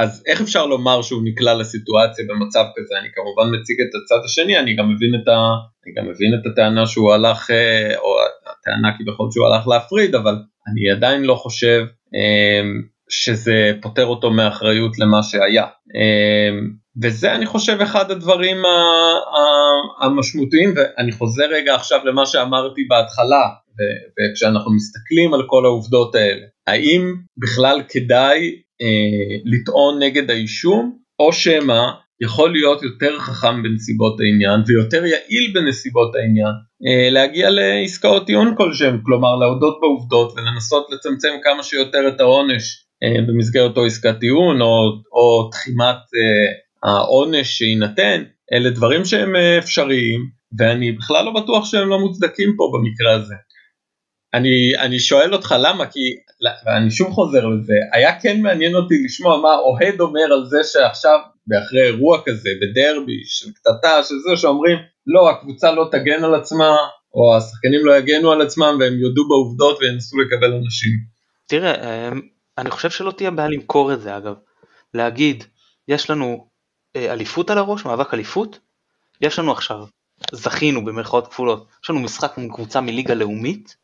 אז 0.00 0.22
איך 0.26 0.40
אפשר 0.40 0.66
לומר 0.66 1.02
שהוא 1.02 1.22
נקלע 1.24 1.54
לסיטואציה 1.54 2.24
במצב 2.28 2.64
כזה? 2.76 2.94
אני 3.00 3.08
כמובן 3.14 3.60
מציג 3.60 3.76
את 3.80 3.94
הצד 3.94 4.24
השני, 4.24 4.58
אני 4.58 4.76
גם 4.76 4.94
מבין 4.94 5.14
את, 5.22 5.28
ה... 5.28 5.38
אני 5.84 5.94
גם 5.96 6.10
מבין 6.10 6.34
את 6.34 6.46
הטענה 6.46 6.86
שהוא 6.86 7.12
הלך, 7.12 7.50
אה, 7.50 7.98
או 7.98 8.16
הטענה 8.50 8.88
כביכול 8.98 9.28
שהוא 9.32 9.46
הלך 9.46 9.68
להפריד, 9.68 10.14
אבל 10.14 10.34
אני 10.68 10.90
עדיין 10.96 11.22
לא 11.22 11.34
חושב 11.34 11.84
אה, 12.14 12.62
שזה 13.10 13.72
פוטר 13.82 14.06
אותו 14.06 14.30
מאחריות 14.30 14.98
למה 14.98 15.22
שהיה. 15.22 15.64
אה, 15.96 16.58
וזה 17.02 17.34
אני 17.34 17.46
חושב 17.46 17.78
אחד 17.82 18.10
הדברים 18.10 18.62
המשמעותיים, 20.00 20.74
ואני 20.76 21.12
חוזר 21.12 21.44
רגע 21.50 21.74
עכשיו 21.74 22.00
למה 22.04 22.26
שאמרתי 22.26 22.84
בהתחלה, 22.88 23.48
וכשאנחנו 24.16 24.74
מסתכלים 24.74 25.34
על 25.34 25.42
כל 25.46 25.64
העובדות 25.64 26.14
האלה, 26.14 26.46
האם 26.66 27.14
בכלל 27.38 27.82
כדאי 27.88 28.60
לטעון 29.44 30.02
נגד 30.02 30.30
האישום, 30.30 30.98
או 31.18 31.32
שמא 31.32 31.90
יכול 32.22 32.52
להיות 32.52 32.82
יותר 32.82 33.18
חכם 33.18 33.62
בנסיבות 33.62 34.20
העניין 34.20 34.60
ויותר 34.66 35.04
יעיל 35.06 35.52
בנסיבות 35.54 36.14
העניין 36.14 36.54
אה, 36.86 37.10
להגיע 37.10 37.50
לעסקאות 37.50 38.26
טיעון 38.26 38.54
כלשהם, 38.56 39.00
כלומר 39.02 39.36
להודות 39.36 39.78
בעובדות 39.80 40.32
ולנסות 40.36 40.86
לצמצם 40.92 41.28
כמה 41.44 41.62
שיותר 41.62 42.08
את 42.08 42.20
העונש 42.20 42.84
אה, 43.02 43.22
במסגרת 43.28 43.70
אותו 43.70 43.84
עסקת 43.84 44.20
טיעון 44.20 44.60
או, 44.60 44.66
או 45.12 45.50
תחימת 45.50 45.96
העונש 46.82 47.48
שיינתן, 47.48 48.22
אלה 48.52 48.70
דברים 48.70 49.04
שהם 49.04 49.36
אפשריים 49.36 50.20
ואני 50.58 50.92
בכלל 50.92 51.24
לא 51.24 51.42
בטוח 51.42 51.64
שהם 51.64 51.88
לא 51.88 51.98
מוצדקים 51.98 52.54
פה 52.56 52.72
במקרה 52.74 53.14
הזה. 53.14 53.34
אני, 54.34 54.78
אני 54.78 55.00
שואל 55.00 55.34
אותך 55.34 55.54
למה, 55.58 55.86
כי, 55.86 56.00
ואני 56.66 56.90
שוב 56.90 57.10
חוזר 57.12 57.46
לזה, 57.46 57.74
היה 57.92 58.20
כן 58.20 58.40
מעניין 58.40 58.74
אותי 58.74 58.94
לשמוע 59.04 59.40
מה 59.40 59.54
אוהד 59.54 60.00
אומר 60.00 60.32
על 60.32 60.44
זה 60.46 60.58
שעכשיו, 60.64 61.18
באחרי 61.46 61.82
אירוע 61.82 62.18
כזה, 62.26 62.50
בדרבי, 62.60 63.22
של 63.24 63.52
קטטה, 63.52 64.04
של 64.04 64.14
זה 64.14 64.36
שאומרים, 64.36 64.78
לא, 65.06 65.30
הקבוצה 65.30 65.72
לא 65.72 65.88
תגן 65.92 66.24
על 66.24 66.34
עצמה, 66.34 66.76
או 67.14 67.36
השחקנים 67.36 67.86
לא 67.86 67.96
יגנו 67.96 68.32
על 68.32 68.42
עצמם 68.42 68.76
והם 68.80 68.98
יודו 69.00 69.28
בעובדות 69.28 69.78
וינסו 69.80 70.18
לקבל 70.18 70.52
אנשים. 70.52 70.92
תראה, 71.46 72.08
אמ, 72.08 72.20
אני 72.58 72.70
חושב 72.70 72.90
שלא 72.90 73.10
תהיה 73.10 73.30
בעיה 73.30 73.48
למכור 73.48 73.92
את 73.92 74.00
זה 74.00 74.16
אגב. 74.16 74.34
להגיד, 74.94 75.44
יש 75.88 76.10
לנו 76.10 76.46
אה, 76.96 77.12
אליפות 77.12 77.50
על 77.50 77.58
הראש, 77.58 77.84
מאבק 77.84 78.14
אליפות, 78.14 78.58
יש 79.20 79.38
לנו 79.38 79.52
עכשיו, 79.52 79.78
זכינו 80.32 80.84
במרכאות 80.84 81.26
כפולות, 81.26 81.66
יש 81.84 81.90
לנו 81.90 82.00
משחק 82.00 82.38
עם 82.38 82.48
קבוצה 82.48 82.80
מליגה 82.80 83.14
לאומית, 83.14 83.76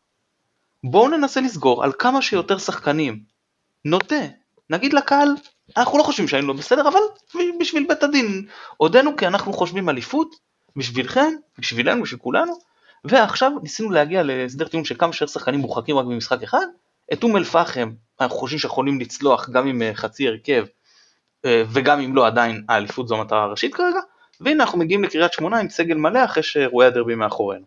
בואו 0.90 1.08
ננסה 1.08 1.40
לסגור 1.40 1.84
על 1.84 1.92
כמה 1.98 2.22
שיותר 2.22 2.58
שחקנים. 2.58 3.20
נודה, 3.84 4.26
נגיד 4.70 4.92
לקהל, 4.92 5.28
אנחנו 5.76 5.98
לא 5.98 6.02
חושבים 6.02 6.28
שהיינו 6.28 6.48
לא 6.48 6.54
בסדר, 6.54 6.88
אבל 6.88 7.00
בשביל 7.60 7.86
בית 7.88 8.02
הדין 8.02 8.46
עודנו 8.76 9.16
כי 9.16 9.26
אנחנו 9.26 9.52
חושבים 9.52 9.88
אליפות, 9.88 10.34
בשבילכם, 10.76 11.32
בשבילנו, 11.58 12.02
בשביל 12.02 12.20
כולנו, 12.20 12.52
ועכשיו 13.04 13.52
ניסינו 13.62 13.90
להגיע 13.90 14.22
להסדר 14.22 14.68
טיעון 14.68 14.84
של 14.84 14.94
כמה 14.98 15.12
שיותר 15.12 15.32
שחקנים 15.32 15.60
מורחקים 15.60 15.96
רק 15.96 16.04
במשחק 16.04 16.42
אחד, 16.42 16.66
את 17.12 17.22
אום 17.22 17.36
אל 17.36 17.44
פחם 17.44 17.92
אנחנו 18.20 18.36
חושבים 18.36 18.58
שיכולים 18.58 19.00
לצלוח 19.00 19.50
גם 19.50 19.66
עם 19.66 19.82
אה, 19.82 19.94
חצי 19.94 20.28
הרכב 20.28 20.64
אה, 21.44 21.62
וגם 21.72 22.00
אם 22.00 22.16
לא 22.16 22.26
עדיין 22.26 22.64
האליפות 22.68 23.08
זו 23.08 23.16
המטרה 23.16 23.42
הראשית 23.42 23.74
כרגע, 23.74 24.00
והנה 24.40 24.64
אנחנו 24.64 24.78
מגיעים 24.78 25.04
לקריית 25.04 25.32
שמונה 25.32 25.58
עם 25.58 25.68
סגל 25.68 25.94
מלא 25.94 26.24
אחרי 26.24 26.42
שאירועי 26.42 26.86
הדרבי 26.86 27.14
מאחורינו. 27.14 27.64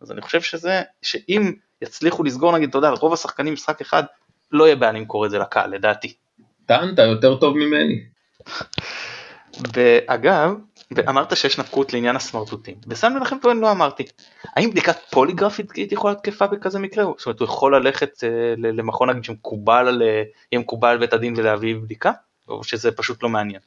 אז 0.00 0.12
אני 0.12 0.20
חושב 0.20 0.40
שזה, 0.40 0.82
שאם 1.02 1.52
יצליחו 1.82 2.24
לסגור 2.24 2.52
נגיד, 2.52 2.68
אתה 2.68 2.78
יודע, 2.78 2.90
רוב 2.90 3.12
השחקנים 3.12 3.52
משחק 3.52 3.80
אחד, 3.80 4.02
לא 4.52 4.64
יהיה 4.64 4.76
בעיה 4.76 4.92
למכור 4.92 5.26
את 5.26 5.30
זה 5.30 5.38
לקהל, 5.38 5.70
לדעתי. 5.70 6.14
טענת 6.66 6.98
יותר 6.98 7.36
טוב 7.36 7.56
ממני. 7.56 8.04
ואגב, 9.74 10.54
אמרת 11.08 11.36
שיש 11.36 11.58
נפקות 11.58 11.92
לעניין 11.92 12.16
הסמרטוטים. 12.16 12.74
בסן 12.86 13.14
מנחם 13.14 13.36
טוען 13.42 13.60
לא 13.60 13.70
אמרתי. 13.70 14.04
האם 14.56 14.70
בדיקת 14.70 14.96
פוליגרפית 15.10 15.92
יכולה 15.92 16.12
להיות 16.12 16.24
תקפה 16.24 16.46
בכזה 16.46 16.78
מקרה? 16.78 17.04
זאת 17.04 17.26
אומרת, 17.26 17.40
הוא 17.40 17.48
יכול 17.48 17.76
ללכת 17.76 18.24
אה, 18.24 18.54
למכון 18.56 19.10
נגיד 19.10 19.24
שמקובל 19.24 20.02
אה, 20.02 20.22
יהיה 20.52 20.60
מקובל 20.60 20.88
על 20.88 20.98
בית 20.98 21.12
הדין 21.12 21.34
ולהביא 21.36 21.76
בדיקה? 21.76 22.12
או 22.48 22.64
שזה 22.64 22.92
פשוט 22.92 23.22
לא 23.22 23.28
מעניין? 23.28 23.60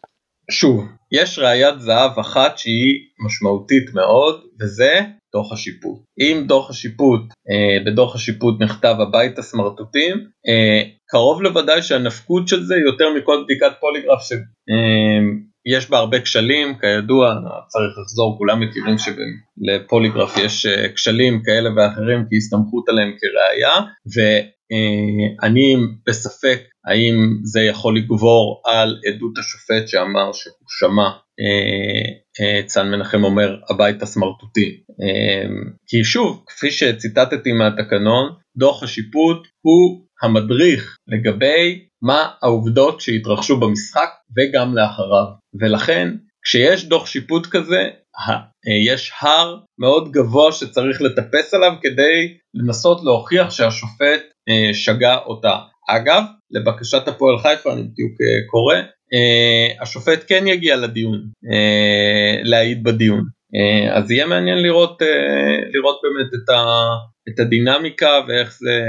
שוב, 0.51 0.85
יש 1.11 1.39
ראיית 1.39 1.79
זהב 1.79 2.19
אחת 2.19 2.57
שהיא 2.57 2.99
משמעותית 3.19 3.93
מאוד, 3.93 4.43
וזה 4.59 5.01
דוח 5.35 5.53
השיפוט. 5.53 5.99
אם 6.19 6.43
דוח 6.47 6.69
השיפוט, 6.69 7.21
אה, 7.49 7.83
בדוח 7.85 8.15
השיפוט 8.15 8.55
נכתב 8.61 8.95
הבית 8.99 9.39
הסמרטוטים, 9.39 10.15
אה, 10.47 10.81
קרוב 11.07 11.41
לוודאי 11.41 11.81
שהנפקות 11.81 12.47
של 12.47 12.63
זה 12.63 12.75
יותר 12.75 13.05
מכל 13.17 13.43
בדיקת 13.43 13.71
פוליגרף 13.79 14.21
שיש 14.21 15.83
אה, 15.85 15.89
בה 15.89 15.97
הרבה 15.97 16.21
כשלים, 16.21 16.77
כידוע, 16.81 17.35
צריך 17.67 17.93
לחזור, 18.01 18.37
כולם 18.37 18.59
מכירים 18.59 18.95
שלפוליגרף 18.97 20.37
יש 20.37 20.65
אה, 20.65 20.93
כשלים 20.95 21.41
כאלה 21.45 21.69
ואחרים 21.75 22.25
כי 22.29 22.37
הסתמכות 22.37 22.89
עליהם 22.89 23.11
כראיה, 23.19 23.73
ואני 24.71 25.75
בספק 26.07 26.59
האם 26.85 27.15
זה 27.43 27.61
יכול 27.61 27.97
לגבור 27.97 28.61
על 28.65 28.99
עדות 29.05 29.37
השופט 29.37 29.87
שאמר 29.87 30.33
שהוא 30.33 30.67
שמע 30.79 31.09
אה, 31.39 32.05
אה, 32.41 32.63
צאן 32.65 32.91
מנחם 32.91 33.23
אומר 33.23 33.55
הבית 33.69 34.01
הסמרטוטי. 34.01 34.83
אה, 35.01 35.49
כי 35.87 36.03
שוב, 36.03 36.43
כפי 36.47 36.71
שציטטתי 36.71 37.51
מהתקנון, 37.51 38.33
דוח 38.57 38.83
השיפוט 38.83 39.47
הוא 39.61 40.05
המדריך 40.21 40.97
לגבי 41.07 41.85
מה 42.01 42.29
העובדות 42.41 43.01
שהתרחשו 43.01 43.59
במשחק 43.59 44.09
וגם 44.37 44.75
לאחריו. 44.75 45.25
ולכן 45.61 46.09
כשיש 46.43 46.85
דוח 46.85 47.05
שיפוט 47.07 47.47
כזה, 47.47 47.89
יש 48.85 49.11
הר 49.21 49.57
מאוד 49.79 50.11
גבוה 50.11 50.51
שצריך 50.51 51.01
לטפס 51.01 51.53
עליו 51.53 51.71
כדי 51.81 52.37
לנסות 52.53 53.03
להוכיח 53.03 53.49
שהשופט 53.49 54.21
שגה 54.73 55.17
אותה. 55.25 55.55
אגב, 55.89 56.23
לבקשת 56.51 57.07
הפועל 57.07 57.37
חיפה, 57.37 57.73
אני 57.73 57.83
בדיוק 57.83 58.11
קורא, 58.51 58.75
אה, 59.13 59.81
השופט 59.81 60.23
כן 60.27 60.47
יגיע 60.47 60.75
לדיון, 60.75 61.27
אה, 61.53 62.39
להעיד 62.43 62.83
בדיון. 62.83 63.23
אה, 63.55 63.97
אז 63.97 64.11
יהיה 64.11 64.25
מעניין 64.25 64.57
לראות, 64.57 65.01
לראות 65.73 65.99
באמת 66.03 66.33
את, 66.33 66.49
ה, 66.49 66.65
את 67.29 67.39
הדינמיקה 67.39 68.19
ואיך 68.27 68.53
זה, 68.59 68.85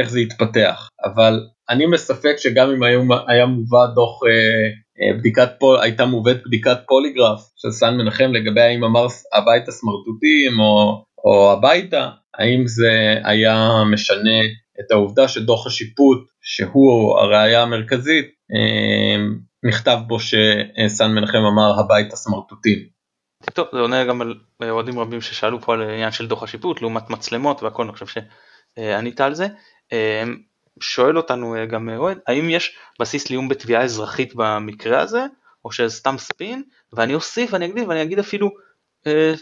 איך 0.00 0.10
זה 0.10 0.20
יתפתח. 0.20 0.88
אבל 1.04 1.40
אני 1.70 1.86
מספק 1.86 2.34
שגם 2.38 2.70
אם 2.70 2.82
היה, 2.82 2.98
היה 3.28 3.46
מובא 3.46 3.86
דוח 3.94 4.20
בדיקת 5.18 5.48
פול, 5.58 5.80
הייתה 5.80 6.04
מובאת 6.06 6.36
בדיקת 6.46 6.78
פוליגרף 6.88 7.40
של 7.56 7.70
סן 7.70 7.96
מנחם 7.96 8.32
לגבי 8.32 8.60
האם 8.60 8.84
אמר 8.84 9.06
הבית 9.34 9.68
הסמרטוטים 9.68 10.60
או, 10.60 11.04
או 11.24 11.52
הביתה, 11.52 12.10
האם 12.38 12.66
זה 12.66 13.20
היה 13.24 13.84
משנה 13.92 14.40
את 14.80 14.90
העובדה 14.90 15.28
שדוח 15.28 15.66
השיפוט, 15.66 16.28
שהוא 16.42 17.18
הראייה 17.18 17.62
המרכזית, 17.62 18.26
אה, 18.26 19.24
נכתב 19.68 19.98
בו 20.06 20.18
שסן 20.20 21.10
מנחם 21.10 21.38
אמר 21.38 21.80
הבית 21.80 22.12
הסמרטוטים. 22.12 22.78
טוב, 23.54 23.66
זה 23.72 23.80
עונה 23.80 24.04
גם 24.04 24.22
על 24.22 24.34
אוהדים 24.62 24.98
רבים 24.98 25.20
ששאלו 25.20 25.60
פה 25.60 25.74
על 25.74 25.82
עניין 25.82 26.10
של 26.10 26.26
דוח 26.26 26.42
השיפוט 26.42 26.82
לעומת 26.82 27.10
מצלמות 27.10 27.62
והכל, 27.62 27.82
אני 27.82 27.92
חושב 27.92 28.06
שענית 28.78 29.20
על 29.20 29.34
זה. 29.34 29.46
אה, 29.92 30.24
שואל 30.80 31.16
אותנו 31.16 31.54
אה, 31.54 31.66
גם 31.66 31.88
אוהד, 31.96 32.18
האם 32.26 32.50
יש 32.50 32.76
בסיס 33.00 33.30
לאיום 33.30 33.48
בתביעה 33.48 33.82
אזרחית 33.82 34.32
במקרה 34.34 35.00
הזה, 35.00 35.26
או 35.64 35.72
שזה 35.72 35.96
סתם 35.96 36.18
ספין, 36.18 36.62
ואני 36.92 37.14
אוסיף 37.14 37.52
ואני 37.52 37.66
אגיד 37.66 37.88
ואני 37.88 38.02
אגיד 38.02 38.18
אפילו 38.18 38.50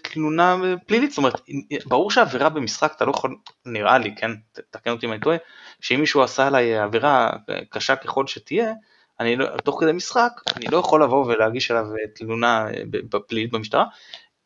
תלונה 0.03 0.57
פלילית, 0.87 1.11
זאת 1.11 1.19
אומרת, 1.19 1.41
ברור 1.87 2.11
שעבירה 2.11 2.49
במשחק 2.49 2.93
אתה 2.97 3.05
לא 3.05 3.11
יכול, 3.11 3.37
נראה 3.67 3.99
לי, 3.99 4.15
כן, 4.17 4.31
תקן 4.71 4.91
אותי 4.91 5.07
אם 5.07 5.13
אני 5.13 5.21
טועה, 5.21 5.37
שאם 5.81 6.01
מישהו 6.01 6.23
עשה 6.23 6.47
עליי 6.47 6.79
עבירה 6.79 7.31
קשה 7.71 7.97
ככל 7.97 8.27
שתהיה, 8.27 8.73
אני 9.21 9.37
לא, 9.37 9.57
תוך 9.57 9.81
כדי 9.81 9.93
משחק, 9.93 10.33
אני 10.57 10.67
לא 10.67 10.77
יכול 10.77 11.03
לבוא 11.03 11.27
ולהגיש 11.27 11.71
עליו 11.71 11.85
תלונה 12.15 12.67
פלילית 13.29 13.53
במשטרה, 13.53 13.85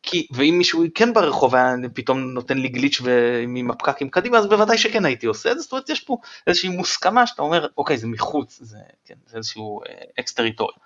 כי, 0.03 0.27
ואם 0.31 0.55
מישהו 0.57 0.83
כן 0.95 1.13
ברחוב 1.13 1.55
היה 1.55 1.73
פתאום 1.93 2.19
נותן 2.19 2.57
לי 2.57 2.67
גליץ' 2.67 3.01
עם 3.43 3.71
הפקקים 3.71 4.09
קדימה, 4.09 4.37
אז 4.37 4.47
בוודאי 4.47 4.77
שכן 4.77 5.05
הייתי 5.05 5.25
עושה 5.25 5.51
את 5.51 5.55
זה, 5.55 5.61
זאת 5.61 5.71
אומרת 5.71 5.89
יש 5.89 5.99
פה 5.99 6.17
איזושהי 6.47 6.69
מוסכמה 6.69 7.27
שאתה 7.27 7.41
אומר, 7.41 7.67
אוקיי 7.77 7.97
זה 7.97 8.07
מחוץ, 8.07 8.59
זה, 8.61 8.77
כן, 9.05 9.15
זה 9.25 9.37
איזשהו 9.37 9.81
אקס 10.19 10.33
טריטוריה. 10.33 10.77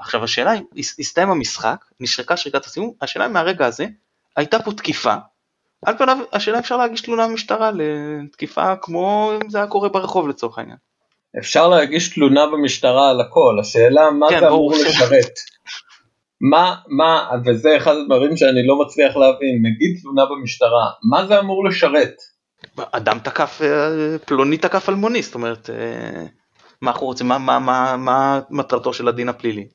עכשיו 0.00 0.24
השאלה 0.24 0.54
אם 0.54 0.62
הסתיים 0.98 1.30
המשחק, 1.30 1.84
נשרקה 2.00 2.36
שריקת 2.36 2.64
הסיום, 2.64 2.92
השאלה 3.02 3.26
אם 3.26 3.32
מהרגע 3.32 3.66
הזה 3.66 3.86
הייתה 4.36 4.58
פה 4.58 4.72
תקיפה, 4.72 5.14
על 5.84 5.98
פניו 5.98 6.18
השאלה 6.32 6.58
אפשר 6.58 6.76
להגיש 6.76 7.00
תלונה 7.00 7.28
במשטרה 7.28 7.70
לתקיפה 7.74 8.76
כמו 8.76 9.32
אם 9.44 9.50
זה 9.50 9.58
היה 9.58 9.66
קורה 9.66 9.88
ברחוב 9.88 10.28
לצורך 10.28 10.58
העניין. 10.58 10.76
אפשר 11.38 11.68
להגיש 11.68 12.14
תלונה 12.14 12.46
במשטרה 12.46 13.10
על 13.10 13.20
הכל, 13.20 13.56
השאלה 13.60 14.10
מה 14.10 14.26
כן, 14.30 14.40
זה 14.40 14.48
אמור 14.48 14.72
לשרת. 14.72 15.38
מה, 16.40 16.74
מה, 16.88 17.30
וזה 17.44 17.76
אחד 17.76 17.94
הדברים 17.96 18.36
שאני 18.36 18.66
לא 18.66 18.80
מצליח 18.80 19.16
להבין, 19.16 19.62
נגיד 19.62 19.98
תלונה 20.02 20.26
במשטרה, 20.26 20.90
מה 21.10 21.26
זה 21.26 21.38
אמור 21.38 21.64
לשרת? 21.64 22.14
אדם 22.92 23.18
תקף, 23.18 23.60
אה, 23.62 24.18
פלוני 24.18 24.58
תקף 24.58 24.88
אלמוני, 24.88 25.22
זאת 25.22 25.34
אומרת, 25.34 25.70
אה, 25.70 26.24
מה 26.82 26.90
אנחנו 26.90 27.06
רוצים, 27.06 27.28
מה, 27.28 27.38
מה, 27.38 27.58
מה, 27.58 27.96
מה 27.98 28.40
מטרתו 28.50 28.92
של 28.92 29.08
הדין 29.08 29.28
הפלילי? 29.28 29.66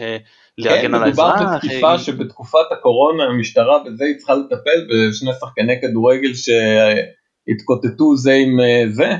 אה, 0.00 0.16
להגן 0.58 0.94
על 0.94 1.02
האזרח? 1.02 1.38
כן, 1.38 1.44
מדובר 1.44 1.56
בתקיפה 1.56 1.98
שבתקופת 1.98 2.72
הקורונה 2.72 3.24
המשטרה 3.24 3.84
בזה 3.84 4.04
היא 4.04 4.14
צריכה 4.16 4.34
לטפל 4.34 4.86
בשני 4.90 5.30
שחקני 5.40 5.80
כדורגל 5.82 6.32
שהתקוטטו 6.34 8.16
זה 8.16 8.32
עם 8.32 8.58
זה? 8.90 9.12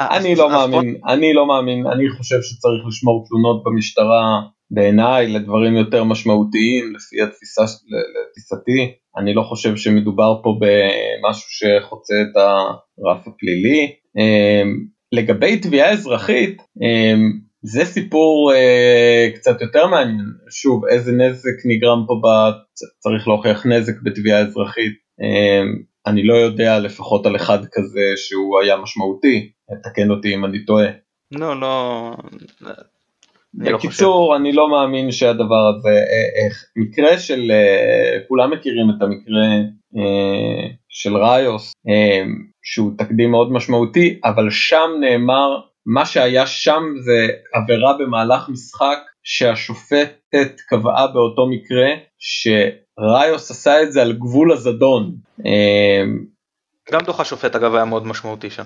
אני 0.00 0.34
לא 0.34 0.48
מאמין, 0.48 0.96
אני 1.08 1.32
לא 1.32 1.46
מאמין, 1.46 1.86
אני 1.86 2.10
חושב 2.10 2.42
שצריך 2.42 2.86
לשמור 2.88 3.24
תלונות 3.28 3.62
במשטרה 3.64 4.40
בעיניי 4.70 5.28
לדברים 5.28 5.76
יותר 5.76 6.04
משמעותיים 6.04 6.94
לפי 6.94 7.22
התפיסה, 7.22 7.62
לתפיסתי, 7.62 8.94
אני 9.16 9.34
לא 9.34 9.42
חושב 9.42 9.76
שמדובר 9.76 10.40
פה 10.42 10.58
במשהו 10.60 11.48
שחוצה 11.50 12.14
את 12.22 12.36
הרף 12.36 13.28
הפלילי. 13.28 13.96
אמ, 15.12 15.18
לגבי 15.18 15.56
תביעה 15.56 15.90
אזרחית, 15.90 16.62
אמ, 16.82 17.32
זה 17.62 17.84
סיפור 17.84 18.52
אה, 18.54 19.28
קצת 19.34 19.60
יותר 19.60 19.86
מעניין, 19.86 20.26
שוב 20.50 20.84
איזה 20.84 21.12
נזק 21.12 21.56
נגרם 21.64 22.04
פה, 22.06 22.20
צריך 22.98 23.28
להוכיח 23.28 23.66
נזק 23.66 23.92
בתביעה 24.02 24.40
אזרחית, 24.40 24.92
אמ, 25.20 25.82
אני 26.06 26.26
לא 26.26 26.34
יודע 26.34 26.78
לפחות 26.78 27.26
על 27.26 27.36
אחד 27.36 27.58
כזה 27.72 28.12
שהוא 28.16 28.60
היה 28.60 28.76
משמעותי, 28.76 29.50
תקן 29.84 30.10
אותי 30.10 30.34
אם 30.34 30.44
אני 30.44 30.64
טועה. 30.64 30.88
לא, 31.32 31.60
לא, 31.60 32.12
לא 32.60 33.76
בקיצור, 33.76 34.36
אני 34.36 34.52
לא 34.52 34.70
מאמין 34.70 35.10
שהדבר 35.10 35.72
הזה, 35.76 35.88
אה, 35.88 36.44
איך, 36.46 36.64
מקרה 36.76 37.18
של, 37.18 37.50
אה, 37.50 38.18
כולם 38.28 38.50
מכירים 38.50 38.90
את 38.90 39.02
המקרה 39.02 39.42
של 40.88 41.16
ראיוס, 41.16 41.72
שהוא 42.62 42.92
תקדים 42.98 43.30
מאוד 43.30 43.52
משמעותי, 43.52 44.20
אבל 44.24 44.50
שם 44.50 44.90
נאמר, 45.00 45.60
מה 45.86 46.06
שהיה 46.06 46.46
שם 46.46 46.82
זה 47.04 47.28
עבירה 47.54 47.98
במהלך 47.98 48.48
משחק 48.48 48.98
שהשופטת 49.22 50.60
קבעה 50.68 51.06
באותו 51.06 51.46
מקרה 51.46 51.88
שראיוס 52.18 53.50
עשה 53.50 53.82
את 53.82 53.92
זה 53.92 54.02
על 54.02 54.12
גבול 54.12 54.52
הזדון. 54.52 55.14
גם 56.92 57.00
דוח 57.00 57.20
השופט 57.20 57.56
אגב 57.56 57.74
היה 57.74 57.84
מאוד 57.84 58.06
משמעותי 58.06 58.50
שם. 58.50 58.62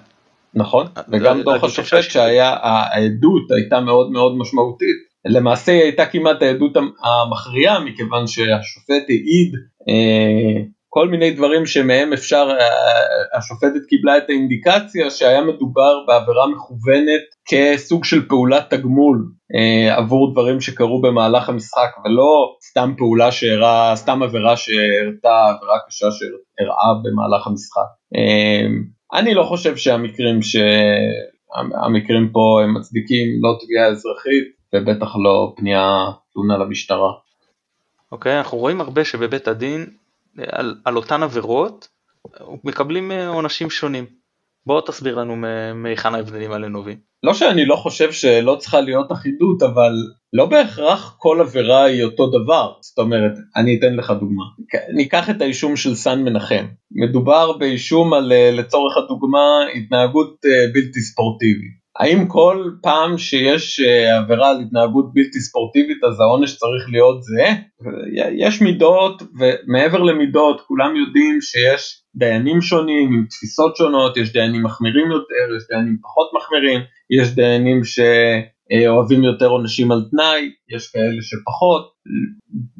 נכון, 0.55 0.87
וגם 1.13 1.43
דוח 1.43 1.65
השופט 1.65 2.03
שהיה, 2.03 2.57
העדות 2.63 3.51
הייתה 3.51 3.81
מאוד 3.81 4.11
מאוד 4.11 4.37
משמעותית, 4.37 4.97
למעשה 5.25 5.73
היא 5.73 5.83
הייתה 5.83 6.07
כמעט 6.07 6.43
העדות 6.43 6.77
המכריעה 6.77 7.81
מכיוון 7.81 8.27
שהשופט 8.27 9.05
העיד 9.09 9.53
אה, 9.89 10.63
כל 10.89 11.09
מיני 11.09 11.31
דברים 11.31 11.67
שמהם 11.67 12.13
אפשר, 12.13 12.49
אה, 12.61 13.39
השופטת 13.39 13.87
קיבלה 13.89 14.17
את 14.17 14.23
האינדיקציה 14.29 15.11
שהיה 15.11 15.41
מדובר 15.41 16.05
בעבירה 16.07 16.47
מכוונת 16.47 17.23
כסוג 17.49 18.05
של 18.05 18.29
פעולת 18.29 18.71
תגמול 18.71 19.25
אה, 19.55 19.97
עבור 19.97 20.33
דברים 20.33 20.61
שקרו 20.61 21.01
במהלך 21.01 21.49
המשחק 21.49 21.91
ולא 22.05 22.57
סתם 22.71 22.95
פעולה 22.99 23.33
שהראה, 23.33 23.97
סתם 23.97 24.23
עבירה 24.23 24.57
שהראתה 24.57 25.47
עבירה 25.49 25.79
קשה 25.89 26.07
שהראה 26.11 26.95
במהלך 27.03 27.47
המשחק. 27.47 27.89
אה, 28.17 28.67
אני 29.19 29.35
לא 29.35 29.43
חושב 29.43 29.77
שהמקרים 29.77 30.41
שהמקרים 30.43 32.29
פה 32.33 32.61
הם 32.65 32.75
מצדיקים 32.75 33.29
לא 33.43 33.57
תביעה 33.61 33.87
אזרחית 33.87 34.57
ובטח 34.75 35.17
לא 35.17 35.53
פנייה 35.57 36.05
תלונה 36.33 36.57
למשטרה. 36.59 37.13
אוקיי, 38.13 38.33
okay, 38.33 38.39
אנחנו 38.39 38.59
רואים 38.59 38.81
הרבה 38.81 39.05
שבבית 39.05 39.49
הדין 39.49 39.87
על, 40.53 40.75
על 40.85 40.97
אותן 40.97 41.23
עבירות 41.23 41.89
מקבלים 42.65 43.13
אה, 43.13 43.29
עונשים 43.29 43.71
שונים. 43.71 44.05
בוא 44.67 44.81
תסביר 44.81 45.15
לנו 45.15 45.37
מהיכן 45.75 46.15
ההבדלים 46.15 46.53
האלה 46.53 46.69
נובעים. 46.69 46.99
לא 47.23 47.35
שאני 47.35 47.67
לא 47.67 47.77
חושב 47.77 48.13
שלא 48.13 48.57
צריכה 48.61 48.81
להיות 48.81 49.13
אחידות, 49.13 49.63
אבל 49.63 49.93
לא 50.33 50.47
בהכרח 50.47 51.17
כל 51.19 51.41
עבירה 51.41 51.85
היא 51.85 52.05
אותו 52.05 52.31
דבר. 52.31 52.73
זאת 52.81 52.99
אומרת, 52.99 53.33
אני 53.57 53.79
אתן 53.79 53.97
לך 53.97 54.11
דוגמה. 54.11 54.45
ניקח 54.95 55.31
את 55.31 55.41
האישום 55.41 55.77
של 55.77 55.95
סן 55.95 56.23
מנחם. 56.23 56.67
מדובר 56.91 57.59
באישום 57.59 58.15
על, 58.15 58.33
אה, 58.33 58.51
לצורך 58.53 58.97
הדוגמה, 58.97 59.49
התנהגות 59.75 60.37
אה, 60.45 60.65
בלתי 60.75 61.01
ספורטיבית. 61.01 61.86
האם 62.01 62.29
כל 62.29 62.71
פעם 62.83 63.19
שיש 63.19 63.81
אה, 63.81 64.19
עבירה 64.19 64.51
על 64.51 64.61
התנהגות 64.61 65.15
בלתי 65.15 65.41
ספורטיבית 65.41 66.05
אז 66.05 66.21
העונש 66.21 66.57
צריך 66.57 66.85
להיות 66.93 67.23
זהה? 67.23 67.55
יש 68.39 68.63
מידות 68.63 69.23
ומעבר 69.39 70.03
למידות 70.03 70.61
כולם 70.61 70.97
יודעים 70.97 71.41
שיש 71.41 72.03
דיינים 72.17 72.61
שונים 72.61 73.13
עם 73.13 73.27
תפיסות 73.31 73.77
שונות, 73.77 74.17
יש 74.17 74.33
דיינים 74.33 74.63
מחמירים 74.63 75.11
יותר, 75.11 75.57
יש 75.57 75.63
דיינים 75.71 75.99
פחות 76.03 76.31
מחמירים, 76.37 76.81
יש 77.11 77.35
דיינים 77.35 77.81
שאוהבים 77.85 79.25
יותר 79.25 79.47
עונשים 79.47 79.93
על 79.93 80.03
תנאי, 80.11 80.51
יש 80.77 80.91
כאלה 80.91 81.23
שפחות. 81.23 81.97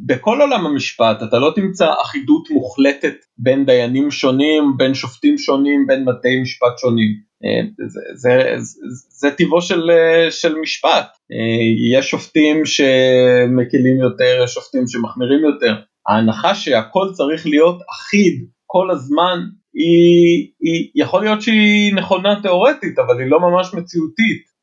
בכל 0.07 0.41
עולם 0.41 0.67
המשפט 0.67 1.23
אתה 1.23 1.39
לא 1.39 1.53
תמצא 1.55 1.93
אחידות 2.03 2.51
מוחלטת 2.51 3.15
בין 3.39 3.67
דיינים 3.67 4.11
שונים, 4.11 4.77
בין 4.77 4.95
שופטים 4.95 5.39
שונים, 5.39 5.87
בין 5.87 6.05
בתי 6.05 6.43
משפט 6.43 6.79
שונים. 6.79 7.26
אה, 7.45 7.89
זה, 7.89 8.01
זה, 8.15 8.55
זה, 8.57 8.87
זה 9.09 9.31
טבעו 9.31 9.63
של, 9.63 9.91
אה, 9.91 10.31
של 10.31 10.55
משפט, 10.55 11.07
אה, 11.33 11.97
יש 11.99 12.11
שופטים 12.11 12.65
שמקלים 12.65 14.01
יותר, 14.01 14.41
יש 14.45 14.51
שופטים 14.51 14.87
שמחמירים 14.87 15.45
יותר, 15.45 15.75
ההנחה 16.09 16.55
שהכל 16.55 17.09
צריך 17.13 17.47
להיות 17.47 17.79
אחיד 17.91 18.47
כל 18.67 18.91
הזמן 18.91 19.39
היא, 19.75 20.51
היא 20.61 20.91
יכול 20.95 21.25
להיות 21.25 21.43
שהיא 21.43 21.95
נכונה 21.95 22.41
תיאורטית 22.43 22.99
אבל 22.99 23.21
היא 23.21 23.31
לא 23.31 23.41
ממש 23.41 23.75
מציאותית. 23.75 24.57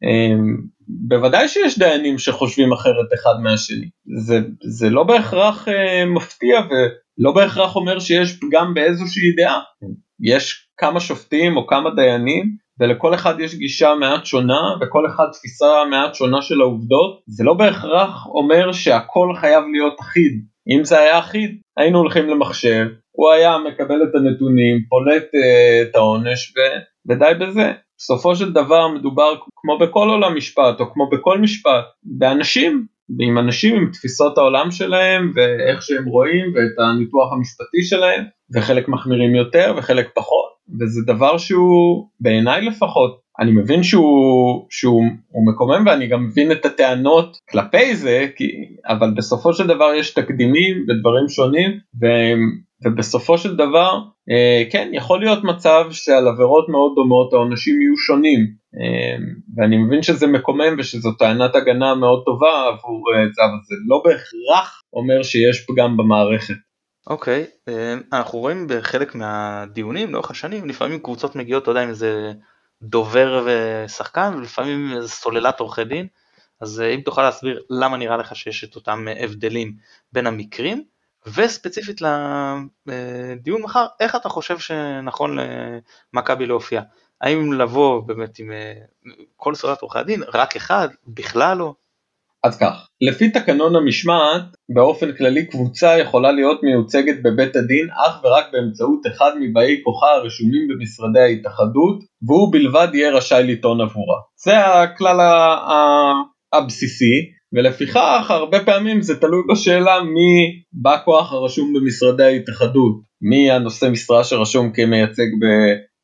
בוודאי 0.87 1.47
שיש 1.47 1.79
דיינים 1.79 2.17
שחושבים 2.17 2.73
אחרת 2.73 3.13
אחד 3.13 3.33
מהשני, 3.43 3.89
זה, 4.17 4.39
זה 4.63 4.89
לא 4.89 5.03
בהכרח 5.03 5.67
מפתיע 6.15 6.59
ולא 6.59 7.31
בהכרח 7.31 7.75
אומר 7.75 7.99
שיש 7.99 8.39
פגם 8.39 8.73
באיזושהי 8.73 9.31
דעה. 9.37 9.59
יש 10.19 10.67
כמה 10.77 10.99
שופטים 10.99 11.57
או 11.57 11.67
כמה 11.67 11.89
דיינים 11.95 12.55
ולכל 12.79 13.13
אחד 13.13 13.39
יש 13.39 13.55
גישה 13.55 13.95
מעט 13.99 14.25
שונה 14.25 14.61
וכל 14.81 15.05
אחד 15.07 15.25
תפיסה 15.33 15.85
מעט 15.91 16.15
שונה 16.15 16.41
של 16.41 16.61
העובדות, 16.61 17.21
זה 17.27 17.43
לא 17.43 17.53
בהכרח 17.53 18.25
אומר 18.25 18.71
שהכל 18.71 19.33
חייב 19.35 19.63
להיות 19.71 19.99
אחיד. 20.01 20.31
אם 20.69 20.85
זה 20.85 20.99
היה 20.99 21.19
אחיד, 21.19 21.61
היינו 21.77 21.99
הולכים 21.99 22.29
למחשב, 22.29 22.85
הוא 23.11 23.31
היה 23.31 23.57
מקבל 23.57 24.03
את 24.03 24.15
הנתונים, 24.15 24.77
פולט 24.89 25.23
uh, 25.23 25.89
את 25.89 25.95
העונש 25.95 26.53
ו... 26.57 26.59
ודי 27.09 27.31
בזה. 27.39 27.71
בסופו 27.97 28.35
של 28.35 28.53
דבר 28.53 28.87
מדובר 28.87 29.35
כמו 29.55 29.77
בכל 29.79 30.09
עולם 30.09 30.35
משפט 30.35 30.79
או 30.79 30.93
כמו 30.93 31.09
בכל 31.09 31.37
משפט, 31.37 31.85
באנשים, 32.03 32.85
ועם 33.19 33.37
אנשים 33.37 33.75
עם 33.75 33.89
תפיסות 33.93 34.37
העולם 34.37 34.71
שלהם 34.71 35.31
ואיך 35.35 35.81
שהם 35.81 36.05
רואים 36.05 36.45
ואת 36.55 36.85
הניתוח 36.85 37.33
המשפטי 37.33 37.83
שלהם, 37.83 38.23
וחלק 38.55 38.87
מחמירים 38.87 39.35
יותר 39.35 39.73
וחלק 39.77 40.09
פחות. 40.15 40.42
וזה 40.79 41.01
דבר 41.05 41.37
שהוא 41.37 42.07
בעיניי 42.19 42.61
לפחות 42.61 43.23
אני 43.39 43.51
מבין 43.51 43.83
שהוא, 43.83 44.65
שהוא 44.69 45.03
מקומם 45.53 45.83
ואני 45.85 46.07
גם 46.07 46.25
מבין 46.27 46.51
את 46.51 46.65
הטענות 46.65 47.37
כלפי 47.49 47.95
זה 47.95 48.27
כי, 48.35 48.45
אבל 48.87 49.13
בסופו 49.17 49.53
של 49.53 49.67
דבר 49.67 49.93
יש 49.93 50.13
תקדימים 50.13 50.85
ודברים 50.87 51.29
שונים 51.29 51.71
ו, 52.01 52.05
ובסופו 52.85 53.37
של 53.37 53.55
דבר 53.55 53.99
אה, 54.31 54.63
כן 54.71 54.89
יכול 54.93 55.19
להיות 55.19 55.43
מצב 55.43 55.85
שעל 55.91 56.27
עבירות 56.27 56.69
מאוד 56.69 56.91
דומות 56.95 57.33
העונשים 57.33 57.81
יהיו 57.81 57.97
שונים 57.97 58.39
אה, 58.79 59.25
ואני 59.55 59.77
מבין 59.77 60.03
שזה 60.03 60.27
מקומם 60.27 60.75
ושזו 60.77 61.11
טענת 61.11 61.55
הגנה 61.55 61.95
מאוד 61.95 62.23
טובה 62.25 62.67
עבור 62.67 63.03
אה, 63.13 63.25
זה 63.33 63.41
אבל 63.43 63.59
זה 63.63 63.75
לא 63.87 64.01
בהכרח 64.05 64.81
אומר 64.93 65.23
שיש 65.23 65.65
פגם 65.67 65.97
במערכת. 65.97 66.55
אוקיי, 67.07 67.43
okay, 67.43 67.71
אה, 67.71 67.95
אנחנו 68.13 68.39
רואים 68.39 68.67
בחלק 68.69 69.15
מהדיונים 69.15 70.13
לאורך 70.13 70.31
השנים, 70.31 70.69
לפעמים 70.69 70.99
קבוצות 70.99 71.35
מגיעות, 71.35 71.63
אתה 71.63 71.71
יודע, 71.71 71.81
עם 71.83 71.89
איזה 71.89 72.33
דובר 72.81 73.45
ושחקן, 73.45 74.33
ולפעמים 74.37 74.93
איזה 74.95 75.09
סוללת 75.09 75.59
עורכי 75.59 75.83
דין, 75.83 76.07
אז 76.61 76.81
אם 76.95 77.01
תוכל 77.01 77.21
להסביר 77.21 77.63
למה 77.69 77.97
נראה 77.97 78.17
לך 78.17 78.35
שיש 78.35 78.63
את 78.63 78.75
אותם 78.75 79.07
הבדלים 79.19 79.75
בין 80.11 80.27
המקרים, 80.27 80.83
וספציפית 81.25 82.01
לדיון 82.85 83.61
מחר, 83.61 83.85
איך 83.99 84.15
אתה 84.15 84.29
חושב 84.29 84.59
שנכון 84.59 85.37
למכבי 86.13 86.45
להופיע? 86.45 86.81
האם 87.21 87.53
לבוא 87.53 88.01
באמת 88.01 88.39
עם 88.39 88.51
כל 89.35 89.55
סורת 89.55 89.81
עורכי 89.81 89.99
הדין, 89.99 90.23
רק 90.33 90.55
אחד, 90.55 90.87
בכלל 91.07 91.57
לא? 91.57 91.73
אז 92.43 92.57
כך, 92.57 92.87
לפי 93.01 93.29
תקנון 93.29 93.75
המשמעת, 93.75 94.43
באופן 94.75 95.11
כללי 95.11 95.45
קבוצה 95.45 95.97
יכולה 95.97 96.31
להיות 96.31 96.63
מיוצגת 96.63 97.15
בבית 97.23 97.55
הדין 97.55 97.87
אך 98.05 98.23
ורק 98.23 98.45
באמצעות 98.53 98.99
אחד 99.07 99.31
מבאי 99.41 99.81
כוחה 99.83 100.07
הרשומים 100.07 100.67
במשרדי 100.67 101.19
ההתאחדות, 101.19 102.03
והוא 102.27 102.51
בלבד 102.51 102.87
יהיה 102.93 103.11
רשאי 103.11 103.43
לטעון 103.43 103.81
עבורה. 103.81 104.17
זה 104.45 104.57
הכלל 104.57 105.17
הבסיסי, 106.53 107.31
ולפיכך 107.53 108.25
הרבה 108.29 108.65
פעמים 108.65 109.01
זה 109.01 109.19
תלוי 109.19 109.41
בשאלה 109.51 110.03
מי 110.03 110.61
בא 110.73 110.97
כוח 111.05 111.33
הרשום 111.33 111.73
במשרדי 111.73 112.23
ההתאחדות, 112.23 113.01
מי 113.21 113.51
הנושא 113.51 113.89
משרה 113.91 114.23
שרשום 114.23 114.71
כמייצג 114.71 115.27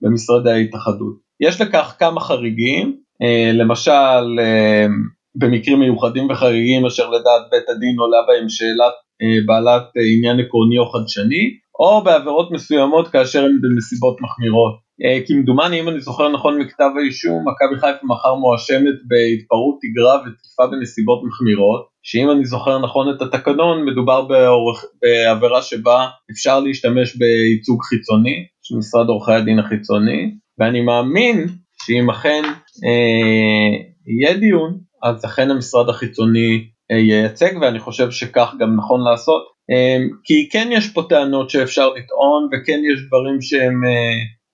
במשרדי 0.01 0.51
ההתאחדות. 0.51 1.15
יש 1.41 1.61
לכך 1.61 1.95
כמה 1.99 2.21
חריגים, 2.21 2.97
אה, 3.21 3.51
למשל 3.53 4.39
אה, 4.39 4.87
במקרים 5.35 5.79
מיוחדים 5.79 6.29
וחריגים 6.29 6.85
אשר 6.85 7.09
לדעת 7.09 7.41
בית 7.51 7.69
הדין 7.69 7.99
עולה 7.99 8.17
בהם 8.27 8.49
שאלת 8.49 8.93
אה, 9.21 9.39
בעלת 9.45 9.83
אה, 9.97 10.01
עניין 10.15 10.39
עקרוני 10.39 10.77
או 10.79 10.89
חדשני, 10.91 11.43
או 11.79 12.03
בעבירות 12.03 12.51
מסוימות 12.51 13.07
כאשר 13.07 13.45
הן 13.45 13.61
בנסיבות 13.61 14.21
מחמירות. 14.21 14.73
אה, 15.03 15.19
כמדומני 15.27 15.79
אם 15.79 15.89
אני 15.89 15.99
זוכר 15.99 16.29
נכון 16.29 16.61
מכתב 16.61 16.89
האישום, 16.97 17.39
מכבי 17.47 17.79
חיפה 17.79 18.05
מחר 18.05 18.35
מואשמת 18.35 18.97
בהתפרעות 19.07 19.75
תגרה 19.81 20.15
ותקיפה 20.15 20.67
בנסיבות 20.71 21.21
מחמירות, 21.27 21.87
שאם 22.03 22.31
אני 22.31 22.45
זוכר 22.45 22.79
נכון 22.79 23.15
את 23.15 23.21
התקנון 23.21 23.85
מדובר 23.85 24.21
באורך, 24.25 24.85
בעבירה 25.01 25.61
שבה 25.61 26.07
אפשר 26.31 26.59
להשתמש 26.59 27.15
בייצוג 27.15 27.83
חיצוני 27.83 28.45
של 28.61 28.75
משרד 28.77 29.07
עורכי 29.07 29.33
הדין 29.33 29.59
החיצוני, 29.59 30.31
ואני 30.59 30.81
מאמין 30.81 31.47
שאם 31.85 32.09
אכן 32.09 32.43
אה, 32.85 33.71
יהיה 34.07 34.37
דיון 34.37 34.88
אז 35.03 35.25
אכן 35.25 35.51
המשרד 35.51 35.89
החיצוני 35.89 36.69
אה, 36.91 36.97
ייצג 36.97 37.51
ואני 37.61 37.79
חושב 37.79 38.11
שכך 38.11 38.53
גם 38.59 38.75
נכון 38.75 39.01
לעשות. 39.03 39.43
אה, 39.71 39.97
כי 40.23 40.49
כן 40.51 40.69
יש 40.71 40.89
פה 40.93 41.03
טענות 41.09 41.49
שאפשר 41.49 41.89
לטעון 41.89 42.49
וכן 42.51 42.81
יש 42.93 43.07
דברים 43.07 43.41
שהם 43.41 43.81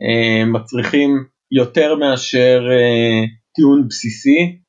אה, 0.01 0.45
מצריכים 0.45 1.23
יותר 1.51 1.95
מאשר 1.95 2.63
טיעון 3.55 3.87
בסיסי. 3.87 4.59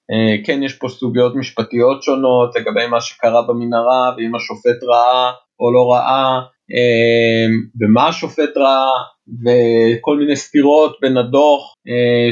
כן 0.44 0.62
יש 0.62 0.72
פה 0.74 0.88
סוגיות 0.88 1.36
משפטיות 1.36 2.02
שונות 2.02 2.56
לגבי 2.56 2.86
מה 2.86 3.00
שקרה 3.00 3.42
במנהרה 3.48 4.14
ואם 4.16 4.34
השופט 4.34 4.82
ראה 4.82 5.30
או 5.60 5.72
לא 5.72 5.92
ראה 5.92 6.40
ומה 7.80 8.08
השופט 8.08 8.56
ראה 8.56 8.90
וכל 9.44 10.16
מיני 10.18 10.36
סתירות 10.36 10.96
בין 11.02 11.16
הדוח 11.16 11.74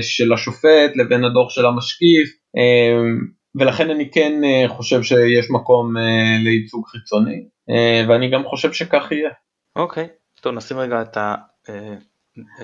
של 0.00 0.33
השופט 0.33 0.96
לבין 0.96 1.24
הדוח 1.24 1.50
של 1.50 1.66
המשקיף. 1.66 2.28
אמ, 2.57 3.18
ולכן 3.55 3.90
אני 3.90 4.11
כן 4.11 4.45
אה, 4.45 4.69
חושב 4.69 5.03
שיש 5.03 5.51
מקום 5.51 5.97
אה, 5.97 6.37
לייצוג 6.45 6.87
חיצוני 6.87 7.45
אה, 7.71 8.05
ואני 8.09 8.31
גם 8.31 8.45
חושב 8.45 8.73
שכך 8.73 9.12
יהיה. 9.12 9.31
אוקיי, 9.77 10.09
טוב 10.40 10.55
נשים 10.55 10.79
רגע 10.79 11.03
את 11.03 11.17
ה... 11.17 11.35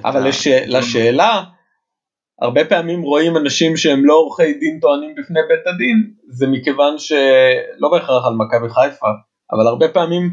אבל 0.05 0.29
לש... 0.29 0.47
לשאלה, 0.47 1.43
הרבה 2.41 2.65
פעמים 2.65 3.03
רואים 3.03 3.37
אנשים 3.37 3.77
שהם 3.77 4.05
לא 4.05 4.15
עורכי 4.15 4.53
דין 4.53 4.79
טוענים 4.81 5.15
בפני 5.15 5.41
בית 5.49 5.67
הדין, 5.67 6.15
זה 6.29 6.47
מכיוון 6.47 6.99
שלא 6.99 7.89
בהכרח 7.93 8.27
על 8.27 8.35
מכבי 8.35 8.69
חיפה, 8.75 9.07
אבל 9.53 9.67
הרבה 9.67 9.89
פעמים 9.89 10.31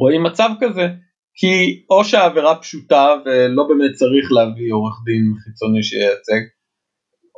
רואים 0.00 0.22
מצב 0.22 0.50
כזה, 0.60 0.88
כי 1.34 1.84
או 1.90 2.04
שהעבירה 2.04 2.56
פשוטה 2.56 3.14
ולא 3.24 3.64
באמת 3.68 3.92
צריך 3.94 4.32
להביא 4.32 4.72
עורך 4.72 4.94
דין 5.04 5.34
חיצוני 5.44 5.82
שייצג, 5.82 6.42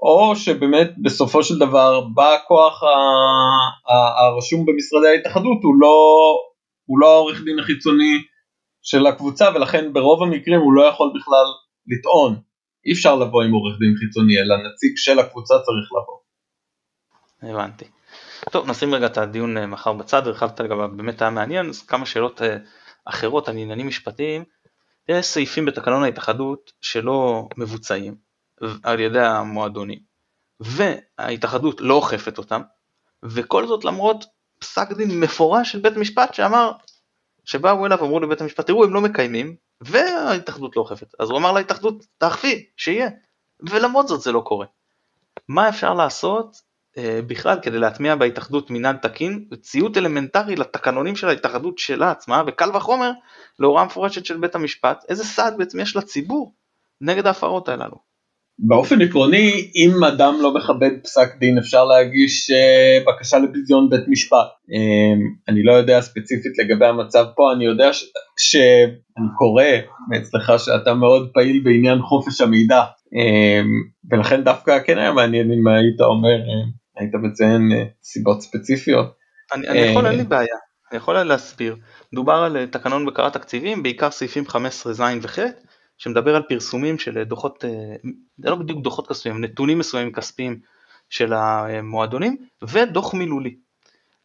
או 0.02 0.36
שבאמת 0.36 0.90
בסופו 1.02 1.42
של 1.42 1.58
דבר 1.58 2.00
בא 2.00 2.34
הכוח 2.34 2.82
הרשום 4.18 4.66
במשרדי 4.66 5.08
ההתאחדות 5.08 5.62
הוא 5.62 5.74
לא, 5.80 5.96
הוא 6.86 6.98
לא 6.98 7.14
העורך 7.14 7.40
דין 7.44 7.58
החיצוני 7.58 8.22
של 8.82 9.06
הקבוצה 9.06 9.48
ולכן 9.54 9.92
ברוב 9.92 10.22
המקרים 10.22 10.60
הוא 10.60 10.72
לא 10.72 10.82
יכול 10.82 11.12
בכלל 11.20 11.46
לטעון. 11.86 12.40
אי 12.86 12.92
אפשר 12.92 13.16
לבוא 13.16 13.42
עם 13.42 13.52
עורך 13.52 13.78
דין 13.78 13.94
חיצוני 13.98 14.38
אלא 14.38 14.56
נציג 14.56 14.92
של 14.96 15.18
הקבוצה 15.18 15.54
צריך 15.54 15.92
לבוא. 15.92 16.20
הבנתי. 17.42 17.84
טוב 18.50 18.70
נשים 18.70 18.94
רגע 18.94 19.06
את 19.06 19.18
הדיון 19.18 19.56
אה, 19.56 19.66
מחר 19.66 19.92
בצד, 19.92 20.26
הרחבת 20.26 20.60
לגביו 20.60 20.88
באמת 20.96 21.22
היה 21.22 21.30
מעניין, 21.30 21.68
אז 21.68 21.82
כמה 21.82 22.06
שאלות 22.06 22.42
אה, 22.42 22.56
אחרות 23.04 23.48
על 23.48 23.56
עניינים 23.56 23.86
משפטיים. 23.86 24.44
יש 25.08 25.26
סעיפים 25.26 25.64
בתקנון 25.64 26.02
ההתאחדות 26.02 26.72
שלא 26.80 27.48
מבוצעים, 27.56 28.14
על 28.82 29.00
ידי 29.00 29.20
המועדונים, 29.20 29.98
וההתאחדות 30.60 31.80
לא 31.80 31.94
אוכפת 31.94 32.38
אותם, 32.38 32.62
וכל 33.22 33.66
זאת 33.66 33.84
למרות 33.84 34.24
פסק 34.58 34.92
דין 34.92 35.20
מפורש 35.20 35.72
של 35.72 35.80
בית 35.80 35.96
משפט 35.96 36.34
שאמר, 36.34 36.72
שבאו 37.44 37.86
אליו 37.86 38.04
אמרו 38.04 38.20
לבית 38.20 38.40
המשפט, 38.40 38.66
תראו 38.66 38.84
הם 38.84 38.94
לא 38.94 39.00
מקיימים, 39.00 39.56
וההתאחדות 39.80 40.76
לא 40.76 40.80
אוכפת, 40.82 41.14
אז 41.18 41.30
הוא 41.30 41.38
אמר 41.38 41.52
להתאחדות, 41.52 42.06
תאכפי, 42.18 42.66
שיהיה, 42.76 43.08
ולמרות 43.60 44.08
זאת 44.08 44.20
זה 44.20 44.32
לא 44.32 44.40
קורה. 44.40 44.66
מה 45.48 45.68
אפשר 45.68 45.94
לעשות 45.94 46.56
אה, 46.98 47.20
בכלל 47.26 47.58
כדי 47.62 47.78
להטמיע 47.78 48.16
בהתאחדות 48.16 48.70
מנהל 48.70 48.96
תקין 48.96 49.48
ציות 49.60 49.96
אלמנטרי 49.96 50.56
לתקנונים 50.56 51.16
של 51.16 51.28
ההתאחדות 51.28 51.78
שלה 51.78 52.10
עצמה 52.10 52.42
וקל 52.46 52.76
וחומר 52.76 53.10
להוראה 53.58 53.84
מפורשת 53.84 54.24
של 54.24 54.36
בית 54.36 54.54
המשפט 54.54 55.04
איזה 55.08 55.24
סעד 55.24 55.58
בעצם 55.58 55.80
יש 55.80 55.96
לציבור 55.96 56.54
נגד 57.00 57.26
ההפרות 57.26 57.68
הללו. 57.68 58.09
באופן 58.62 59.02
עקרוני 59.02 59.70
אם 59.76 60.04
אדם 60.04 60.34
לא 60.40 60.54
מכבד 60.54 60.90
פסק 61.02 61.36
דין 61.38 61.58
אפשר 61.58 61.84
להגיש 61.84 62.50
uh, 62.50 63.08
בקשה 63.08 63.38
לביזיון 63.38 63.90
בית 63.90 64.08
משפט. 64.08 64.46
Um, 64.68 65.48
אני 65.48 65.62
לא 65.62 65.72
יודע 65.72 66.00
ספציפית 66.00 66.58
לגבי 66.58 66.86
המצב 66.86 67.24
פה, 67.36 67.52
אני 67.52 67.64
יודע 67.64 67.90
שאני 68.38 69.28
קורא 69.38 69.64
מאצלך 70.10 70.52
שאתה 70.58 70.94
מאוד 70.94 71.30
פעיל 71.34 71.60
בעניין 71.64 71.98
חופש 72.02 72.40
המידע 72.40 72.82
um, 72.82 74.10
ולכן 74.10 74.44
דווקא 74.44 74.78
כן 74.86 74.98
היה 74.98 75.12
מעניין 75.12 75.52
אם 75.52 75.68
היית 75.68 76.00
אומר, 76.00 76.38
uh, 76.38 77.00
היית 77.00 77.14
מציין 77.14 77.72
uh, 77.72 77.88
סיבות 78.02 78.42
ספציפיות. 78.42 79.06
אני, 79.54 79.68
אני 79.68 79.78
יכול, 79.78 80.06
אין 80.06 80.16
לי 80.16 80.24
בעיה, 80.24 80.56
אני 80.90 80.96
יכול 80.96 81.22
להסביר. 81.22 81.76
מדובר 82.12 82.34
על 82.34 82.66
תקנון 82.66 83.06
בקרת 83.06 83.32
תקציבים, 83.32 83.82
בעיקר 83.82 84.10
סעיפים 84.10 84.46
15 84.46 84.92
ז' 84.92 85.00
וח' 85.22 85.38
שמדבר 86.00 86.36
על 86.36 86.42
פרסומים 86.42 86.98
של 86.98 87.22
דוחות, 87.22 87.64
אה, 87.64 87.70
זה 88.38 88.50
לא 88.50 88.56
בדיוק 88.56 88.82
דוחות 88.82 89.08
כספיים, 89.08 89.44
נתונים 89.44 89.78
מסוימים 89.78 90.12
כספיים 90.12 90.60
של 91.10 91.32
המועדונים 91.32 92.36
ודוח 92.62 93.14
מילולי. 93.14 93.56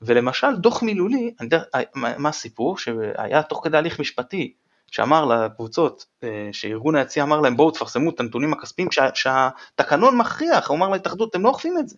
ולמשל 0.01 0.55
דוח 0.55 0.83
מילולי, 0.83 1.33
אני 1.39 1.45
יודע 1.45 1.61
אה, 1.75 1.81
מה 1.95 2.29
הסיפור? 2.29 2.77
שהיה 2.77 3.43
תוך 3.43 3.61
כדי 3.63 3.77
הליך 3.77 3.99
משפטי 3.99 4.53
שאמר 4.91 5.25
לקבוצות, 5.25 6.05
אה, 6.23 6.49
שארגון 6.51 6.95
היציע 6.95 7.23
אמר 7.23 7.41
להם 7.41 7.57
בואו 7.57 7.71
תפרסמו 7.71 8.09
את 8.09 8.19
הנתונים 8.19 8.53
הכספיים 8.53 8.91
שה, 8.91 9.09
שהתקנון 9.13 10.17
מכריח, 10.17 10.69
הוא 10.69 10.77
אמר 10.77 10.89
להתאחדות 10.89 11.29
אתם 11.29 11.43
לא 11.43 11.49
אוכפים 11.49 11.77
את 11.77 11.89
זה. 11.89 11.95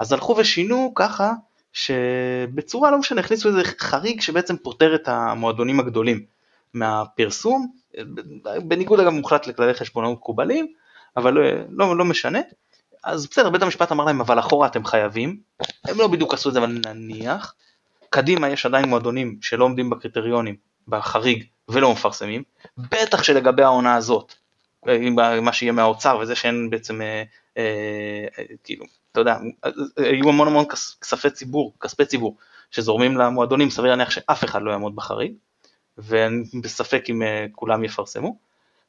אז 0.00 0.12
הלכו 0.12 0.36
ושינו 0.36 0.92
ככה 0.94 1.32
שבצורה 1.72 2.90
לא 2.90 2.98
משנה 2.98 3.20
הכניסו 3.20 3.48
איזה 3.48 3.62
חריג 3.78 4.20
שבעצם 4.20 4.56
פותר 4.56 4.94
את 4.94 5.08
המועדונים 5.08 5.80
הגדולים 5.80 6.37
מהפרסום 6.74 7.72
בניגוד 8.62 9.00
אגב 9.00 9.12
מוחלט 9.12 9.46
לכללי 9.46 9.74
חשבונאות 9.74 10.18
מקובלים, 10.18 10.72
אבל 11.16 11.32
לא, 11.32 11.42
לא, 11.70 11.96
לא 11.96 12.04
משנה. 12.04 12.40
אז 13.04 13.26
בסדר, 13.26 13.50
בית 13.50 13.62
המשפט 13.62 13.92
אמר 13.92 14.04
להם, 14.04 14.20
אבל 14.20 14.38
אחורה 14.38 14.66
אתם 14.66 14.84
חייבים, 14.84 15.40
הם 15.84 15.98
לא 15.98 16.06
בדיוק 16.06 16.34
עשו 16.34 16.48
את 16.48 16.54
זה, 16.54 16.60
אבל 16.60 16.78
נניח. 16.86 17.54
קדימה 18.10 18.48
יש 18.48 18.66
עדיין 18.66 18.88
מועדונים 18.88 19.38
שלא 19.40 19.64
עומדים 19.64 19.90
בקריטריונים, 19.90 20.56
בחריג, 20.88 21.44
ולא 21.68 21.92
מפרסמים, 21.92 22.42
בטח 22.78 23.22
שלגבי 23.22 23.62
העונה 23.62 23.94
הזאת, 23.94 24.34
מה 25.42 25.52
שיהיה 25.52 25.72
מהאוצר 25.72 26.18
וזה 26.20 26.34
שאין 26.34 26.70
בעצם, 26.70 27.02
אה, 27.02 27.22
אה, 27.58 28.44
כאילו, 28.64 28.84
אתה 29.12 29.20
יודע, 29.20 29.36
היו 29.96 30.28
המון 30.28 30.48
המון 30.48 30.64
כספי 31.00 31.30
ציבור, 31.30 31.74
כספי 31.80 32.04
ציבור, 32.04 32.36
שזורמים 32.70 33.16
למועדונים, 33.16 33.70
סביר 33.70 33.90
להניח 33.90 34.10
שאף 34.10 34.44
אחד 34.44 34.62
לא 34.62 34.70
יעמוד 34.70 34.96
בחריג. 34.96 35.32
ואני 35.98 36.44
בספק 36.62 37.04
אם 37.08 37.22
אה, 37.22 37.46
כולם 37.52 37.84
יפרסמו. 37.84 38.36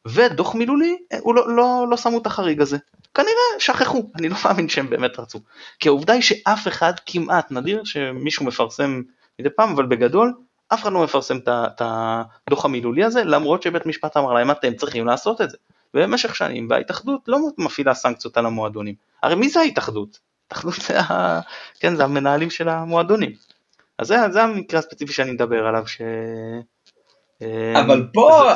ודוח 0.08 0.56
מילולי, 0.56 0.98
אה, 1.14 1.18
הוא 1.22 1.36
לא, 1.36 1.56
לא, 1.56 1.86
לא 1.90 1.98
שמו 1.98 2.18
את 2.18 2.26
החריג 2.26 2.62
הזה. 2.62 2.78
כנראה 3.14 3.60
שכחו, 3.60 4.10
אני 4.16 4.30
לא 4.30 4.36
מאמין 4.46 4.70
שהם 4.70 4.90
באמת 4.90 5.20
רצו. 5.20 5.40
כי 5.80 5.90
העובדה 5.90 6.14
היא 6.14 6.22
שאף 6.22 6.68
אחד 6.68 6.94
כמעט, 7.06 7.52
נדיר 7.52 7.84
שמישהו 7.84 8.46
מפרסם 8.46 9.02
מדי 9.40 9.50
פעם, 9.50 9.72
אבל 9.72 9.86
בגדול, 9.86 10.34
אף 10.74 10.82
אחד 10.82 10.92
לא 10.92 11.04
מפרסם 11.04 11.38
את 11.48 11.82
הדוח 11.82 12.66
המילולי 12.66 13.04
הזה, 13.04 13.24
למרות 13.24 13.64
שבית 13.64 13.86
משפט 13.86 14.18
אמר 14.18 14.34
להם 14.34 14.52
אתם 14.52 14.74
צריכים 14.74 15.06
לעשות 15.06 15.42
את 15.42 15.50
זה. 15.50 15.58
ובמשך 15.94 16.36
שנים, 16.36 16.68
וההתאחדות 16.70 17.22
לא 17.28 17.40
מפעילה 17.58 17.94
סנקציות 17.94 18.38
על 18.38 18.46
המועדונים. 18.46 18.96
הרי 19.24 19.36
מי 19.36 19.50
זה 19.50 19.60
ההתאחדות? 19.60 20.20
התאחדות 20.46 20.74
זה, 20.88 21.00
ה... 21.00 21.40
כן, 21.80 21.96
זה 21.96 22.04
המנהלים 22.04 22.50
של 22.50 22.70
המועדונים. 22.70 23.32
אז 23.98 24.08
זה, 24.08 24.18
זה 24.32 24.44
המקרה 24.44 24.80
הספציפי 24.80 25.14
שאני 25.14 25.32
מדבר 25.32 25.68
עליו, 25.68 25.88
ש... 25.88 26.02
אה, 27.42 27.82
אבל 27.82 28.08
פה. 28.14 28.52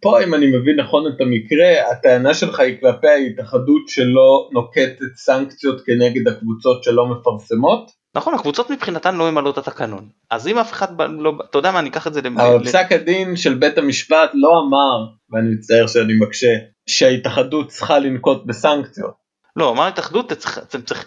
פה 0.00 0.22
אם 0.24 0.34
אני 0.34 0.46
מבין 0.46 0.80
נכון 0.80 1.04
את 1.06 1.20
המקרה, 1.20 1.90
הטענה 1.92 2.34
שלך 2.34 2.60
היא 2.60 2.80
כלפי 2.80 3.08
ההתאחדות 3.08 3.88
שלא 3.88 4.48
נוקטת 4.52 5.16
סנקציות 5.16 5.80
כנגד 5.86 6.28
הקבוצות 6.28 6.84
שלא 6.84 7.06
מפרסמות? 7.06 7.90
נכון, 8.14 8.34
הקבוצות 8.34 8.70
מבחינתן 8.70 9.16
לא 9.16 9.30
ממלאות 9.30 9.58
את 9.58 9.68
התקנון. 9.68 10.08
אז 10.30 10.48
אם 10.48 10.58
אף 10.58 10.72
אחד 10.72 11.00
לא, 11.00 11.32
אתה 11.50 11.58
יודע 11.58 11.72
מה, 11.72 11.78
אני 11.78 11.88
אקח 11.88 12.06
את 12.06 12.14
זה 12.14 12.22
למ... 12.22 12.40
אבל 12.40 12.64
פסק 12.64 12.92
הדין 12.92 13.36
של 13.36 13.54
בית 13.54 13.78
המשפט 13.78 14.30
לא 14.34 14.52
אמר, 14.66 15.06
ואני 15.30 15.54
מצטער 15.54 15.86
שאני 15.86 16.14
מקשה, 16.20 16.54
שההתאחדות 16.86 17.68
צריכה 17.68 17.98
לנקוט 17.98 18.46
בסנקציות. 18.46 19.14
לא, 19.56 19.70
אמר 19.70 19.82
ההתאחדות, 19.82 20.32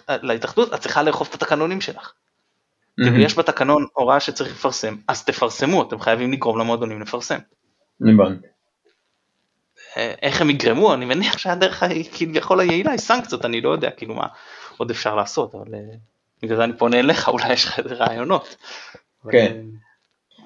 להתאחדות 0.08 0.74
את 0.74 0.80
צריכה 0.80 1.02
לאכוף 1.02 1.28
את 1.28 1.34
התקנונים 1.34 1.80
שלך. 1.80 2.12
ויש 2.98 3.38
בתקנון 3.38 3.86
הוראה 3.92 4.20
שצריך 4.20 4.52
לפרסם, 4.52 4.96
אז 5.08 5.24
תפרסמו, 5.24 5.82
אתם 5.82 6.00
חייבים 6.00 6.32
לגרום 6.32 6.58
למועדונים 6.58 7.00
לפרסם. 7.00 7.38
הבנתי. 8.00 8.46
אה, 9.96 10.14
איך 10.22 10.40
הם 10.40 10.50
יגרמו, 10.50 10.94
אני 10.94 11.04
מניח 11.04 11.38
שהדרך 11.38 11.82
כביכול 12.12 12.60
היעילה 12.60 12.90
היא 12.90 12.98
סנקציות, 12.98 13.44
אני 13.44 13.60
לא 13.60 13.70
יודע 13.70 13.90
כאילו 13.90 14.14
מה 14.14 14.26
עוד 14.76 14.90
אפשר 14.90 15.14
לעשות, 15.14 15.54
אבל 15.54 15.74
אה, 15.74 15.80
בגלל 16.42 16.56
זה 16.56 16.64
אני 16.64 16.72
פונה 16.78 16.98
אליך, 16.98 17.28
אולי 17.28 17.52
יש 17.52 17.64
לך 17.64 17.78
רעיונות. 17.78 18.56
כן. 19.30 19.56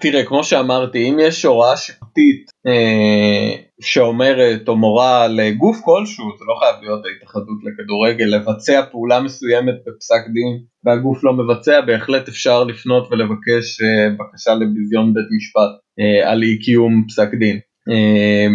תראה, 0.01 0.25
כמו 0.25 0.45
שאמרתי, 0.45 1.11
אם 1.11 1.17
יש 1.21 1.45
הוראה 1.45 1.77
שיפוטית 1.77 2.51
אה, 2.67 3.57
שאומרת 3.81 4.69
או 4.69 4.77
מורה 4.77 5.29
לגוף 5.29 5.81
כלשהו, 5.85 6.25
זה 6.39 6.45
לא 6.49 6.55
חייב 6.59 6.75
להיות 6.83 7.05
ההתאחדות 7.05 7.59
לכדורגל, 7.65 8.25
לבצע 8.25 8.83
פעולה 8.93 9.21
מסוימת 9.21 9.75
בפסק 9.87 10.23
דין 10.35 10.63
והגוף 10.85 11.25
לא 11.25 11.33
מבצע, 11.33 11.81
בהחלט 11.81 12.29
אפשר 12.29 12.65
לפנות 12.65 13.09
ולבקש 13.11 13.81
אה, 13.83 14.11
בקשה 14.19 14.55
לביזיון 14.55 15.15
בית 15.15 15.27
משפט 15.37 15.73
אה, 16.01 16.31
על 16.31 16.43
אי 16.43 16.59
קיום 16.59 17.05
פסק 17.09 17.29
דין. 17.39 17.59
אה, 17.91 18.47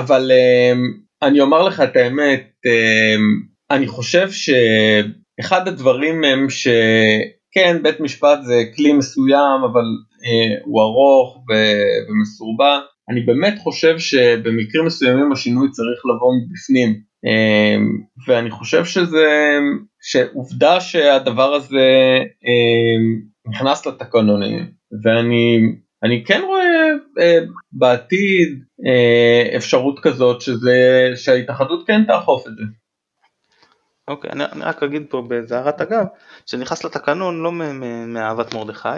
אבל 0.00 0.30
אה, 0.30 0.72
אני 1.22 1.40
אומר 1.40 1.62
לך 1.62 1.80
את 1.80 1.96
האמת, 1.96 2.50
אה, 2.66 3.16
אני 3.76 3.86
חושב 3.86 4.28
שאחד 4.30 5.68
הדברים 5.68 6.24
הם 6.24 6.50
ש... 6.50 6.68
כן, 7.54 7.82
בית 7.82 8.00
משפט 8.00 8.38
זה 8.42 8.62
כלי 8.76 8.92
מסוים, 8.92 9.62
אבל 9.72 9.84
אה, 10.24 10.56
הוא 10.64 10.82
ארוך 10.82 11.36
ו- 11.36 12.10
ומסורבן. 12.10 12.80
אני 13.10 13.20
באמת 13.20 13.54
חושב 13.58 13.98
שבמקרים 13.98 14.84
מסוימים 14.86 15.32
השינוי 15.32 15.70
צריך 15.70 16.00
לבוא 16.06 16.32
מבפנים. 16.34 17.00
אה, 17.26 17.76
ואני 18.26 18.50
חושב 18.50 18.84
שזה, 18.84 19.58
שעובדה 20.02 20.80
שהדבר 20.80 21.54
הזה 21.54 22.18
אה, 22.46 22.96
נכנס 23.50 23.86
לתקנונים, 23.86 24.70
ואני 25.04 25.58
אני 26.04 26.24
כן 26.24 26.40
רואה 26.46 26.62
אה, 27.20 27.38
בעתיד 27.72 28.64
אה, 28.86 29.56
אפשרות 29.56 30.00
כזאת 30.02 30.40
שזה, 30.40 31.10
שההתאחדות 31.16 31.86
כן 31.86 32.04
תאכוף 32.06 32.46
את 32.46 32.52
זה. 32.56 32.62
אוקיי, 34.08 34.30
אני, 34.30 34.44
אני 34.44 34.64
רק 34.64 34.82
אגיד 34.82 35.02
פה 35.08 35.22
באיזה 35.28 35.58
הערת 35.58 35.80
אגב, 35.80 36.04
שנכנס 36.46 36.84
לתקנון 36.84 37.42
לא 37.42 37.52
מאהבת 38.06 38.54
מרדכי, 38.54 38.88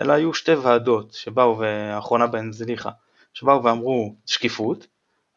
אלא 0.00 0.12
היו 0.12 0.34
שתי 0.34 0.54
ועדות 0.54 1.12
שבאו, 1.12 1.58
והאחרונה 1.58 2.26
בהן 2.26 2.52
זליכה, 2.52 2.90
שבאו 3.34 3.64
ואמרו 3.64 4.14
שקיפות, 4.26 4.86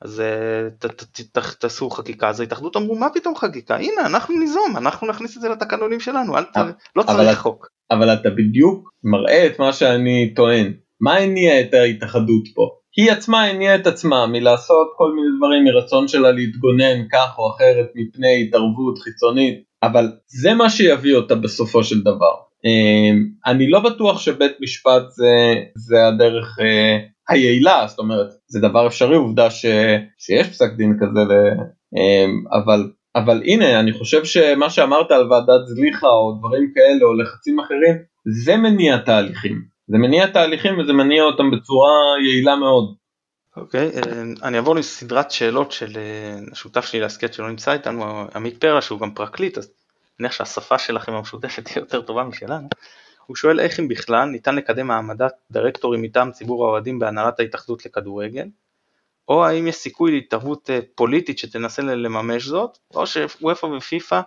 אז 0.01 0.20
אה, 0.20 0.70
ת, 0.80 0.86
ת, 0.86 1.03
ת, 1.03 1.38
ת, 1.38 1.59
תעשו 1.59 1.89
חקיקה, 1.89 2.30
אז 2.30 2.39
ההתאחדות 2.39 2.78
אמרו 2.78 2.95
מה 2.95 3.07
פתאום 3.13 3.36
חקיקה, 3.36 3.76
הנה 3.76 4.05
אנחנו 4.05 4.39
ניזום, 4.39 4.78
אנחנו 4.78 5.07
נכניס 5.07 5.38
את 5.38 5.41
זה 5.41 5.49
לתקנונים 5.49 5.99
שלנו, 5.99 6.38
אל 6.38 6.43
ת, 6.43 6.57
לא 6.95 7.03
צריך 7.03 7.39
חוק. 7.39 7.68
אבל 7.91 8.13
אתה 8.13 8.30
בדיוק 8.30 8.93
מראה 9.03 9.47
את 9.47 9.59
מה 9.59 9.74
שאני 9.74 10.34
טוען, 10.36 10.74
מה 11.01 11.15
הניע 11.15 11.61
את 11.61 11.74
ההתאחדות 11.74 12.43
פה? 12.55 12.70
היא 12.98 13.12
עצמה 13.12 13.43
הניעה 13.43 13.76
את 13.76 13.88
עצמה 13.88 14.28
מלעשות 14.28 14.88
כל 14.98 15.12
מיני 15.16 15.28
דברים 15.38 15.64
מרצון 15.64 16.08
שלה 16.08 16.32
להתגונן 16.32 17.08
כך 17.12 17.38
או 17.38 17.52
אחרת 17.56 17.88
מפני 17.95 18.43
התערבות 18.43 19.00
חיצונית, 19.00 19.64
אבל 19.84 20.12
זה 20.28 20.54
מה 20.54 20.70
שיביא 20.70 21.16
אותה 21.16 21.36
בסופו 21.36 21.84
של 21.84 22.02
דבר. 22.02 22.34
אמ, 22.66 23.26
אני 23.45 23.70
לא 23.70 23.80
בטוח 23.80 24.20
שבית 24.20 24.52
משפט 24.62 25.10
זה, 25.10 25.56
זה 25.76 26.08
הדרך 26.08 26.58
אה, 26.62 26.98
היעילה, 27.30 27.86
זאת 27.88 28.00
אומרת 28.00 28.28
זה 28.48 28.60
דבר 28.60 28.88
אפשרי, 28.88 29.16
עובדה 29.16 29.50
ש, 29.50 29.66
שיש 30.18 30.48
פסק 30.48 30.74
דין 30.78 30.98
כזה, 31.00 31.20
ל, 31.20 31.34
אמ, 31.98 32.43
אבל, 32.54 32.91
אבל 33.16 33.41
הנה 33.45 33.80
אני 33.80 33.93
חושב 33.93 34.26
שמה 34.26 34.70
שאמרת 34.70 35.12
על 35.12 35.32
ועדת 35.32 35.68
זליכה 35.68 36.08
או 36.08 36.38
דברים 36.39 36.72
כאלה 36.76 37.06
או 37.06 37.14
לחצים 37.14 37.60
אחרים, 37.60 37.95
זה 38.45 38.58
מניע 38.58 38.98
תהליכים. 38.98 39.76
זה 39.88 39.97
מניע 39.97 40.27
תהליכים 40.27 40.79
וזה 40.79 40.93
מניע 40.93 41.23
אותם 41.23 41.51
בצורה 41.51 41.91
יעילה 42.25 42.55
מאוד. 42.55 42.95
אוקיי, 43.57 43.89
okay, 43.89 44.07
אה, 44.07 44.21
אני 44.43 44.57
אעבור 44.57 44.75
לסדרת 44.75 45.31
שאלות 45.31 45.71
של 45.71 45.97
אה, 45.97 46.39
השותף 46.51 46.85
שלי 46.85 46.99
להסכת 46.99 47.33
שלא 47.33 47.49
נמצא 47.49 47.73
איתנו, 47.73 48.27
עמית 48.35 48.61
פרלה 48.61 48.81
שהוא 48.81 48.99
גם 48.99 49.11
פרקליט, 49.13 49.57
אז 49.57 49.71
מניח 50.19 50.31
שהשפה 50.31 50.77
שלכם 50.77 51.13
המשותפת 51.13 51.65
תהיה 51.65 51.81
יותר 51.81 52.01
טובה 52.01 52.23
משלנו. 52.23 52.67
הוא 53.25 53.35
שואל 53.35 53.59
איך 53.59 53.79
אם 53.79 53.88
בכלל 53.88 54.25
ניתן 54.29 54.55
לקדם 54.55 54.91
העמדת 54.91 55.33
דירקטורים 55.51 56.01
מטעם 56.01 56.31
ציבור 56.31 56.65
האוהדים 56.65 56.99
בהנהלת 56.99 57.39
ההתאחדות 57.39 57.85
לכדורגל, 57.85 58.47
או 59.27 59.45
האם 59.45 59.67
יש 59.67 59.75
סיכוי 59.75 60.11
להתערבות 60.11 60.69
אה, 60.69 60.79
פוליטית 60.95 61.38
שתנסה 61.38 61.81
לממש 61.81 62.43
זאת, 62.43 62.77
או 62.93 63.07
שוופא 63.07 63.65
ופיפ"א 63.65 64.21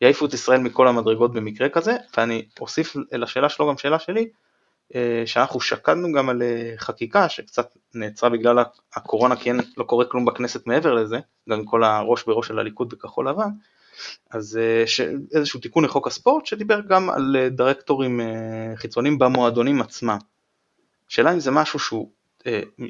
יעיפו 0.00 0.26
את 0.26 0.34
ישראל 0.34 0.60
מכל 0.60 0.88
המדרגות 0.88 1.32
במקרה 1.32 1.68
כזה, 1.68 1.96
ואני 2.16 2.44
אוסיף 2.60 2.96
לשאלה 3.12 3.48
שלו 3.48 3.68
גם 3.68 3.78
שאלה 3.78 3.98
שלי, 3.98 4.28
שאנחנו 5.26 5.60
שקדנו 5.60 6.12
גם 6.12 6.28
על 6.28 6.42
אה, 6.42 6.72
חקיקה 6.78 7.28
שקצת 7.28 7.76
נעצרה 7.94 8.30
בגלל 8.30 8.58
הקורונה 8.94 9.36
כי 9.36 9.50
אין, 9.50 9.60
לא 9.76 9.84
קורה 9.84 10.04
כלום 10.04 10.24
בכנסת 10.24 10.66
מעבר 10.66 10.94
לזה, 10.94 11.18
גם 11.50 11.64
כל 11.64 11.84
הראש 11.84 12.24
בראש 12.24 12.48
של 12.48 12.58
הליכוד 12.58 12.88
בכחול 12.88 13.28
לבן, 13.28 13.48
אז 14.30 14.58
אה, 14.62 14.84
איזשהו 15.34 15.60
תיקון 15.60 15.84
לחוק 15.84 16.06
הספורט 16.06 16.46
שדיבר 16.46 16.80
גם 16.88 17.10
על 17.10 17.36
דירקטורים 17.50 18.20
חיצוניים 18.74 19.18
במועדונים 19.18 19.80
עצמם. 19.80 20.18
שאלה 21.08 21.32
אם 21.32 21.40
זה 21.40 21.50
משהו 21.50 21.78
שהוא, 21.78 22.10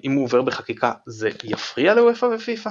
אם 0.04 0.12
הוא 0.12 0.24
עובר 0.24 0.42
בחקיקה 0.42 0.92
זה 1.06 1.30
יפריע 1.44 1.94
לאופה 1.94 2.26
ופיפ"א? 2.34 2.70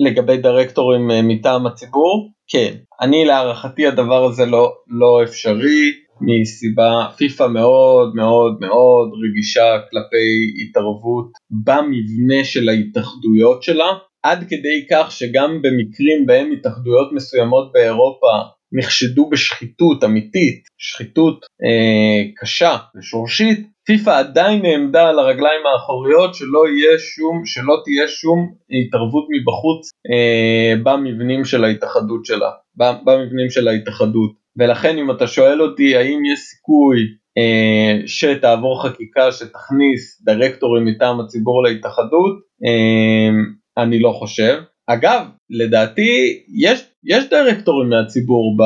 לגבי 0.00 0.36
דירקטורים 0.36 1.08
מטעם 1.28 1.66
הציבור? 1.66 2.30
כן. 2.48 2.74
אני 3.00 3.24
להערכתי 3.24 3.86
הדבר 3.86 4.24
הזה 4.24 4.46
לא, 4.46 4.72
לא 4.88 5.20
אפשרי. 5.24 6.03
מסיבה, 6.20 7.06
פיפ"א 7.16 7.46
מאוד 7.46 8.14
מאוד 8.14 8.56
מאוד 8.60 9.10
רגישה 9.24 9.78
כלפי 9.90 10.52
התערבות 10.62 11.30
במבנה 11.50 12.44
של 12.44 12.68
ההתאחדויות 12.68 13.62
שלה, 13.62 13.92
עד 14.22 14.44
כדי 14.48 14.86
כך 14.90 15.12
שגם 15.12 15.62
במקרים 15.62 16.26
בהם 16.26 16.52
התאחדויות 16.52 17.12
מסוימות 17.12 17.72
באירופה 17.72 18.32
נחשדו 18.72 19.30
בשחיתות 19.30 20.04
אמיתית, 20.04 20.62
שחיתות 20.78 21.46
אה, 21.64 22.30
קשה 22.36 22.76
ושורשית, 22.96 23.66
פיפ"א 23.86 24.10
עדיין 24.10 24.62
נעמדה 24.62 25.08
על 25.08 25.18
הרגליים 25.18 25.66
האחוריות 25.66 26.34
שלא 26.34 26.62
שום, 26.98 27.46
שלא 27.46 27.76
תהיה 27.84 28.08
שום 28.08 28.54
התערבות 28.70 29.26
מבחוץ 29.30 29.90
אה, 30.10 30.74
במבנים 30.82 31.44
של 31.44 31.64
ההתאחדות 31.64 32.24
שלה, 32.24 32.50
במבנים 32.76 33.50
של 33.50 33.68
ההתאחדות. 33.68 34.43
ולכן 34.58 34.98
אם 34.98 35.10
אתה 35.10 35.26
שואל 35.26 35.62
אותי 35.62 35.96
האם 35.96 36.24
יש 36.24 36.40
סיכוי 36.40 36.98
אה, 37.38 38.06
שתעבור 38.06 38.82
חקיקה 38.82 39.32
שתכניס 39.32 40.22
דירקטורים 40.24 40.84
מטעם 40.84 41.20
הציבור 41.20 41.62
להתאחדות, 41.62 42.38
אה, 42.64 43.82
אני 43.82 44.00
לא 44.00 44.10
חושב. 44.18 44.62
אגב, 44.86 45.26
לדעתי 45.50 46.42
יש, 46.48 46.84
יש 47.04 47.24
דירקטורים 47.30 47.90
מהציבור, 47.90 48.56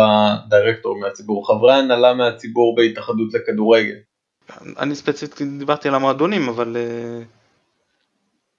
דירקטורים 0.50 1.00
מהציבור, 1.02 1.46
חברי 1.46 1.74
הנהלה 1.74 2.14
מהציבור 2.14 2.76
בהתאחדות 2.76 3.34
לכדורגל. 3.34 3.96
אני 4.78 4.94
ספציפית 4.94 5.58
דיברתי 5.58 5.88
על 5.88 5.94
המועדונים, 5.94 6.48
אבל 6.48 6.76
אה, 6.76 7.22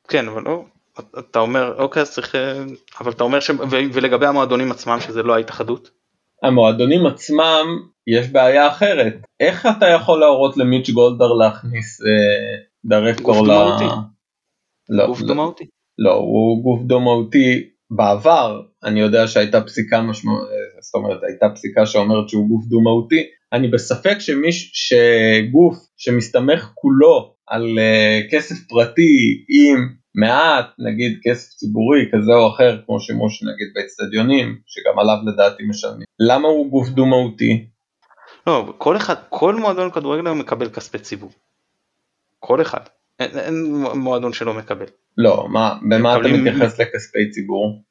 כן, 0.07 0.27
אבל 0.27 0.43
לא, 0.45 0.63
אתה 1.19 1.39
אומר, 1.39 1.75
אוקיי, 1.77 2.01
אז 2.01 2.11
צריך, 2.11 2.35
אה, 2.35 2.63
אבל 2.99 3.11
אתה 3.11 3.23
אומר, 3.23 3.39
ש... 3.39 3.51
ולגבי 3.93 4.25
המועדונים 4.25 4.71
עצמם, 4.71 4.97
שזה 4.99 5.23
לא 5.23 5.35
ההתאחדות? 5.35 5.98
המועדונים 6.43 7.05
עצמם 7.05 7.65
יש 8.07 8.27
בעיה 8.27 8.67
אחרת. 8.67 9.13
איך 9.39 9.67
אתה 9.77 9.87
יכול 9.87 10.19
להורות 10.19 10.57
למיץ' 10.57 10.89
גולדבר 10.89 11.33
להכניס 11.33 12.01
אה, 12.01 12.55
דירקטור 12.85 13.47
ל... 13.47 13.51
לא, 14.89 15.07
גוף 15.07 15.21
דומאותי? 15.21 15.63
לא, 15.99 16.13
הוא 16.13 16.63
גוף 16.63 16.81
דומאותי 16.83 17.69
בעבר. 17.91 18.61
אני 18.83 18.99
יודע 18.99 19.27
שהייתה 19.27 19.61
פסיקה 19.61 20.01
משמעות, 20.01 20.41
אה, 20.41 20.81
זאת 20.81 20.95
אומרת 20.95 21.23
הייתה 21.23 21.45
פסיקה 21.55 21.85
שאומרת 21.85 22.29
שהוא 22.29 22.47
גוף 22.47 22.65
דו-מהותי, 22.65 23.23
אני 23.53 23.67
בספק 23.67 24.19
שמיש, 24.19 24.71
שגוף 24.73 25.77
שמסתמך 25.97 26.71
כולו 26.75 27.33
על 27.47 27.63
uh, 27.63 28.31
כסף 28.31 28.55
פרטי 28.69 29.45
עם 29.49 29.98
מעט 30.15 30.65
נגיד 30.79 31.19
כסף 31.23 31.53
ציבורי 31.53 32.09
כזה 32.13 32.31
או 32.33 32.49
אחר 32.53 32.81
כמו 32.85 32.99
שימוש 32.99 33.43
נגיד 33.43 33.67
באצטדיונים 33.75 34.57
שגם 34.65 34.99
עליו 34.99 35.15
לדעתי 35.25 35.63
משלמים. 35.69 36.05
למה 36.19 36.47
הוא 36.47 36.71
גוף 36.71 36.89
דו 36.89 37.05
מהותי? 37.05 37.65
לא, 38.47 38.73
כל 38.77 38.97
אחד, 38.97 39.15
כל 39.29 39.55
מועדון 39.55 39.91
כדורגל 39.91 40.27
היום 40.27 40.39
מקבל 40.39 40.69
כספי 40.69 40.99
ציבור. 40.99 41.31
כל 42.39 42.61
אחד. 42.61 42.81
אין, 43.19 43.39
אין 43.39 43.75
מועדון 43.95 44.33
שלא 44.33 44.53
מקבל. 44.53 44.85
לא, 45.17 45.47
מה, 45.49 45.77
במה 45.89 46.17
אתה 46.17 46.27
מתייחס 46.27 46.79
לכספי 46.79 47.29
ציבור? 47.29 47.81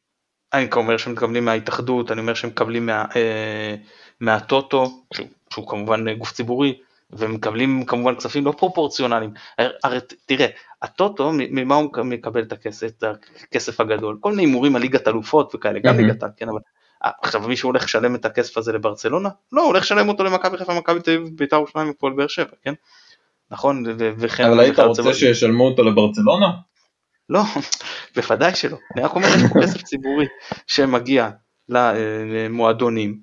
אני 0.53 0.69
אומר 0.77 0.97
שהם 0.97 1.13
מקבלים 1.13 1.45
מההתאחדות, 1.45 2.11
אני 2.11 2.21
אומר 2.21 2.35
שהם 2.35 2.51
מקבלים 2.51 2.87
מה, 2.87 3.05
אה, 3.17 3.75
מהטוטו, 4.21 5.03
שהוא, 5.15 5.27
שהוא 5.53 5.69
כמובן 5.69 6.13
גוף 6.15 6.33
ציבורי, 6.33 6.79
והם 7.11 7.35
מקבלים 7.35 7.85
כמובן 7.85 8.15
כספים 8.15 8.45
לא 8.45 8.53
פרופורציונליים. 8.53 9.31
הרי, 9.85 9.99
תראה, 10.27 10.47
הטוטו, 10.83 11.33
ממה 11.33 11.75
הוא 11.75 11.85
מק- 11.85 11.99
מקבל 11.99 12.43
את 12.43 12.53
הכסף, 12.53 12.87
את 12.87 13.05
הכסף 13.43 13.81
הגדול? 13.81 14.17
כל 14.21 14.31
מיני 14.31 14.43
הימורים 14.43 14.77
על 14.77 14.83
ליגת 14.83 15.09
אלופות 15.09 15.55
וכאלה, 15.55 15.79
גם. 15.79 15.97
ליגת 15.97 16.23
העל, 16.23 16.33
כן, 16.37 16.49
אבל 16.49 16.59
אה, 17.05 17.11
עכשיו 17.23 17.41
מישהו 17.41 17.69
הולך 17.69 17.85
לשלם 17.85 18.15
את 18.15 18.25
הכסף 18.25 18.57
הזה 18.59 18.73
לברצלונה? 18.73 19.29
לא, 19.53 19.61
הוא 19.61 19.69
הולך 19.69 19.83
לשלם 19.83 20.09
אותו 20.09 20.25
למכבי 20.25 20.59
חיפה, 20.59 20.75
מכבי 20.75 21.01
תל 21.01 21.11
אביב, 21.11 21.29
בית"ר 21.37 21.57
ירושלים 21.57 21.91
ופועל 21.91 22.13
באר 22.13 22.27
שבע, 22.27 22.57
כן? 22.63 22.75
נכון? 23.51 23.85
וכן, 23.99 24.45
אבל 24.45 24.61
היית 24.61 24.79
רוצה. 24.79 25.15
שישלמו 25.15 25.65
אותו 25.69 25.83
לברצלונה? 25.85 26.51
לא, 27.31 27.41
בוודאי 28.17 28.55
שלא. 28.55 28.77
אני 28.97 29.05
רק 29.05 29.15
אומר, 29.15 29.27
יש 29.27 29.43
פה 29.53 29.61
כסף 29.63 29.83
ציבורי 29.83 30.27
שמגיע 30.67 31.31
למועדונים, 31.69 33.19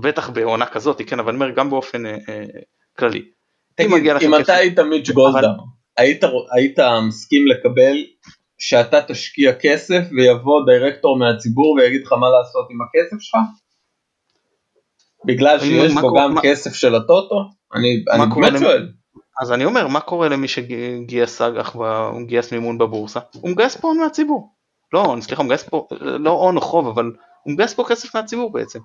בטח 0.00 0.30
בעונה 0.30 0.66
כזאת, 0.66 1.00
כן, 1.06 1.18
אבל 1.18 1.28
אני 1.28 1.44
אומר 1.44 1.54
גם 1.54 1.70
באופן 1.70 2.06
אה, 2.06 2.16
אה, 2.28 2.44
כללי. 2.98 3.24
אם 3.80 4.34
אתה 4.34 4.54
היית 4.54 4.78
מיץ' 4.78 5.10
גולדהר, 5.10 5.54
היית, 5.96 6.24
היית 6.52 6.78
מסכים 7.08 7.46
לקבל 7.46 7.96
שאתה 8.58 9.02
תשקיע 9.08 9.52
כסף 9.60 10.02
ויבוא 10.16 10.60
דירקטור 10.66 11.18
מהציבור 11.18 11.72
ויגיד 11.74 12.02
לך 12.06 12.12
מה 12.12 12.26
לעשות 12.38 12.66
עם 12.70 12.78
הכסף 12.82 13.20
שלך? 13.22 13.40
בגלל 15.26 15.60
שיש 15.60 15.92
מה 15.92 16.00
בו 16.00 16.14
גם 16.18 16.34
מה- 16.34 16.40
כסף 16.42 16.74
של 16.74 16.94
הטוטו? 16.94 17.44
אני, 17.74 18.04
אני 18.12 18.22
באמת 18.40 18.52
למ- 18.52 18.58
שואל. 18.58 18.88
אז 19.42 19.52
אני 19.52 19.64
אומר, 19.64 19.86
מה 19.86 20.00
קורה 20.00 20.28
למי 20.28 20.48
שגייס 20.48 21.40
אג"ח, 21.40 21.76
גייס 22.26 22.52
מימון 22.52 22.78
בבורסה? 22.78 23.20
הוא 23.34 23.50
מגייס 23.50 23.76
פה 23.76 23.88
הון 23.88 23.98
מהציבור. 23.98 24.48
לא, 24.92 25.12
אני 25.14 25.22
סליחה, 25.22 25.42
הוא 25.42 25.46
מגייס 25.46 25.62
פה, 25.62 25.86
לא 26.00 26.30
הון 26.30 26.56
או 26.56 26.60
חוב, 26.60 26.86
אבל 26.88 27.04
הוא 27.42 27.52
מגייס 27.54 27.74
פה 27.74 27.84
כסף 27.88 28.14
מהציבור 28.16 28.52
בעצם. 28.52 28.78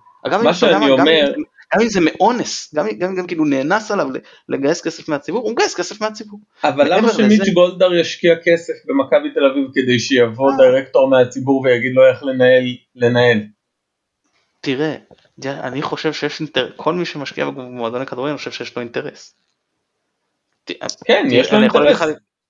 מה 0.44 0.54
שאני 0.54 0.90
אומר- 0.90 1.34
גם 1.76 1.82
אם 1.82 1.88
זה 1.88 2.00
מאונס, 2.04 2.74
גם 2.76 2.88
אם- 2.88 2.98
גם 2.98 3.10
אם 3.10 3.16
גם 3.16 3.28
כאילו 3.28 3.46
נאנס 3.46 3.92
עליו 3.92 4.08
לגייס 4.50 4.82
כסף 4.82 5.10
מהציבור, 5.10 5.42
הוא 5.44 5.52
מגייס 5.52 5.76
כסף 5.76 6.02
מהציבור. 6.02 6.40
אבל 6.64 6.94
למה 6.94 7.14
שמיץ' 7.14 7.50
גולדהר 7.54 7.94
ישקיע 7.96 8.36
כסף 8.44 8.74
במכבי 8.86 9.34
תל 9.34 9.46
אביב 9.46 9.68
כדי 9.74 10.00
שיבוא 10.00 10.52
אה. 10.52 10.58
דירקטור 10.58 11.10
מהציבור 11.10 11.62
ויגיד 11.62 11.92
לו 11.96 12.08
איך 12.08 12.24
לנהל, 12.24 12.64
לנהל? 12.96 13.40
תראה, 14.62 14.96
אני 15.46 15.82
חושב 15.82 16.14
שיש 16.14 16.40
אינטרס, 16.40 16.72
כל 16.76 16.94
מי 16.94 17.06
שמשקיע 17.06 17.50
במועדוני 17.50 18.06
כדורגל, 18.06 18.30
אני 18.30 18.38
חושב 18.38 18.52
שיש 18.52 18.76
לו 18.76 18.82
אינטרס. 18.82 19.36
כן, 21.06 21.28
יש 21.32 21.54
לו 21.54 21.62
אינטרס, 21.62 22.02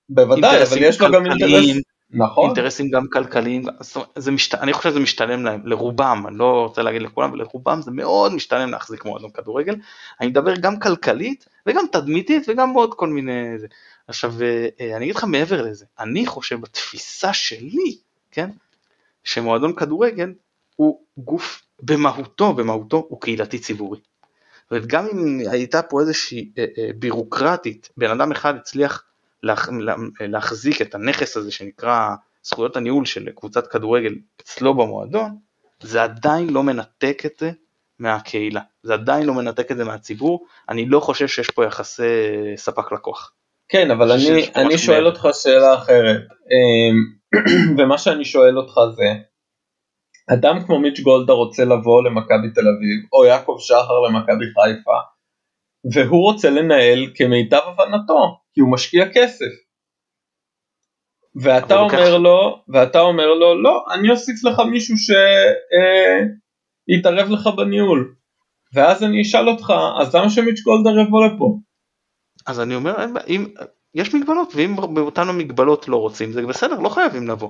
בוודאי, 0.10 0.64
אבל 0.64 0.78
יש 0.82 1.02
לו 1.02 1.12
גם 1.12 1.26
אינטרס, 1.26 1.66
נכון, 2.12 2.46
אינטרסים 2.46 2.90
גם 2.90 3.06
כלכליים, 3.14 3.64
זה 4.16 4.32
משת... 4.32 4.56
אני 4.56 4.74
חושב 4.74 4.90
שזה 4.90 5.00
משתלם 5.00 5.44
להם, 5.44 5.62
לרובם, 5.66 6.24
אני 6.28 6.38
לא 6.38 6.64
רוצה 6.64 6.82
להגיד 6.82 7.02
לכולם, 7.02 7.30
אבל 7.30 7.40
לרובם 7.40 7.82
זה 7.82 7.92
מאוד 7.92 8.34
משתלם 8.34 8.72
להחזיק 8.72 9.06
מועדון 9.06 9.30
כדורגל. 9.32 9.76
אני 10.22 10.30
מדבר 10.30 10.56
גם 10.56 10.80
כלכלית 10.80 11.46
וגם 11.66 11.86
תדמיתית 11.92 12.46
וגם 12.50 12.74
עוד 12.74 12.94
כל 12.94 13.08
מיני... 13.08 13.60
זה. 13.60 13.68
עכשיו, 14.08 14.34
אה, 14.42 14.68
אה, 14.82 14.96
אני 14.98 15.06
אגיד 15.06 15.16
לך 15.16 15.24
מעבר 15.24 15.62
לזה, 15.62 15.86
אני 16.00 16.26
חושב 16.26 16.62
בתפיסה 16.62 17.34
שלי, 17.34 17.98
כן, 18.32 18.50
שמועדון 19.24 19.76
כדורגל 19.76 20.34
הוא 20.76 21.00
גוף 21.18 21.64
במהותו, 21.84 22.54
במהותו 22.54 23.08
הוא 23.10 23.22
קהילתי 23.22 23.60
ציבורי. 23.60 24.00
זאת 24.64 24.72
אומרת, 24.72 24.88
גם 24.88 25.08
אם 25.08 25.40
הייתה 25.52 25.82
פה 25.82 26.02
איזושהי 26.02 26.52
אה, 26.58 26.66
בירוקרטית, 27.00 27.90
בן 27.98 28.12
אדם 28.12 28.32
אחד 28.32 28.56
הצליח 28.56 29.04
להח, 29.44 29.70
לה- 29.80 29.96
להחזיק 30.20 30.82
את 30.82 30.96
הנכס 30.96 31.38
הזה 31.38 31.52
שנקרא 31.52 32.10
זכויות 32.44 32.78
הניהול 32.78 33.06
של 33.06 33.30
קבוצת 33.36 33.68
כדורגל 33.68 34.16
אצלו 34.42 34.74
במועדון, 34.74 35.38
זה 35.82 36.04
עדיין 36.04 36.50
לא 36.50 36.64
מנתק 36.64 37.22
את 37.26 37.34
זה 37.40 37.52
מהקהילה, 38.00 38.62
זה 38.84 38.94
עדיין 38.94 39.26
לא 39.26 39.34
מנתק 39.34 39.72
את 39.72 39.78
זה 39.78 39.86
מהציבור, 39.86 40.46
אני 40.70 40.86
לא 40.86 41.00
חושב 41.00 41.28
שיש 41.28 41.50
פה 41.50 41.66
יחסי 41.66 42.04
ספק 42.56 42.92
לקוח. 42.92 43.32
כן, 43.70 43.92
אבל 43.92 44.12
אני, 44.12 44.50
אני 44.56 44.78
שואל 44.78 45.04
מעבר. 45.04 45.10
אותך 45.10 45.28
שאלה 45.34 45.76
אחרת, 45.76 46.22
אמ, 46.52 46.98
ומה 47.78 47.98
שאני 47.98 48.26
שואל 48.26 48.58
אותך 48.58 48.80
זה, 48.96 49.14
אדם 50.34 50.64
כמו 50.66 50.80
מיץ' 50.80 51.00
גולדה 51.00 51.34
רוצה 51.34 51.66
לבוא 51.66 52.04
למכבי 52.04 52.50
תל 52.56 52.62
אביב, 52.68 53.10
או 53.14 53.26
יעקב 53.26 53.56
שחר 53.60 54.00
למכבי 54.08 54.46
חיפה, 54.46 54.98
והוא 55.94 56.24
רוצה 56.24 56.50
לנהל 56.50 57.00
כמיטב 57.16 57.60
הבנתו, 57.66 58.40
כי 58.54 58.62
הוא 58.62 58.72
משקיע 58.72 59.06
כסף. 59.14 59.46
ואתה 61.44 61.80
אומר 61.80 62.18
לו, 62.18 62.64
ואתה 62.74 63.00
אומר 63.00 63.28
לו, 63.34 63.62
לא, 63.64 63.86
אני 63.94 64.10
אוסיף 64.12 64.44
לך 64.44 64.60
מישהו 64.72 64.96
שיתערב 66.90 67.30
לך 67.30 67.48
בניהול. 67.58 68.16
ואז 68.74 69.04
אני 69.04 69.22
אשאל 69.22 69.50
אותך, 69.50 69.74
אז 70.02 70.16
למה 70.16 70.30
שמיץ' 70.30 70.62
גולדה 70.64 70.90
יבוא 71.08 71.26
לפה? 71.28 71.58
אז 72.48 72.60
אני 72.60 72.76
אומר, 72.76 72.96
אם, 73.28 73.46
יש 73.96 74.16
מגבלות, 74.16 74.54
ואם 74.56 74.76
באותן 74.94 75.30
המגבלות 75.30 75.88
לא 75.88 75.98
רוצים, 75.98 76.32
זה 76.32 76.42
בסדר, 76.42 76.80
לא 76.80 76.90
חייבים 76.90 77.28
לבוא. 77.28 77.50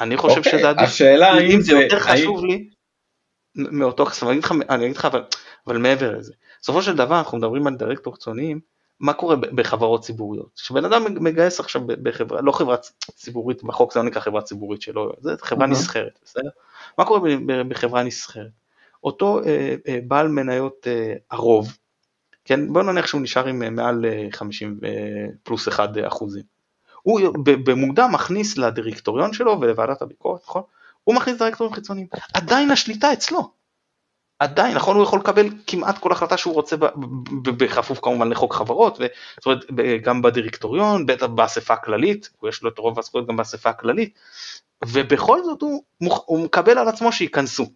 אני 0.00 0.16
חושב 0.16 0.38
אוקיי, 0.38 0.52
שזה 0.52 0.68
עדיף, 0.68 0.82
השאלה 0.88 1.26
האם 1.32 1.50
אם 1.50 1.60
זה 1.60 1.72
זה, 1.74 1.82
יותר 1.82 1.96
האם- 1.96 2.16
חשוב 2.16 2.44
לי 2.44 2.70
מאותו 3.56 4.02
לך, 4.02 4.22
אני 4.70 4.84
אגיד 4.84 4.96
לך 4.96 5.04
אבל, 5.04 5.22
אבל 5.66 5.78
מעבר 5.78 6.10
לזה, 6.18 6.32
בסופו 6.66 6.82
של 6.82 6.96
דבר 6.96 7.18
אנחנו 7.18 7.38
מדברים 7.38 7.66
על 7.66 7.76
דירקטור 7.76 8.14
חיצוניים, 8.14 8.60
מה 9.00 9.12
קורה 9.12 9.36
בחברות 9.36 10.02
ציבוריות? 10.02 10.50
שבן 10.54 10.84
אדם 10.84 11.24
מגייס 11.24 11.60
עכשיו 11.60 11.82
בחברה, 11.86 12.40
לא 12.40 12.52
חברה 12.52 12.76
ציבורית, 13.16 13.62
בחוק 13.62 13.92
זה 13.92 14.00
לא 14.00 14.06
נקרא 14.06 14.20
חברה 14.20 14.42
ציבורית 14.42 14.82
שלו, 14.82 15.12
זה 15.20 15.34
חברה 15.42 15.64
אהה. 15.64 15.72
נסחרת, 15.72 16.18
בסדר? 16.24 16.48
מה 16.98 17.04
קורה 17.04 17.20
בחברה 17.68 18.02
נסחרת? 18.02 18.50
אותו 19.04 19.40
אה, 19.44 19.74
אה, 19.88 19.98
בעל 20.08 20.28
מניות 20.28 20.86
אה, 20.86 21.14
הרוב, 21.30 21.76
כן, 22.44 22.72
בוא 22.72 22.82
נניח 22.82 23.06
שהוא 23.06 23.20
נשאר 23.20 23.46
עם 23.46 23.62
אה, 23.62 23.70
מעל 23.70 24.04
אה, 24.04 24.28
50 24.32 24.80
אה, 24.84 24.90
פלוס 25.42 25.68
1 25.68 25.90
אחוזים. 26.06 26.42
הוא 27.02 27.20
במודע 27.44 28.06
מכניס 28.06 28.58
לדירקטוריון 28.58 29.32
שלו 29.32 29.60
ולוועדת 29.60 30.02
הביקורת, 30.02 30.40
נכון? 30.44 30.62
הוא 31.04 31.14
מכניס 31.14 31.38
דירקטורים 31.38 31.74
חיצוניים. 31.74 32.06
עדיין 32.34 32.70
השליטה 32.70 33.12
אצלו. 33.12 33.55
עדיין, 34.38 34.76
נכון, 34.76 34.96
הוא 34.96 35.04
יכול 35.04 35.18
לקבל 35.18 35.48
כמעט 35.66 35.98
כל 35.98 36.12
החלטה 36.12 36.36
שהוא 36.36 36.54
רוצה, 36.54 36.76
בכפוף 37.42 38.00
כמובן 38.02 38.28
לחוק 38.28 38.54
חברות, 38.54 38.96
זאת 38.96 39.46
אומרת, 39.46 39.64
גם 40.02 40.22
בדירקטוריון, 40.22 41.06
בטח 41.06 41.26
באספה 41.26 41.74
הכללית, 41.74 42.30
יש 42.48 42.62
לו 42.62 42.70
את 42.70 42.78
רוב 42.78 42.98
הזכויות 42.98 43.28
גם 43.28 43.36
באספה 43.36 43.70
הכללית, 43.70 44.18
ובכל 44.84 45.42
זאת 45.44 45.62
הוא, 45.62 45.82
הוא 46.26 46.44
מקבל 46.44 46.78
על 46.78 46.88
עצמו 46.88 47.12
שייכנסו. 47.12 47.66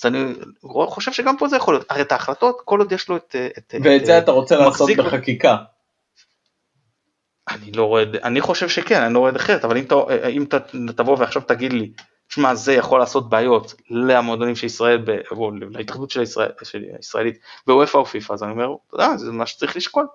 אז 0.00 0.06
אני 0.06 0.34
חושב 0.64 1.12
שגם 1.12 1.36
פה 1.36 1.48
זה 1.48 1.56
יכול 1.56 1.74
להיות, 1.74 1.86
הרי 1.90 2.02
את 2.02 2.12
ההחלטות, 2.12 2.60
כל 2.64 2.78
עוד 2.78 2.92
יש 2.92 3.08
לו 3.08 3.16
את... 3.16 3.36
את 3.58 3.74
ואת 3.84 4.00
את- 4.00 4.06
זה 4.06 4.18
אתה 4.18 4.30
רוצה 4.30 4.56
לעשות 4.56 4.90
בחקיקה. 4.98 5.56
אני 7.48 7.72
לא 7.72 7.84
רואה, 7.84 8.02
אני 8.22 8.40
חושב 8.40 8.68
שכן, 8.68 9.02
אני 9.02 9.14
לא 9.14 9.18
רואה 9.18 9.32
אחרת, 9.36 9.64
אבל 9.64 9.76
אם, 9.76 9.84
אתה, 9.84 9.96
אם 10.32 10.44
אתה 10.44 10.58
תבוא 10.92 11.16
ועכשיו 11.18 11.42
תגיד 11.42 11.72
לי, 11.72 11.92
שמע 12.28 12.54
זה 12.54 12.72
יכול 12.72 13.00
לעשות 13.00 13.28
בעיות 13.28 13.74
למועדונים 13.90 14.56
של 14.56 14.66
ישראל, 14.66 15.04
או 15.30 15.50
להתאחדות 15.50 16.10
של, 16.10 16.22
ישראל, 16.22 16.50
של 16.62 16.84
הישראלית, 16.96 17.38
בוופא 17.66 17.98
או 17.98 18.06
פיפא, 18.06 18.32
אז 18.32 18.42
אני 18.42 18.52
אומר, 18.52 18.74
אתה 18.88 18.96
יודע, 18.96 19.16
זה 19.16 19.32
מה 19.32 19.46
שצריך 19.46 19.76
לשקול. 19.76 20.06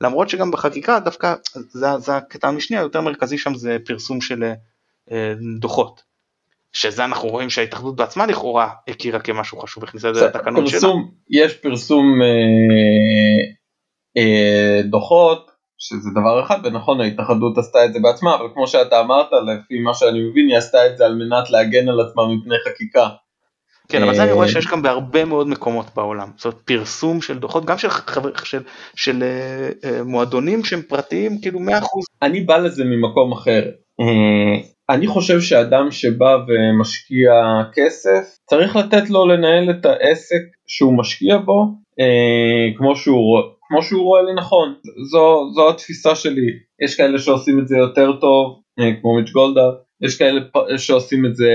למרות 0.00 0.28
שגם 0.28 0.50
בחקיקה 0.50 1.00
דווקא, 1.00 1.34
זה, 1.54 1.86
זה 1.98 2.16
הקטע 2.16 2.48
המשני 2.48 2.78
היותר 2.78 3.00
מרכזי 3.00 3.38
שם 3.38 3.54
זה 3.54 3.76
פרסום 3.84 4.20
של 4.20 4.52
אה, 5.10 5.34
דוחות. 5.58 6.02
שזה 6.72 7.04
אנחנו 7.04 7.28
רואים 7.28 7.50
שההתאחדות 7.50 7.96
בעצמה 7.96 8.26
לכאורה 8.26 8.70
הכירה 8.88 9.20
כמשהו 9.20 9.58
חשוב, 9.58 9.84
הכניסה 9.84 10.08
את 10.08 10.14
זה 10.14 10.26
לתקנון 10.26 10.66
שלה. 10.66 10.80
יש 11.30 11.54
פרסום 11.54 12.22
אה, 12.22 13.52
אה, 14.16 14.82
דוחות, 14.84 15.50
שזה 15.88 16.10
דבר 16.10 16.42
אחד, 16.42 16.58
ונכון 16.64 17.00
ההתאחדות 17.00 17.58
עשתה 17.58 17.84
את 17.84 17.92
זה 17.92 17.98
בעצמה, 18.02 18.34
אבל 18.34 18.46
כמו 18.54 18.66
שאתה 18.66 19.00
אמרת, 19.00 19.26
לפי 19.32 19.78
מה 19.78 19.94
שאני 19.94 20.20
מבין, 20.20 20.48
היא 20.48 20.56
עשתה 20.56 20.86
את 20.86 20.98
זה 20.98 21.06
על 21.06 21.14
מנת 21.14 21.50
להגן 21.50 21.88
על 21.88 22.00
עצמה 22.00 22.22
מפני 22.28 22.56
חקיקה. 22.68 23.08
כן, 23.88 24.02
אבל 24.02 24.14
זה 24.14 24.22
אני 24.22 24.32
רואה 24.32 24.46
אה, 24.46 24.52
שיש 24.52 24.66
גם 24.66 24.82
בהרבה 24.82 25.24
מאוד 25.24 25.48
מקומות 25.48 25.86
בעולם. 25.96 26.28
זאת 26.36 26.44
אומרת, 26.44 26.60
פרסום 26.64 27.20
של 27.20 27.38
דוחות, 27.38 27.64
גם 27.64 27.78
של, 27.78 27.88
חבר, 27.90 28.30
של, 28.44 28.62
של 28.96 29.22
אה, 29.22 30.02
מועדונים 30.04 30.64
שהם 30.64 30.82
פרטיים, 30.82 31.40
כאילו 31.40 31.60
100%. 31.60 31.62
אני 32.22 32.40
בא 32.40 32.56
לזה 32.56 32.84
ממקום 32.84 33.32
אחר. 33.32 33.62
אני 34.90 35.06
חושב 35.06 35.40
שאדם 35.40 35.90
שבא 35.90 36.36
ומשקיע 36.48 37.32
כסף, 37.74 38.38
צריך 38.50 38.76
לתת 38.76 39.10
לו 39.10 39.26
לנהל 39.26 39.70
את 39.70 39.86
העסק 39.86 40.42
שהוא 40.66 40.98
משקיע 40.98 41.38
בו, 41.38 41.66
אה, 42.00 42.76
כמו 42.78 42.96
שהוא, 42.96 43.42
כמו 43.74 43.82
שהוא 43.82 44.02
רואה 44.02 44.22
לנכון. 44.22 44.74
זו, 45.10 45.50
זו 45.54 45.70
התפיסה 45.70 46.14
שלי. 46.14 46.46
יש 46.84 46.96
כאלה 46.96 47.18
שעושים 47.18 47.58
את 47.58 47.68
זה 47.68 47.76
יותר 47.76 48.12
טוב, 48.20 48.60
אה, 48.78 49.00
כמו 49.00 49.16
מיץ' 49.16 49.30
גולדהר, 49.30 49.70
יש 50.00 50.18
כאלה 50.18 50.40
שעושים 50.76 51.26
את 51.26 51.36
זה 51.36 51.50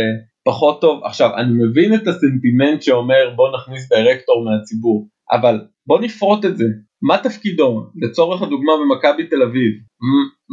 פחות 0.45 0.81
טוב. 0.81 1.03
עכשיו, 1.03 1.29
אני 1.37 1.51
מבין 1.63 1.93
את 1.93 2.07
הסנטימנט 2.07 2.81
שאומר 2.81 3.33
בוא 3.35 3.49
נכניס 3.57 3.89
דירקטור 3.89 4.45
מהציבור, 4.45 5.07
אבל 5.31 5.59
בוא 5.87 5.99
נפרוט 5.99 6.45
את 6.45 6.57
זה. 6.57 6.65
מה 7.01 7.17
תפקידו, 7.17 7.85
לצורך 7.95 8.41
הדוגמה 8.41 8.73
במכבי 8.81 9.27
תל 9.27 9.41
אביב, 9.43 9.73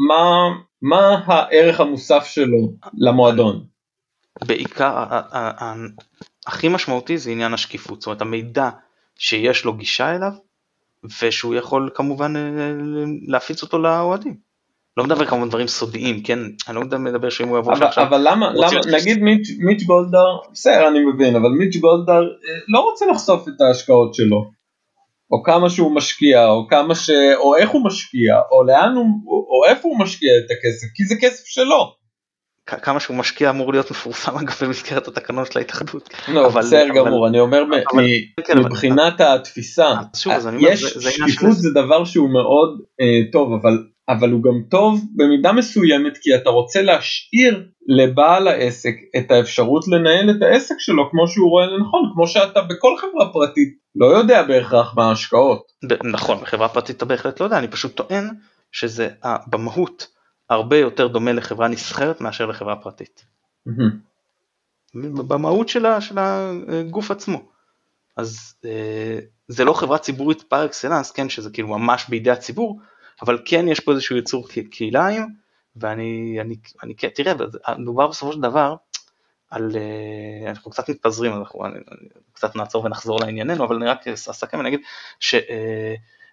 מה, 0.08 0.50
מה 0.82 1.22
הערך 1.26 1.80
המוסף 1.80 2.24
שלו 2.24 2.72
למועדון? 2.98 3.64
בעיקר, 4.46 5.04
הכי 6.46 6.68
משמעותי 6.68 7.18
זה 7.18 7.30
עניין 7.30 7.54
השקיפות, 7.54 8.00
זאת 8.00 8.06
אומרת 8.06 8.20
המידע 8.20 8.70
שיש 9.18 9.64
לו 9.64 9.72
גישה 9.72 10.16
אליו, 10.16 10.32
ושהוא 11.22 11.54
יכול 11.54 11.90
כמובן 11.94 12.36
אה, 12.36 12.42
להפיץ 13.26 13.62
אותו 13.62 13.78
לאוהדים. 13.78 14.46
לא 14.96 15.04
מדבר 15.04 15.26
כמובן 15.26 15.48
דברים 15.48 15.66
סודיים, 15.66 16.22
כן? 16.22 16.38
אני 16.68 16.74
לא 16.76 16.82
מדבר 16.98 17.30
שאם 17.30 17.48
הוא 17.48 17.58
יבוא 17.58 17.72
אבל, 17.72 17.86
עכשיו... 17.86 18.04
אבל 18.04 18.28
למה, 18.30 18.52
למה 18.54 18.80
נגיד 18.92 19.22
מיץ', 19.22 19.48
מיץ' 19.58 19.82
גולדהר, 19.82 20.38
בסדר 20.52 20.88
אני 20.88 20.98
מבין, 21.04 21.36
אבל 21.36 21.48
מיץ' 21.48 21.76
גולדהר 21.76 22.22
אה, 22.22 22.58
לא 22.68 22.80
רוצה 22.80 23.06
לחשוף 23.06 23.48
את 23.48 23.60
ההשקעות 23.60 24.14
שלו. 24.14 24.50
או 25.30 25.42
כמה 25.42 25.70
שהוא 25.70 25.94
משקיע, 25.94 26.46
או 26.46 26.68
כמה 26.68 26.94
ש... 26.94 27.10
או 27.36 27.56
איך 27.56 27.70
הוא 27.70 27.84
משקיע, 27.84 28.40
או 28.50 28.64
לאן 28.64 28.92
הוא... 28.94 29.06
או 29.26 29.64
איפה 29.68 29.88
הוא 29.88 29.98
משקיע 29.98 30.32
את 30.38 30.50
הכסף, 30.50 30.86
כי 30.94 31.04
זה 31.04 31.14
כסף 31.20 31.46
שלו. 31.46 31.94
כמה 32.66 33.00
שהוא 33.00 33.16
משקיע 33.16 33.50
אמור 33.50 33.72
להיות 33.72 33.90
מפורסם 33.90 34.36
אגב 34.42 34.54
במסגרת 34.62 35.08
התקנון 35.08 35.44
של 35.44 35.58
ההתאחדות. 35.58 36.10
לא, 36.28 36.48
בסדר 36.48 36.88
גמור, 36.94 37.28
אני 37.28 37.40
אומר 37.40 37.64
כן, 38.44 38.58
מבחינת 38.58 39.20
התפיסה, 39.20 39.88
שקיפות 40.14 41.56
זה 41.56 41.70
דבר 41.70 42.04
שהוא 42.04 42.30
מאוד 42.30 42.80
אה, 43.00 43.32
טוב, 43.32 43.52
אבל 44.08 44.30
הוא 44.30 44.42
גם 44.42 44.62
טוב 44.70 45.00
במידה 45.16 45.52
מסוימת 45.52 46.18
כי 46.20 46.34
אתה 46.34 46.50
רוצה 46.50 46.82
להשאיר 46.82 47.64
לבעל 47.88 48.48
העסק 48.48 48.94
את 49.16 49.30
האפשרות 49.30 49.88
לנהל 49.88 50.30
את 50.30 50.42
העסק 50.42 50.74
שלו 50.78 51.10
כמו 51.10 51.28
שהוא 51.28 51.50
רואה 51.50 51.66
לנכון, 51.66 52.10
כמו 52.14 52.26
שאתה 52.26 52.60
בכל 52.60 52.96
חברה 52.98 53.32
פרטית 53.32 53.68
לא 53.96 54.06
יודע 54.06 54.42
בהכרח 54.42 54.94
מה 54.96 55.08
ההשקעות. 55.08 55.62
נכון, 56.04 56.38
בחברה 56.40 56.68
פרטית 56.68 56.96
אתה 56.96 57.04
בהחלט 57.04 57.40
לא 57.40 57.44
יודע, 57.44 57.58
אני 57.58 57.68
פשוט 57.68 57.94
טוען 57.94 58.28
שזה 58.72 59.08
במהות. 59.46 60.15
הרבה 60.50 60.76
יותר 60.76 61.06
דומה 61.06 61.32
לחברה 61.32 61.68
נסחרת 61.68 62.20
מאשר 62.20 62.46
לחברה 62.46 62.76
פרטית. 62.76 63.24
במהות 64.94 65.68
שלה, 65.68 66.00
של 66.00 66.18
הגוף 66.18 67.10
עצמו. 67.10 67.42
אז 68.16 68.54
אה, 68.64 69.18
זה 69.48 69.64
לא 69.64 69.72
חברה 69.72 69.98
ציבורית 69.98 70.42
פר 70.42 70.64
אקסלנס, 70.64 71.10
כן, 71.10 71.28
שזה 71.28 71.50
כאילו 71.50 71.68
ממש 71.68 72.06
בידי 72.08 72.30
הציבור, 72.30 72.80
אבל 73.22 73.42
כן 73.44 73.68
יש 73.68 73.80
פה 73.80 73.92
איזשהו 73.92 74.16
יצור 74.16 74.48
קהיליים, 74.70 75.26
ואני, 75.76 76.38
אני, 76.40 76.56
אני, 76.82 76.94
כן, 76.94 77.08
תראה, 77.08 77.34
מדובר 77.78 78.06
בסופו 78.06 78.32
של 78.32 78.40
דבר 78.40 78.74
על, 79.50 79.70
אה, 79.76 80.50
אנחנו 80.50 80.70
קצת 80.70 80.88
מתפזרים, 80.88 81.32
אנחנו 81.32 81.66
אני, 81.66 81.74
אני, 81.74 82.08
קצת 82.32 82.56
נעצור 82.56 82.84
ונחזור 82.84 83.20
לענייננו, 83.20 83.64
אבל 83.64 83.76
אני 83.76 83.86
רק 83.86 84.08
אסכם 84.08 84.56
ואני 84.58 84.68
אגיד 84.68 84.80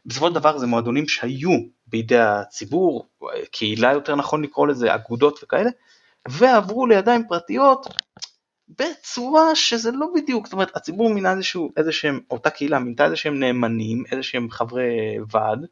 שבסופו 0.04 0.28
של 0.28 0.34
דבר 0.34 0.58
זה 0.58 0.68
מועדונים 0.68 1.08
שהיו 1.08 1.49
בידי 1.88 2.20
הציבור, 2.20 3.08
קהילה 3.51 3.93
יותר 3.93 4.16
נכון 4.16 4.43
לקרוא 4.43 4.68
לזה, 4.68 4.95
אגודות 4.95 5.39
וכאלה, 5.43 5.70
ועברו 6.28 6.88
לידיים 6.88 7.28
פרטיות 7.28 7.88
בצורה 8.70 9.56
שזה 9.56 9.91
לא 9.91 10.08
בדיוק, 10.16 10.45
זאת 10.45 10.54
אומרת 10.54 10.76
הציבור 10.76 11.10
מינה 11.10 11.32
איזשהו, 11.32 11.72
איזשהם, 11.78 12.20
אותה 12.32 12.49
קהילה 12.49 12.80
מינתה 12.80 13.06
איזה 13.06 13.16
שהם 13.16 13.39
נאמנים, 13.39 14.04
איזה 14.12 14.24
שהם 14.24 14.49
חברי 14.49 15.18
ועד, 15.32 15.66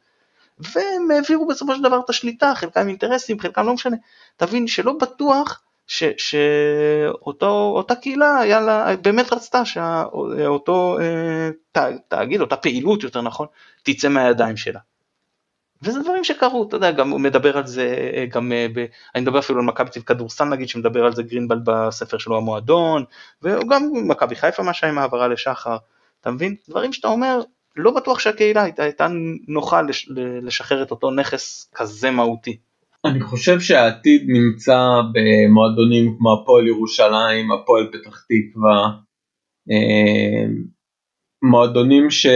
והם 0.58 1.10
העבירו 1.10 1.46
בסופו 1.46 1.74
של 1.74 1.82
דבר 1.82 2.00
את 2.04 2.10
השליטה, 2.10 2.52
חלקם 2.54 2.88
אינטרסים, 2.88 3.40
חלקם 3.40 3.66
לא 3.66 3.74
משנה, 3.74 3.96
תבין 4.36 4.66
שלא 4.66 4.92
בטוח 5.00 5.62
שאותה 6.16 7.94
קהילה 7.94 8.60
לה, 8.60 8.96
באמת 8.96 9.32
רצתה 9.32 9.64
שאותו 9.64 10.98
אה, 11.00 11.50
תאגיד, 12.08 12.40
אותה 12.40 12.56
פעילות 12.56 13.02
יותר 13.02 13.20
נכון, 13.20 13.46
תצא 13.82 14.08
מהידיים 14.08 14.56
שלה. 14.56 14.80
וזה 15.82 16.02
דברים 16.02 16.24
שקרו, 16.24 16.64
אתה 16.68 16.76
יודע, 16.76 16.90
גם 16.90 17.10
הוא 17.10 17.20
מדבר 17.20 17.56
על 17.56 17.66
זה, 17.66 18.10
אה, 18.14 18.26
גם, 18.26 18.52
אה, 18.52 18.66
ב, 18.74 18.86
אני 19.14 19.22
מדבר 19.22 19.38
אפילו 19.38 19.58
על 19.58 19.64
מכבי 19.64 19.90
תל 19.90 20.00
כדורסל 20.00 20.44
נגיד, 20.44 20.68
שמדבר 20.68 21.04
על 21.04 21.14
זה 21.14 21.22
גרינבלד 21.22 21.62
בספר 21.64 22.18
שלו 22.18 22.36
המועדון, 22.36 23.04
וגם 23.42 23.90
מכבי 23.92 24.34
חיפה 24.34 24.62
מה 24.62 24.74
שהיה 24.74 24.92
עם 24.92 24.98
העברה 24.98 25.28
לשחר, 25.28 25.76
אתה 26.20 26.30
מבין? 26.30 26.56
דברים 26.68 26.92
שאתה 26.92 27.08
אומר, 27.08 27.40
לא 27.76 27.90
בטוח 27.90 28.18
שהקהילה 28.18 28.62
הייתה, 28.62 28.82
הייתה 28.82 29.06
נוחה 29.48 29.82
לש, 29.82 30.08
לשחרר 30.42 30.82
את 30.82 30.90
אותו 30.90 31.10
נכס 31.10 31.70
כזה 31.74 32.10
מהותי. 32.10 32.58
אני 33.04 33.20
חושב 33.20 33.60
שהעתיד 33.60 34.22
נמצא 34.28 34.78
במועדונים 35.12 36.16
כמו 36.18 36.32
הפועל 36.32 36.66
ירושלים, 36.66 37.52
הפועל 37.52 37.90
פתח 37.92 38.24
תקווה, 38.28 38.90
אה, 39.70 40.46
מועדונים 41.42 42.10
ש... 42.10 42.26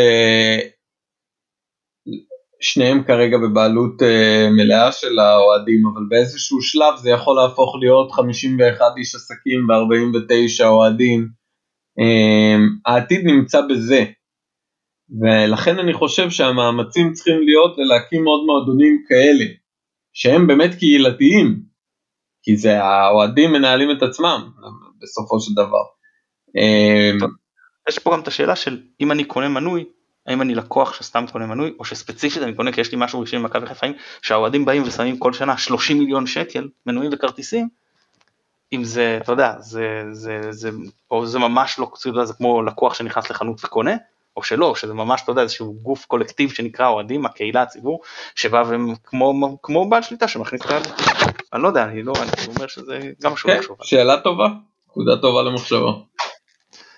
שניהם 2.60 3.04
כרגע 3.04 3.36
בבעלות 3.38 4.02
uh, 4.02 4.50
מלאה 4.56 4.92
של 4.92 5.18
האוהדים, 5.18 5.82
אבל 5.86 6.02
באיזשהו 6.08 6.62
שלב 6.62 6.96
זה 6.96 7.10
יכול 7.10 7.36
להפוך 7.36 7.76
להיות 7.80 8.12
51 8.12 8.84
איש 8.96 9.14
עסקים 9.14 9.68
ו-49 9.68 10.66
אוהדים. 10.66 11.28
Uh, 12.00 12.60
העתיד 12.86 13.20
נמצא 13.24 13.60
בזה, 13.70 14.04
ולכן 15.20 15.78
אני 15.78 15.94
חושב 15.94 16.30
שהמאמצים 16.30 17.12
צריכים 17.12 17.42
להיות 17.42 17.74
להקים 17.78 18.24
עוד 18.26 18.40
מועדונים 18.46 19.04
כאלה, 19.08 19.44
שהם 20.18 20.46
באמת 20.46 20.74
קהילתיים, 20.74 21.62
כי 22.42 22.56
זה 22.56 22.82
האוהדים 22.82 23.52
מנהלים 23.52 23.90
את 23.90 24.02
עצמם 24.02 24.50
בסופו 25.02 25.40
של 25.40 25.52
דבר. 25.52 25.84
Uh, 26.48 27.26
יש 27.88 27.98
פה 27.98 28.12
גם 28.12 28.20
את 28.20 28.28
השאלה 28.28 28.56
של 28.56 28.82
אם 29.00 29.12
אני 29.12 29.24
קונה 29.24 29.48
מנוי, 29.48 29.84
האם 30.26 30.42
אני 30.42 30.54
לקוח 30.54 30.94
שסתם 30.94 31.24
קונה 31.32 31.46
מנוי, 31.46 31.72
או 31.78 31.84
שספציפית 31.84 32.42
אני 32.42 32.54
קונה 32.54 32.72
כי 32.72 32.80
יש 32.80 32.92
לי 32.92 32.98
משהו 33.00 33.20
רשמי 33.20 33.40
במכבי 33.40 33.66
חיפה, 33.66 33.86
שהאוהדים 34.22 34.64
באים 34.64 34.82
ושמים 34.82 35.18
כל 35.18 35.32
שנה 35.32 35.58
30 35.58 35.98
מיליון 35.98 36.26
שקל 36.26 36.68
מנויים 36.86 37.10
וכרטיסים, 37.14 37.68
אם 38.72 38.84
זה, 38.84 39.18
אתה 39.22 39.32
יודע, 39.32 39.54
זה, 39.58 40.02
זה, 40.12 40.40
זה, 40.50 40.70
או 41.10 41.26
זה 41.26 41.38
ממש 41.38 41.78
לא, 41.78 41.92
זה 42.24 42.34
כמו 42.34 42.62
לקוח 42.62 42.94
שנכנס 42.94 43.30
לחנות 43.30 43.64
וקונה, 43.64 43.96
או 44.36 44.42
שלא, 44.42 44.74
שזה 44.74 44.94
ממש, 44.94 45.20
אתה 45.24 45.32
יודע, 45.32 45.42
איזשהו 45.42 45.74
גוף 45.82 46.04
קולקטיב 46.04 46.52
שנקרא 46.52 46.88
אוהדים, 46.88 47.26
הקהילה, 47.26 47.62
הציבור, 47.62 48.00
שבא 48.34 48.62
וכמו 48.66 49.58
כמו 49.62 49.88
בעל 49.88 50.02
שליטה 50.02 50.28
שמכניס 50.28 50.62
את 50.62 50.70
ה... 50.70 50.78
אני 51.52 51.62
לא 51.62 51.68
יודע, 51.68 51.84
אני 51.84 52.02
לא, 52.02 52.12
אני 52.22 52.54
אומר 52.54 52.66
שזה 52.66 53.00
גם 53.22 53.32
משהו 53.32 53.48
כן, 53.48 53.60
שאלה 53.82 54.20
טובה, 54.20 54.48
נקודה 54.88 55.16
טובה 55.16 55.42
למחשבה. 55.42 55.92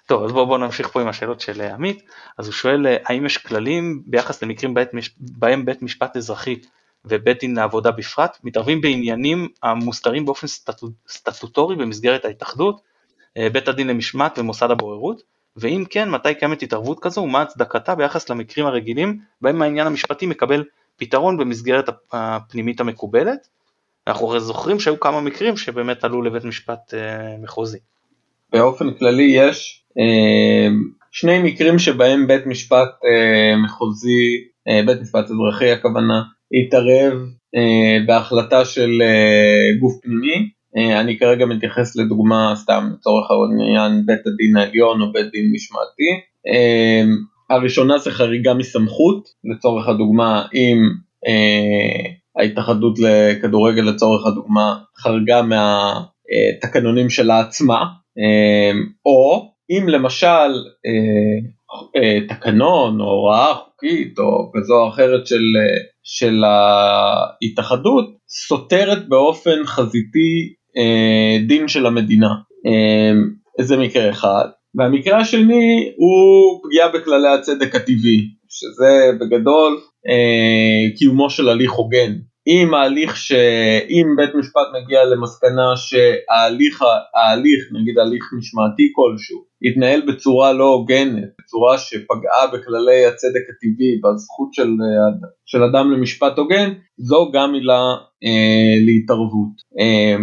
טוב, 0.06 0.24
אז 0.24 0.32
בואו 0.32 0.46
בוא 0.46 0.58
נמשיך 0.58 0.88
פה 0.88 1.00
עם 1.00 1.08
השאלות 1.08 1.40
של 1.40 1.60
אה, 1.60 1.74
עמית. 1.74 2.02
אז 2.38 2.46
הוא 2.46 2.52
שואל, 2.52 2.86
אה, 2.86 2.96
האם 3.06 3.26
יש 3.26 3.38
כללים 3.38 4.02
ביחס 4.06 4.42
למקרים 4.42 4.74
בית, 4.74 4.88
בהם 5.18 5.64
בית 5.64 5.82
משפט 5.82 6.16
אזרחי 6.16 6.56
ובית 7.04 7.40
דין 7.40 7.56
לעבודה 7.56 7.90
בפרט 7.90 8.38
מתערבים 8.44 8.80
בעניינים 8.80 9.48
המוסדרים 9.62 10.24
באופן 10.24 10.46
סטטוט, 10.46 10.92
סטטוטורי 11.08 11.76
במסגרת 11.76 12.24
ההתאחדות, 12.24 12.80
אה, 13.36 13.50
בית 13.50 13.68
הדין 13.68 13.86
למשמעת 13.86 14.38
ומוסד 14.38 14.70
הבוררות, 14.70 15.22
ואם 15.60 15.84
כן, 15.90 16.10
מתי 16.10 16.34
קיימת 16.34 16.62
התערבות 16.62 17.00
כזו 17.00 17.20
ומה 17.20 17.42
הצדקתה 17.42 17.94
ביחס 17.94 18.30
למקרים 18.30 18.66
הרגילים 18.66 19.18
בהם 19.40 19.62
העניין 19.62 19.86
המשפטי 19.86 20.26
מקבל 20.26 20.64
פתרון 20.96 21.36
במסגרת 21.36 21.88
הפנימית 22.12 22.80
המקובלת. 22.80 23.48
אנחנו 24.06 24.26
הרי 24.26 24.40
זוכרים 24.40 24.80
שהיו 24.80 25.00
כמה 25.00 25.20
מקרים 25.20 25.56
שבאמת 25.56 26.04
עלו 26.04 26.22
לבית 26.22 26.44
משפט 26.44 26.94
מחוזי. 27.42 27.78
באופן 28.52 28.94
כללי 28.94 29.32
יש 29.36 29.84
אה, 29.98 30.68
שני 31.10 31.38
מקרים 31.42 31.78
שבהם 31.78 32.26
בית 32.26 32.46
משפט 32.46 32.88
אה, 33.04 33.56
מחוזי, 33.56 34.44
אה, 34.68 34.80
בית 34.86 35.00
משפט 35.00 35.24
אזרחי 35.24 35.70
הכוונה, 35.70 36.22
התערב 36.52 37.12
בהחלטה 38.06 38.64
של 38.64 39.02
גוף 39.80 40.00
פנימי, 40.02 40.50
אני 40.76 41.18
כרגע 41.18 41.46
מתייחס 41.46 41.96
לדוגמה 41.96 42.52
סתם 42.56 42.90
לצורך 42.94 43.30
העניין 43.30 44.06
בית 44.06 44.26
הדין 44.26 44.56
העליון 44.56 45.02
או 45.02 45.12
בית 45.12 45.30
דין 45.32 45.52
משמעתי. 45.54 46.20
הראשונה 47.50 47.98
זה 47.98 48.10
חריגה 48.10 48.54
מסמכות, 48.54 49.28
לצורך 49.44 49.88
הדוגמה 49.88 50.46
אם 50.54 50.78
ההתאחדות 52.36 52.98
לכדורגל 52.98 53.82
לצורך 53.82 54.26
הדוגמה 54.26 54.78
חרגה 54.98 55.42
מהתקנונים 55.42 57.10
שלה 57.10 57.40
עצמה, 57.40 57.84
או 59.06 59.50
אם 59.70 59.88
למשל 59.88 60.50
אה, 60.86 61.38
אה, 61.96 62.18
תקנון 62.28 63.00
או 63.00 63.06
הוראה 63.06 63.54
חוקית 63.54 64.18
או 64.18 64.50
כזו 64.54 64.74
או 64.74 64.88
אחרת 64.88 65.26
של, 65.26 65.56
אה, 65.56 65.78
של 66.02 66.44
ההתאחדות 66.44 68.16
סותרת 68.28 69.08
באופן 69.08 69.66
חזיתי 69.66 70.54
אה, 70.54 70.57
דין 71.46 71.68
של 71.68 71.86
המדינה. 71.86 72.30
אה, 72.66 73.64
זה 73.64 73.76
מקרה 73.76 74.10
אחד. 74.10 74.44
והמקרה 74.74 75.18
השני 75.18 75.92
הוא 75.96 76.60
פגיעה 76.64 76.88
בכללי 76.88 77.28
הצדק 77.28 77.74
הטבעי, 77.74 78.28
שזה 78.48 79.10
בגדול 79.20 79.78
אה, 80.08 80.96
קיומו 80.96 81.30
של 81.30 81.48
הליך 81.48 81.72
הוגן. 81.72 82.12
אם 82.46 82.74
ההליך 82.74 83.16
ש... 83.16 83.32
אם 83.88 84.06
בית 84.16 84.34
משפט 84.34 84.66
מגיע 84.76 85.04
למסקנה 85.04 85.76
שההליך, 85.76 86.82
ההליך, 87.14 87.60
נגיד 87.80 87.98
הליך 87.98 88.24
משמעתי 88.38 88.92
כלשהו, 88.96 89.44
התנהל 89.62 90.02
בצורה 90.08 90.52
לא 90.52 90.64
הוגנת, 90.64 91.28
בצורה 91.40 91.78
שפגעה 91.78 92.46
בכללי 92.52 93.06
הצדק 93.06 93.42
הטבעי, 93.50 94.00
בזכות 94.04 94.54
של, 94.54 94.70
של 95.46 95.62
אדם 95.62 95.90
למשפט 95.90 96.38
הוגן, 96.38 96.72
זו 96.98 97.30
גם 97.32 97.54
עילה 97.54 97.82
אה, 98.24 98.74
להתערבות. 98.86 99.52
אה, 99.80 100.16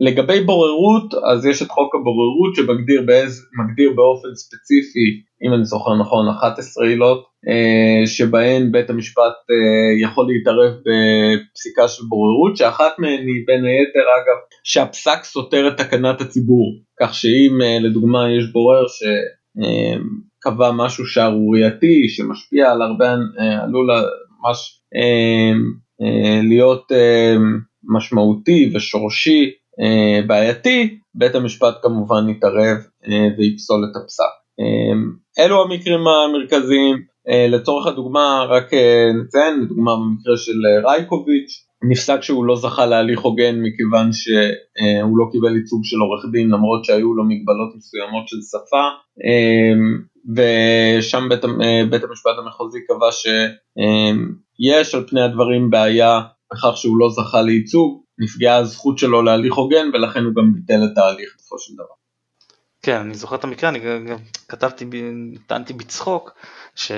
לגבי 0.00 0.40
בוררות, 0.40 1.14
אז 1.14 1.46
יש 1.46 1.62
את 1.62 1.68
חוק 1.68 1.94
הבוררות 1.94 2.54
שמגדיר 2.54 3.02
באיז, 3.06 3.42
באופן 3.96 4.34
ספציפי, 4.34 5.22
אם 5.42 5.54
אני 5.54 5.64
זוכר 5.64 5.94
נכון, 6.00 6.28
11 6.28 6.86
עילות, 6.86 7.24
אה, 7.48 8.06
שבהן 8.06 8.72
בית 8.72 8.90
המשפט 8.90 9.34
אה, 9.50 10.08
יכול 10.08 10.26
להתערב 10.28 10.72
בפסיקה 10.72 11.88
של 11.88 12.02
בוררות, 12.08 12.56
שאחת 12.56 12.92
מהן 12.98 13.26
היא 13.26 13.44
בין 13.46 13.64
היתר 13.64 14.00
אגב, 14.00 14.36
שהפסק 14.64 15.24
סותר 15.24 15.68
את 15.68 15.76
תקנת 15.76 16.20
הציבור, 16.20 16.72
כך 17.00 17.14
שאם 17.14 17.58
אה, 17.62 17.78
לדוגמה 17.80 18.30
יש 18.38 18.52
בורר 18.52 18.84
שקבע 18.88 20.72
משהו 20.72 21.06
שערורייתי, 21.06 22.08
שמשפיע 22.08 22.72
על 22.72 22.82
הרבה, 22.82 23.14
עלול 23.62 23.90
ממש 24.40 24.80
להיות 26.42 26.92
משמעותי 27.88 28.72
ושורשי, 28.74 29.50
בעייתי, 30.26 30.98
בית 31.14 31.34
המשפט 31.34 31.74
כמובן 31.82 32.28
יתערב 32.28 32.76
אה, 33.08 33.28
ויפסול 33.38 33.84
את 33.90 33.96
הפסק. 33.96 34.32
אה, 34.60 35.44
אלו 35.44 35.62
המקרים 35.62 36.00
המרכזיים, 36.06 37.16
לצורך 37.48 37.86
הדוגמה 37.86 38.46
רק 38.48 38.70
נציין, 39.20 39.60
לדוגמה 39.60 39.96
במקרה 39.96 40.36
של 40.36 40.52
רייקוביץ', 40.86 41.66
נפסק 41.90 42.22
שהוא 42.22 42.44
לא 42.44 42.56
זכה 42.56 42.86
להליך 42.86 43.20
הוגן 43.20 43.60
מכיוון 43.62 44.12
שהוא 44.12 45.18
לא 45.18 45.24
קיבל 45.32 45.56
ייצוג 45.56 45.80
של 45.84 45.96
עורך 45.96 46.24
דין 46.32 46.48
למרות 46.48 46.84
שהיו 46.84 47.14
לו 47.14 47.24
מגבלות 47.24 47.76
מסוימות 47.76 48.28
של 48.28 48.36
שפה. 48.50 48.86
ושם 50.36 51.28
בית, 51.28 51.40
בית 51.90 52.04
המשפט 52.04 52.30
המחוזי 52.38 52.78
קבע 52.86 53.10
שיש 53.12 54.94
על 54.94 55.06
פני 55.08 55.22
הדברים 55.22 55.70
בעיה 55.70 56.20
בכך 56.52 56.76
שהוא 56.76 56.98
לא 56.98 57.08
זכה 57.10 57.42
לייצוג 57.42 58.05
נפגעה 58.18 58.56
הזכות 58.56 58.98
שלו 58.98 59.22
להליך 59.22 59.54
הוגן 59.54 59.90
ולכן 59.92 60.24
הוא 60.24 60.34
גם 60.34 60.54
ביטל 60.54 60.80
את 60.92 60.98
ההליך 60.98 61.34
בסופו 61.38 61.58
של 61.58 61.74
דבר. 61.74 61.94
כן, 62.82 62.96
אני 62.96 63.14
זוכר 63.14 63.36
את 63.36 63.44
המקרה, 63.44 63.70
אני 63.70 63.78
גם 63.78 64.16
כתבתי, 64.48 64.90
טענתי 65.46 65.72
בצחוק, 65.72 66.30
ש, 66.74 66.92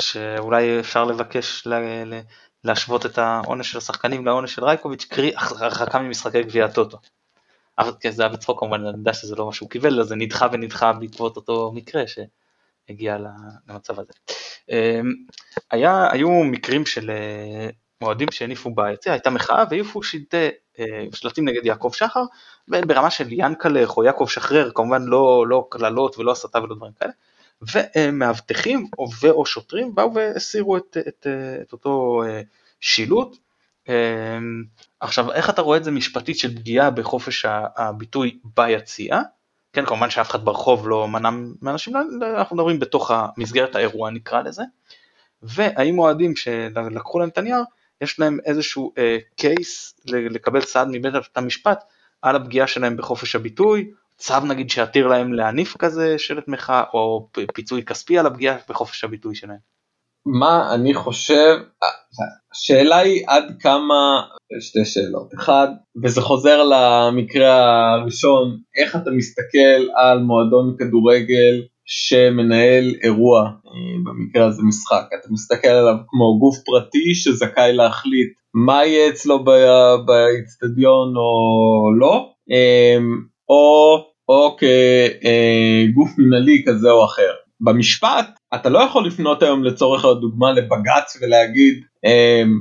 שאולי 0.00 0.80
אפשר 0.80 1.04
לבקש 1.04 1.66
לה, 1.66 2.04
לה, 2.04 2.20
להשוות 2.64 3.06
את 3.06 3.18
העונש 3.18 3.72
של 3.72 3.78
השחקנים 3.78 4.26
לעונש 4.26 4.54
של 4.54 4.64
רייקוביץ', 4.64 5.04
קרי 5.04 5.32
הרחקה 5.36 5.98
ממשחקי 5.98 6.42
גביע 6.42 6.64
הטוטו. 6.64 6.98
אבל 7.78 7.92
כן, 8.00 8.10
זה 8.10 8.22
היה 8.22 8.32
בצחוק 8.32 8.60
כמובן, 8.60 8.80
אני 8.80 8.98
יודע 8.98 9.14
שזה 9.14 9.36
לא 9.36 9.46
מה 9.46 9.52
שהוא 9.52 9.70
קיבל, 9.70 10.00
אז 10.00 10.06
זה 10.06 10.16
נדחה 10.16 10.46
ונדחה 10.52 10.92
בעקבות 10.92 11.36
אותו 11.36 11.72
מקרה 11.74 12.02
שהגיע 12.06 13.16
למצב 13.68 14.00
הזה. 14.00 14.12
אמ, 14.70 15.12
היה, 15.70 16.08
היו 16.12 16.30
מקרים 16.30 16.86
של 16.86 17.10
מועדים 18.02 18.28
שהניפו 18.30 18.74
ביציע, 18.74 19.12
הייתה 19.12 19.30
מחאה 19.30 19.64
והעיפו 19.70 20.02
שלטי, 20.02 20.48
אה, 20.78 21.04
שלטים 21.12 21.48
נגד 21.48 21.66
יעקב 21.66 21.90
שחר, 21.94 22.22
ברמה 22.68 23.10
של 23.10 23.28
ינקלך 23.30 23.96
או 23.96 24.04
יעקב 24.04 24.26
שחרר, 24.28 24.70
כמובן 24.74 25.02
לא, 25.02 25.44
לא 25.48 25.66
קללות 25.70 26.18
ולא 26.18 26.32
הסתה 26.32 26.62
ולא 26.62 26.74
דברים 26.74 26.92
כאלה, 27.00 27.12
ומאבטחים 27.96 28.86
או 29.24 29.46
שוטרים 29.46 29.94
באו 29.94 30.14
והסירו 30.14 30.76
את, 30.76 30.96
את, 30.98 31.08
את, 31.08 31.26
את 31.62 31.72
אותו 31.72 32.22
אה, 32.26 32.40
שילוט. 32.80 33.36
אה, 33.88 34.38
עכשיו, 35.00 35.32
איך 35.32 35.50
אתה 35.50 35.62
רואה 35.62 35.78
את 35.78 35.84
זה 35.84 35.90
משפטית 35.90 36.38
של 36.38 36.56
פגיעה 36.56 36.90
בחופש 36.90 37.44
הביטוי 37.76 38.38
ביציע? 38.56 39.20
כן, 39.72 39.86
כמובן 39.86 40.10
שאף 40.10 40.30
אחד 40.30 40.44
ברחוב 40.44 40.88
לא 40.88 41.08
מנע 41.08 41.30
מאנשים, 41.62 41.96
אנחנו 42.36 42.56
מדברים 42.56 42.80
בתוך 42.80 43.10
המסגרת 43.10 43.76
האירוע 43.76 44.10
נקרא 44.10 44.42
לזה, 44.42 44.62
והאם 45.42 45.98
אוהדים 45.98 46.36
שלקחו 46.36 47.18
להם 47.18 47.28
את 47.28 47.38
הנייר, 47.38 47.62
יש 48.02 48.20
להם 48.20 48.38
איזשהו 48.44 48.92
קייס 49.36 49.94
uh, 50.00 50.12
לקבל 50.12 50.60
סעד 50.60 50.88
מבית 50.90 51.14
המשפט 51.36 51.84
על 52.22 52.36
הפגיעה 52.36 52.66
שלהם 52.66 52.96
בחופש 52.96 53.36
הביטוי, 53.36 53.90
צו 54.16 54.40
נגיד 54.48 54.70
שיתיר 54.70 55.06
להם 55.06 55.32
להניף 55.32 55.76
כזה 55.76 56.18
שלט 56.18 56.48
מחאה 56.48 56.82
או 56.94 57.28
פיצוי 57.54 57.84
כספי 57.84 58.18
על 58.18 58.26
הפגיעה 58.26 58.56
בחופש 58.68 59.04
הביטוי 59.04 59.34
שלהם. 59.34 59.72
מה 60.26 60.74
אני 60.74 60.94
חושב, 60.94 61.56
השאלה 62.52 62.96
היא 62.96 63.24
עד 63.26 63.44
כמה, 63.60 64.22
שתי 64.60 64.84
שאלות, 64.84 65.34
אחד, 65.34 65.68
וזה 66.04 66.20
חוזר 66.20 66.62
למקרה 66.62 67.92
הראשון, 67.92 68.58
איך 68.76 68.96
אתה 68.96 69.10
מסתכל 69.10 69.90
על 69.96 70.18
מועדון 70.18 70.76
כדורגל 70.78 71.62
שמנהל 71.86 72.94
אירוע, 73.02 73.40
אה, 73.40 73.98
במקרה 74.04 74.46
הזה 74.46 74.62
משחק, 74.62 75.04
אתה 75.20 75.28
מסתכל 75.30 75.68
עליו 75.68 75.94
כמו 76.08 76.38
גוף 76.38 76.56
פרטי 76.64 77.14
שזכאי 77.14 77.72
להחליט 77.72 78.32
מה 78.54 78.86
יהיה 78.86 79.08
אצלו 79.08 79.44
באיצטדיון 80.06 81.16
או 81.16 81.94
לא, 82.00 82.30
אמ, 82.50 83.22
או, 83.48 83.96
או 84.28 84.56
כגוף 84.56 86.08
אה, 86.08 86.14
מנהלי 86.18 86.62
כזה 86.66 86.90
או 86.90 87.04
אחר. 87.04 87.32
במשפט 87.60 88.26
אתה 88.54 88.68
לא 88.68 88.78
יכול 88.78 89.06
לפנות 89.06 89.42
היום 89.42 89.64
לצורך 89.64 90.04
הדוגמה 90.04 90.52
לבג"ץ 90.52 91.18
ולהגיד 91.22 91.82
אמ, 92.04 92.58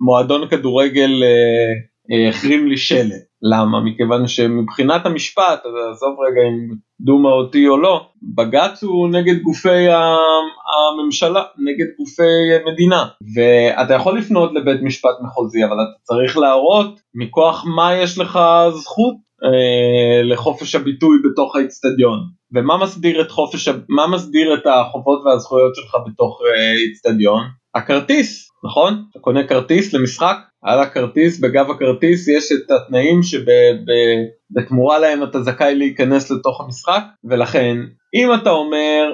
מועדון 0.00 0.48
כדורגל 0.48 1.22
אה, 1.22 2.28
החרים 2.28 2.68
לי 2.68 2.76
שלט. 2.76 3.29
למה? 3.42 3.80
מכיוון 3.80 4.26
שמבחינת 4.26 5.06
המשפט, 5.06 5.62
עזוב 5.90 6.16
רגע 6.20 6.48
אם 6.48 6.74
דומה 7.00 7.28
אותי 7.28 7.68
או 7.68 7.76
לא, 7.76 8.06
בג"ץ 8.36 8.82
הוא 8.82 9.08
נגד 9.08 9.42
גופי 9.42 9.86
הממשלה, 9.88 11.42
נגד 11.58 11.86
גופי 11.98 12.72
מדינה. 12.72 13.06
ואתה 13.34 13.94
יכול 13.94 14.18
לפנות 14.18 14.52
לבית 14.54 14.82
משפט 14.82 15.14
מחוזי, 15.22 15.64
אבל 15.64 15.74
אתה 15.74 16.02
צריך 16.02 16.38
להראות 16.38 17.00
מכוח 17.14 17.64
מה 17.76 17.94
יש 17.94 18.18
לך 18.18 18.38
זכות 18.74 19.14
אה, 19.44 20.22
לחופש 20.22 20.74
הביטוי 20.74 21.18
בתוך 21.24 21.56
האיצטדיון. 21.56 22.39
ומה 22.54 22.76
מסדיר 22.82 23.20
את 23.20 23.30
חופש, 23.30 23.68
מה 23.88 24.06
מסדיר 24.06 24.54
את 24.54 24.66
החובות 24.66 25.20
והזכויות 25.24 25.74
שלך 25.74 25.96
בתוך 26.06 26.40
אה, 26.46 26.72
איצטדיון? 26.72 27.42
הכרטיס, 27.74 28.50
נכון? 28.64 29.02
אתה 29.10 29.18
קונה 29.18 29.46
כרטיס 29.46 29.94
למשחק, 29.94 30.36
על 30.62 30.78
הכרטיס, 30.80 31.40
בגב 31.40 31.70
הכרטיס 31.70 32.28
יש 32.28 32.52
את 32.52 32.70
התנאים 32.70 33.20
שבתמורה 33.22 34.98
להם 34.98 35.22
אתה 35.22 35.42
זכאי 35.42 35.74
להיכנס 35.74 36.30
לתוך 36.30 36.60
המשחק, 36.60 37.02
ולכן 37.24 37.76
אם 38.14 38.34
אתה 38.34 38.50
אומר, 38.50 39.12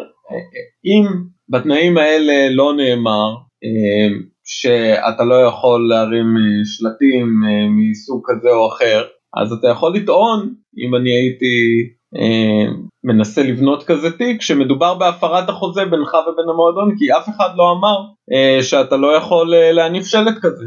אם 0.84 1.06
בתנאים 1.48 1.98
האלה 1.98 2.50
לא 2.50 2.72
נאמר 2.76 3.34
אה, 3.64 4.18
שאתה 4.44 5.24
לא 5.24 5.34
יכול 5.34 5.88
להרים 5.88 6.36
אה, 6.36 6.64
שלטים 6.64 7.26
אה, 7.44 7.68
מסוג 7.76 8.22
כזה 8.26 8.48
או 8.50 8.68
אחר, 8.68 9.04
אז 9.36 9.52
אתה 9.52 9.68
יכול 9.68 9.96
לטעון, 9.96 10.54
אם 10.78 10.94
אני 10.94 11.10
הייתי 11.10 11.54
מנסה 13.04 13.42
לבנות 13.42 13.84
כזה 13.84 14.18
תיק 14.18 14.42
שמדובר 14.42 14.94
בהפרת 14.94 15.48
החוזה 15.48 15.84
בינך 15.84 16.14
ובין 16.14 16.48
המועדון 16.48 16.94
כי 16.98 17.12
אף 17.12 17.28
אחד 17.28 17.48
לא 17.56 17.72
אמר 17.72 17.96
אה, 18.32 18.62
שאתה 18.62 18.96
לא 18.96 19.16
יכול 19.16 19.54
אה, 19.54 19.72
להניף 19.72 20.06
שלט 20.06 20.34
כזה. 20.42 20.64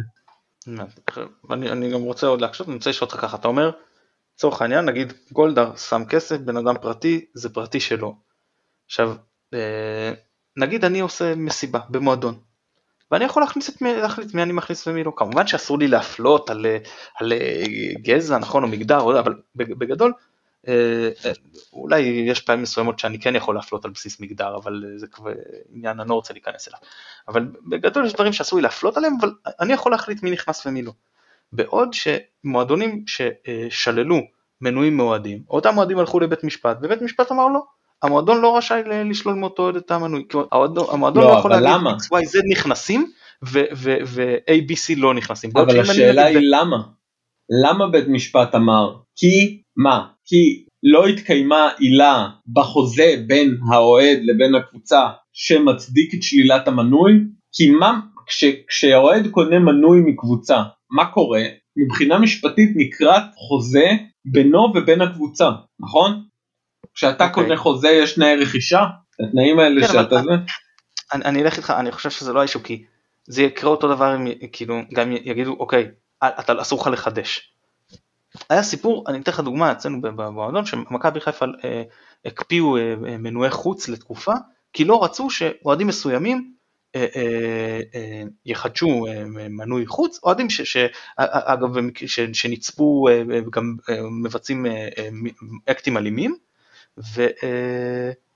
אני, 1.51 1.71
אני 1.71 1.91
גם 1.91 2.01
רוצה 2.01 2.27
עוד 2.27 2.41
להקשות, 2.41 2.67
אני 2.67 2.75
רוצה 2.75 2.89
לשאול 2.89 3.07
אותך 3.07 3.21
ככה, 3.21 3.37
אתה 3.37 3.47
אומר, 3.47 3.71
לצורך 4.35 4.61
העניין 4.61 4.85
נגיד 4.85 5.13
גולדהר 5.31 5.75
שם 5.75 6.05
כסף, 6.05 6.37
בן 6.37 6.57
אדם 6.57 6.75
פרטי, 6.81 7.25
זה 7.33 7.49
פרטי 7.49 7.79
שלו. 7.79 8.15
עכשיו, 8.85 9.15
אה, 9.53 10.11
נגיד 10.57 10.85
אני 10.85 10.99
עושה 10.99 11.35
מסיבה 11.35 11.79
במועדון, 11.89 12.35
ואני 13.11 13.25
יכול 13.25 13.43
להכניס 13.43 13.69
את 13.69 13.81
מי, 13.81 13.93
להחליט 13.93 14.33
מי 14.33 14.43
אני 14.43 14.53
מכניס 14.53 14.87
ומי 14.87 15.03
לא. 15.03 15.11
כמובן 15.15 15.47
שאסור 15.47 15.79
לי 15.79 15.87
להפלות 15.87 16.49
על, 16.49 16.65
על 17.19 17.33
גזע, 18.01 18.37
נכון, 18.37 18.63
או 18.63 18.67
מגדר, 18.67 19.19
אבל 19.19 19.33
בגדול 19.55 20.11
אה, 20.11 20.17
אה, 20.17 20.38
אולי 21.73 21.99
יש 21.99 22.39
פעמים 22.39 22.61
מסוימות 22.61 22.99
שאני 22.99 23.19
כן 23.19 23.35
יכול 23.35 23.55
להפלות 23.55 23.85
על 23.85 23.91
בסיס 23.91 24.19
מגדר, 24.19 24.55
אבל 24.55 24.83
זה 24.95 25.07
כבר 25.07 25.31
עניין, 25.75 25.99
אני 25.99 26.09
לא 26.09 26.13
רוצה 26.13 26.33
להיכנס 26.33 26.67
אליו. 26.67 26.79
אבל 27.27 27.47
בגדול 27.67 28.05
יש 28.05 28.13
דברים 28.13 28.33
שאסור 28.33 28.59
לי 28.59 28.63
להפלות 28.63 28.97
עליהם, 28.97 29.13
אבל 29.21 29.31
אני 29.59 29.73
יכול 29.73 29.91
להחליט 29.91 30.23
מי 30.23 30.31
נכנס 30.31 30.65
ומי 30.65 30.81
לא. 30.81 30.91
בעוד 31.53 31.89
שמועדונים 31.93 33.03
ששללו 33.07 34.19
מנויים 34.61 34.97
מאוהדים, 34.97 35.39
אותם 35.49 35.73
מועדים 35.73 35.99
הלכו 35.99 36.19
לבית 36.19 36.43
משפט, 36.43 36.77
ובית 36.81 37.01
משפט 37.01 37.31
אמר 37.31 37.47
לא, 37.47 37.59
המועדון 38.03 38.41
לא 38.41 38.57
רשאי 38.57 38.81
לשלול 38.85 39.35
מאותו 39.35 39.63
אוהד 39.63 39.75
את 39.75 39.91
המנוי, 39.91 40.25
המועדון 40.91 41.23
לא, 41.23 41.29
לא 41.29 41.37
יכול 41.39 41.51
להגיד 41.51 41.69
XYZ 42.01 42.51
נכנסים 42.51 43.11
ו-ABC 43.43 44.93
לא 44.97 45.13
נכנסים. 45.13 45.51
אבל 45.55 45.79
השאלה 45.79 46.25
היא 46.25 46.37
למה? 46.41 46.77
למה 47.63 47.87
בית 47.87 48.05
משפט 48.07 48.55
אמר 48.55 48.95
כי 49.15 49.58
מה? 49.83 50.07
כי 50.25 50.65
לא 50.83 51.07
התקיימה 51.07 51.69
עילה 51.79 52.27
בחוזה 52.53 53.15
בין 53.27 53.57
האוהד 53.71 54.19
לבין 54.23 54.55
הקבוצה 54.55 55.09
שמצדיק 55.33 56.13
את 56.13 56.23
שלילת 56.23 56.67
המנוי, 56.67 57.13
כי 57.55 57.71
מה, 57.71 57.99
כש, 58.27 58.43
כשהאוהד 58.67 59.27
קונה 59.31 59.59
מנוי 59.59 60.01
מקבוצה, 60.05 60.63
מה 60.91 61.05
קורה? 61.11 61.41
מבחינה 61.77 62.19
משפטית 62.19 62.69
נקראת 62.75 63.23
חוזה 63.35 63.87
בינו 64.25 64.73
ובין 64.75 65.01
הקבוצה, 65.01 65.49
נכון? 65.79 66.23
כשאתה 66.93 67.25
okay. 67.25 67.27
אוקיי. 67.29 67.43
קונה 67.43 67.57
חוזה 67.57 67.89
יש 67.89 68.15
תנאי 68.15 68.35
רכישה, 68.35 68.83
התנאים 69.27 69.59
האלה 69.59 69.81
כן, 69.81 69.93
שאתה 69.93 70.21
זה. 70.21 70.29
אני, 71.13 71.25
אני 71.25 71.41
אלך 71.41 71.57
איתך, 71.57 71.73
אני 71.79 71.91
חושב 71.91 72.09
שזה 72.09 72.33
לא 72.33 72.39
האישו 72.39 72.63
כי 72.63 72.83
זה 73.27 73.43
יקרה 73.43 73.69
אותו 73.69 73.95
דבר 73.95 74.15
אם 74.15 74.27
כאילו 74.51 74.75
גם 74.93 75.11
יגידו 75.11 75.55
אוקיי, 75.59 75.87
אתה 76.23 76.61
אסור 76.61 76.81
לך 76.81 76.87
לחדש. 76.87 77.53
היה 78.49 78.63
סיפור, 78.63 79.03
אני 79.07 79.19
אתן 79.19 79.31
לך 79.31 79.39
דוגמה 79.39 79.71
אצלנו 79.71 80.01
במועדון 80.01 80.65
שמכבי 80.65 81.19
חיפה 81.19 81.45
אה, 81.63 81.83
הקפיאו 82.25 82.77
אה, 82.77 82.95
מנועי 82.97 83.49
חוץ 83.49 83.89
לתקופה 83.89 84.33
כי 84.73 84.85
לא 84.85 85.03
רצו 85.03 85.29
שאוהדים 85.29 85.87
מסוימים 85.87 86.53
אה, 86.95 87.05
אה, 87.15 87.79
אה, 87.95 88.23
יחדשו 88.45 89.05
מנוי 89.49 89.85
חוץ, 89.87 90.19
אוהדים 90.23 90.49
שאגב 90.49 91.69
שנצפו 92.33 93.07
וגם 93.27 93.75
מבצעים 94.23 94.65
אקטים 95.65 95.97
אלימים 95.97 96.35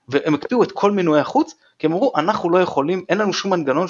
והם 0.08 0.34
הקפיאו 0.34 0.62
את 0.62 0.72
כל 0.72 0.90
מנועי 0.90 1.20
החוץ 1.20 1.54
כי 1.78 1.86
הם 1.86 1.92
אמרו 1.92 2.12
אנחנו 2.16 2.50
לא 2.50 2.58
יכולים, 2.58 3.04
אין 3.08 3.18
לנו 3.18 3.32
שום 3.32 3.50
מנגנון 3.50 3.86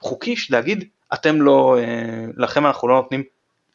חוקי 0.00 0.34
להגיד 0.50 0.84
אתם 1.14 1.42
לא, 1.42 1.76
לכם 2.36 2.66
אנחנו 2.66 2.88
לא 2.88 2.94
נותנים 2.94 3.22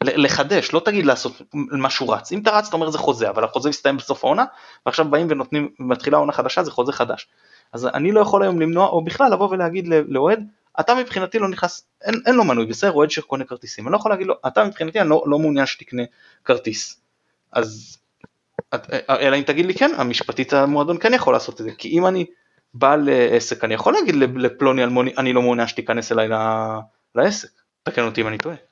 לחדש, 0.03 0.73
לא 0.73 0.81
תגיד 0.85 1.05
לעשות 1.05 1.41
משהו 1.53 2.09
רץ, 2.09 2.31
אם 2.31 2.41
אתה 2.41 2.51
רץ 2.51 2.67
אתה 2.67 2.75
אומר 2.75 2.89
זה 2.89 2.97
חוזה, 2.97 3.29
אבל 3.29 3.43
החוזה 3.43 3.69
מסתיים 3.69 3.97
בסוף 3.97 4.25
העונה 4.25 4.45
ועכשיו 4.85 5.05
באים 5.05 5.27
ונותנים, 5.29 5.69
מתחילה 5.79 6.17
עונה 6.17 6.31
חדשה 6.31 6.63
זה 6.63 6.71
חוזה 6.71 6.91
חדש. 6.91 7.27
אז 7.73 7.87
אני 7.93 8.11
לא 8.11 8.19
יכול 8.19 8.43
היום 8.43 8.61
למנוע, 8.61 8.87
או 8.87 9.03
בכלל 9.03 9.31
לבוא 9.31 9.49
ולהגיד 9.49 9.87
לאוהד, 10.07 10.47
אתה 10.79 10.95
מבחינתי 10.95 11.39
לא 11.39 11.49
נכנס, 11.49 11.87
אין, 12.01 12.15
אין 12.25 12.35
לו 12.35 12.43
מנוי, 12.43 12.65
בסדר, 12.65 12.91
אוהד 12.91 13.11
שקונה 13.11 13.43
כרטיסים, 13.43 13.87
אני 13.87 13.91
לא 13.91 13.97
יכול 13.97 14.11
להגיד 14.11 14.27
לו, 14.27 14.35
אתה 14.47 14.63
מבחינתי 14.63 15.01
אני 15.01 15.09
לא, 15.09 15.23
לא 15.25 15.39
מעוניין 15.39 15.65
שתקנה 15.65 16.03
כרטיס. 16.45 17.01
אז, 17.51 17.97
אלא 19.09 19.37
אם 19.37 19.41
תגיד 19.41 19.65
לי 19.65 19.73
כן, 19.73 19.91
המשפטית 19.97 20.53
המועדון 20.53 20.97
כן 20.99 21.13
יכול 21.13 21.33
לעשות 21.33 21.61
את 21.61 21.65
זה, 21.65 21.71
כי 21.77 21.89
אם 21.89 22.05
אני 22.05 22.25
בעל 22.73 23.09
עסק, 23.31 23.63
אני 23.63 23.73
יכול 23.73 23.93
להגיד 23.93 24.15
לפלוני 24.15 24.83
אלמוני, 24.83 25.13
אני 25.17 25.33
לא 25.33 25.41
מעוניין 25.41 25.67
שתיכנס 25.67 26.11
אליי 26.11 26.27
לעסק, 27.15 27.49
תקן 27.83 28.03
אותי 28.03 28.21
אם 28.21 28.27
אני 28.27 28.37
טועה. 28.37 28.70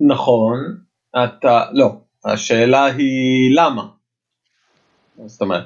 נכון, 0.00 0.76
אתה, 1.24 1.64
לא, 1.72 1.96
השאלה 2.24 2.84
היא 2.84 3.56
למה. 3.56 3.86
זאת 5.26 5.40
אומרת, 5.40 5.64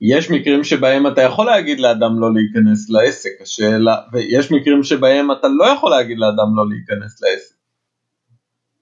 יש 0.00 0.30
מקרים 0.30 0.64
שבהם 0.64 1.06
אתה 1.06 1.22
יכול 1.22 1.46
להגיד 1.46 1.80
לאדם 1.80 2.20
לא 2.20 2.34
להיכנס 2.34 2.90
לעסק, 2.90 3.30
השאלה, 3.42 3.96
ויש 4.12 4.52
מקרים 4.52 4.82
שבהם 4.82 5.32
אתה 5.32 5.48
לא 5.48 5.64
יכול 5.64 5.90
להגיד 5.90 6.18
לאדם 6.18 6.56
לא 6.56 6.64
להיכנס 6.68 7.22
לעסק. 7.22 7.56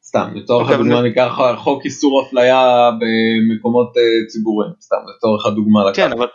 סתם, 0.02 0.30
לצורך 0.34 0.68
okay, 0.68 0.74
הדוגמה 0.74 1.02
ניקח 1.02 1.38
חוק 1.56 1.84
איסור 1.84 2.22
אפליה 2.26 2.90
במקומות 3.00 3.92
uh, 3.96 4.32
ציבוריים, 4.32 4.72
סתם, 4.80 4.96
לצורך 5.16 5.46
הדוגמה. 5.46 5.80
כן, 5.94 6.12
אבל, 6.12 6.26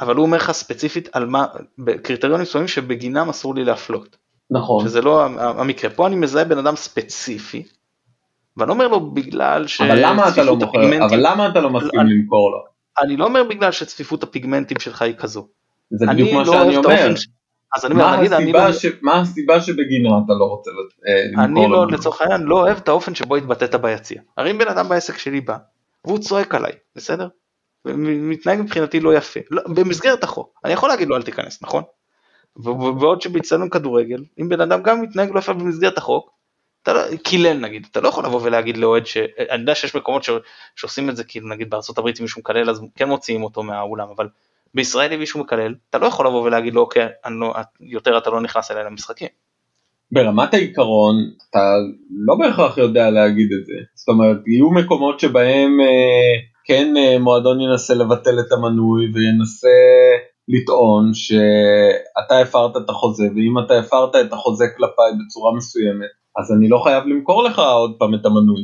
אבל 0.00 0.16
הוא 0.16 0.26
אומר 0.26 0.36
לך 0.36 0.52
ספציפית 0.52 1.08
על 1.12 1.26
מה, 1.26 1.46
בקריטריונים 1.78 2.42
מסוימים 2.42 2.68
שבגינם 2.68 3.28
אסור 3.28 3.54
לי 3.54 3.64
להפלות. 3.64 4.16
נכון. 4.52 4.84
שזה 4.84 5.00
לא 5.00 5.24
המקרה, 5.38 5.90
פה 5.90 6.06
אני 6.06 6.16
מזהה 6.16 6.44
בן 6.44 6.58
אדם 6.58 6.76
ספציפי, 6.76 7.62
ואני 8.56 8.70
אומר 8.70 8.88
לו 8.88 9.10
בגלל 9.10 9.66
ש... 9.66 9.80
אבל 9.80 10.06
למה 10.06 10.28
אתה 10.28 10.42
לא 10.42 10.56
מוכר, 10.56 11.04
אבל 11.06 11.18
למה 11.26 11.48
אתה 11.48 11.60
לא 11.60 11.70
מסכים 11.70 12.00
למכור 12.00 12.50
לו? 12.50 12.58
אני 13.02 13.16
לא 13.16 13.24
אומר 13.24 13.44
בגלל 13.44 13.72
שצפיפות 13.72 14.22
הפיגמנטים 14.22 14.78
שלך 14.80 15.02
היא 15.02 15.14
כזו. 15.14 15.48
זה 15.90 16.06
בדיוק 16.06 16.32
מה 16.32 16.42
לא 16.42 16.52
שאני 16.52 16.76
אומר. 16.76 17.16
ש... 17.16 17.26
אז 17.76 17.84
אני 17.84 17.94
אומר, 17.94 18.16
נגיד, 18.16 18.32
אני 18.32 18.52
לא... 18.52 18.72
ש... 18.72 18.86
מה 19.02 19.20
הסיבה 19.20 19.60
שבגינה 19.60 20.08
אתה 20.24 20.32
לא 20.32 20.44
רוצה 20.44 20.70
אה, 21.08 21.24
למכור? 21.26 21.64
אני 21.64 21.72
לא, 21.72 21.86
לצורך 21.86 22.20
העניין, 22.20 22.42
לא 22.42 22.60
אוהב 22.60 22.76
את 22.76 22.88
האופן 22.88 23.14
שבו 23.14 23.36
התבטאת 23.36 23.74
ביציע. 23.74 24.20
הרי 24.36 24.50
אם 24.50 24.58
בן 24.58 24.68
אדם 24.68 24.88
בעסק 24.88 25.18
שלי 25.18 25.40
בא, 25.40 25.56
והוא 26.04 26.18
צועק 26.18 26.54
עליי, 26.54 26.72
בסדר? 26.96 27.28
ומתנהג 27.84 28.60
מבחינתי 28.60 29.00
לא 29.00 29.14
יפה, 29.14 29.40
לא, 29.50 29.62
במסגרת 29.68 30.24
החוק, 30.24 30.60
אני 30.64 30.72
יכול 30.72 30.88
להגיד 30.88 31.08
לו 31.08 31.16
אל 31.16 31.22
תיכנס, 31.22 31.62
נכון? 31.62 31.82
ובעוד 32.56 33.22
שבהצטדיון 33.22 33.68
כדורגל, 33.68 34.24
אם 34.40 34.48
בן 34.48 34.60
אדם 34.60 34.82
גם 34.82 35.00
מתנהג 35.00 35.30
לא 35.34 35.38
יפה 35.38 35.52
במסגרת 35.52 35.98
החוק, 35.98 36.30
אתה 36.82 36.92
לא, 36.92 37.16
קילל 37.16 37.58
נגיד, 37.58 37.86
אתה 37.90 38.00
לא 38.00 38.08
יכול 38.08 38.24
לבוא 38.26 38.40
ולהגיד 38.42 38.76
לאוהד 38.76 39.06
ש... 39.06 39.16
אני 39.50 39.60
יודע 39.60 39.74
שיש 39.74 39.96
מקומות 39.96 40.24
ש... 40.24 40.30
שעושים 40.76 41.10
את 41.10 41.16
זה, 41.16 41.24
כאילו 41.24 41.48
נגיד 41.48 41.70
בארצות 41.70 41.98
הברית 41.98 42.18
אם 42.18 42.24
מישהו 42.24 42.40
מקלל 42.40 42.70
אז 42.70 42.82
כן 42.96 43.08
מוציאים 43.08 43.42
אותו 43.42 43.62
מהאולם, 43.62 44.08
אבל 44.16 44.28
בישראל 44.74 45.12
אם 45.12 45.18
מישהו 45.18 45.40
מקלל, 45.40 45.74
אתה 45.90 45.98
לא 45.98 46.06
יכול 46.06 46.26
לבוא 46.26 46.42
ולהגיד 46.42 46.74
לו 46.74 46.80
אוקיי, 46.80 47.08
לא, 47.40 47.54
יותר 47.80 48.18
אתה 48.18 48.30
לא 48.30 48.40
נכנס 48.40 48.70
אליי 48.70 48.84
למשחקים. 48.84 49.28
ברמת 50.12 50.54
העיקרון 50.54 51.14
אתה 51.50 51.58
לא 52.10 52.34
בהכרח 52.34 52.78
יודע 52.78 53.10
להגיד 53.10 53.48
את 53.60 53.66
זה, 53.66 53.74
זאת 53.94 54.08
אומרת 54.08 54.36
יהיו 54.46 54.70
מקומות 54.70 55.20
שבהם 55.20 55.80
אה, 55.80 56.40
כן 56.64 56.94
אה, 56.96 57.18
מועדון 57.18 57.60
ינסה 57.60 57.94
לבטל 57.94 58.40
את 58.40 58.52
המנוי 58.52 59.04
וינסה 59.14 59.68
לטעון 60.48 61.14
שאתה 61.14 62.38
הפרת 62.42 62.76
את 62.76 62.90
החוזה 62.90 63.24
ואם 63.24 63.58
אתה 63.64 63.78
הפרת 63.78 64.16
את 64.16 64.32
החוזה 64.32 64.64
כלפיי 64.76 65.12
בצורה 65.26 65.54
מסוימת 65.56 66.10
אז 66.38 66.52
אני 66.56 66.68
לא 66.68 66.78
חייב 66.84 67.04
למכור 67.06 67.44
לך 67.44 67.58
עוד 67.58 67.96
פעם 67.98 68.14
את 68.14 68.26
המנוי. 68.26 68.62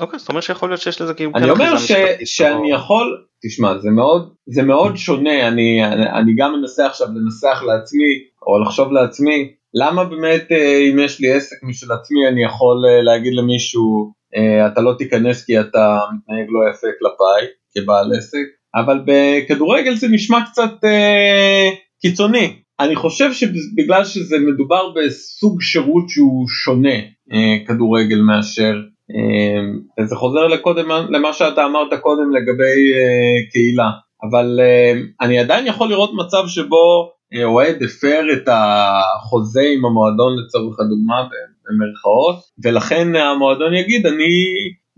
אוקיי, 0.00 0.18
זאת 0.18 0.28
אומרת 0.28 0.42
שיכול 0.42 0.68
להיות 0.68 0.80
שיש 0.80 1.00
לזה 1.00 1.14
כאילו... 1.14 1.30
אני 1.34 1.50
אומר 1.50 1.78
ש, 1.78 1.92
שאני 2.24 2.70
יכול, 2.70 3.24
תשמע 3.42 3.78
זה 3.78 3.90
מאוד, 3.90 4.34
זה 4.46 4.62
מאוד 4.62 4.96
שונה, 4.96 5.48
אני, 5.48 5.84
אני 6.20 6.34
גם 6.36 6.52
מנסה 6.52 6.86
עכשיו 6.86 7.08
לנסח 7.08 7.62
לעצמי 7.62 8.12
או 8.46 8.62
לחשוב 8.62 8.92
לעצמי 8.92 9.52
למה 9.74 10.04
באמת 10.04 10.52
אה, 10.52 10.78
אם 10.90 10.98
יש 10.98 11.20
לי 11.20 11.32
עסק 11.32 11.56
משל 11.62 11.92
עצמי 11.92 12.28
אני 12.28 12.44
יכול 12.44 12.84
אה, 12.88 13.02
להגיד 13.02 13.32
למישהו 13.34 14.12
אה, 14.36 14.66
אתה 14.66 14.80
לא 14.80 14.94
תיכנס 14.98 15.44
כי 15.44 15.60
אתה 15.60 15.98
מתנהג 16.14 16.46
לא 16.48 16.70
יפה 16.70 16.86
כלפיי 16.98 17.46
כבעל 17.74 18.12
עסק, 18.18 18.46
אבל 18.74 19.00
בכדורגל 19.06 19.94
זה 19.94 20.08
נשמע 20.08 20.38
קצת 20.50 20.84
אה, 20.84 21.68
קיצוני, 22.00 22.52
אני 22.80 22.96
חושב 22.96 23.32
שבגלל 23.32 24.04
שזה 24.04 24.36
מדובר 24.38 24.92
בסוג 24.96 25.62
שירות 25.62 26.08
שהוא 26.08 26.48
שונה 26.64 26.98
אה, 27.32 27.56
כדורגל 27.66 28.20
מאשר 28.20 28.74
אה, 29.10 30.04
זה 30.06 30.16
חוזר 30.16 30.46
לקודם 30.46 30.88
למה 31.10 31.32
שאתה 31.32 31.64
אמרת 31.64 32.00
קודם 32.00 32.30
לגבי 32.36 32.92
אה, 32.94 33.50
קהילה. 33.52 33.90
אבל 34.22 34.60
אה, 34.60 34.92
אני 35.20 35.38
עדיין 35.38 35.66
יכול 35.66 35.88
לראות 35.88 36.10
מצב 36.14 36.42
שבו 36.46 37.12
אה, 37.34 37.44
אוהד 37.44 37.82
הפר 37.82 38.22
את 38.32 38.48
החוזה 38.48 39.62
עם 39.74 39.84
המועדון 39.84 40.32
לצורך 40.38 40.80
הדוגמה 40.80 41.28
במרכאות 41.64 42.36
ולכן 42.64 43.16
המועדון 43.16 43.74
יגיד 43.74 44.06
אני 44.06 44.32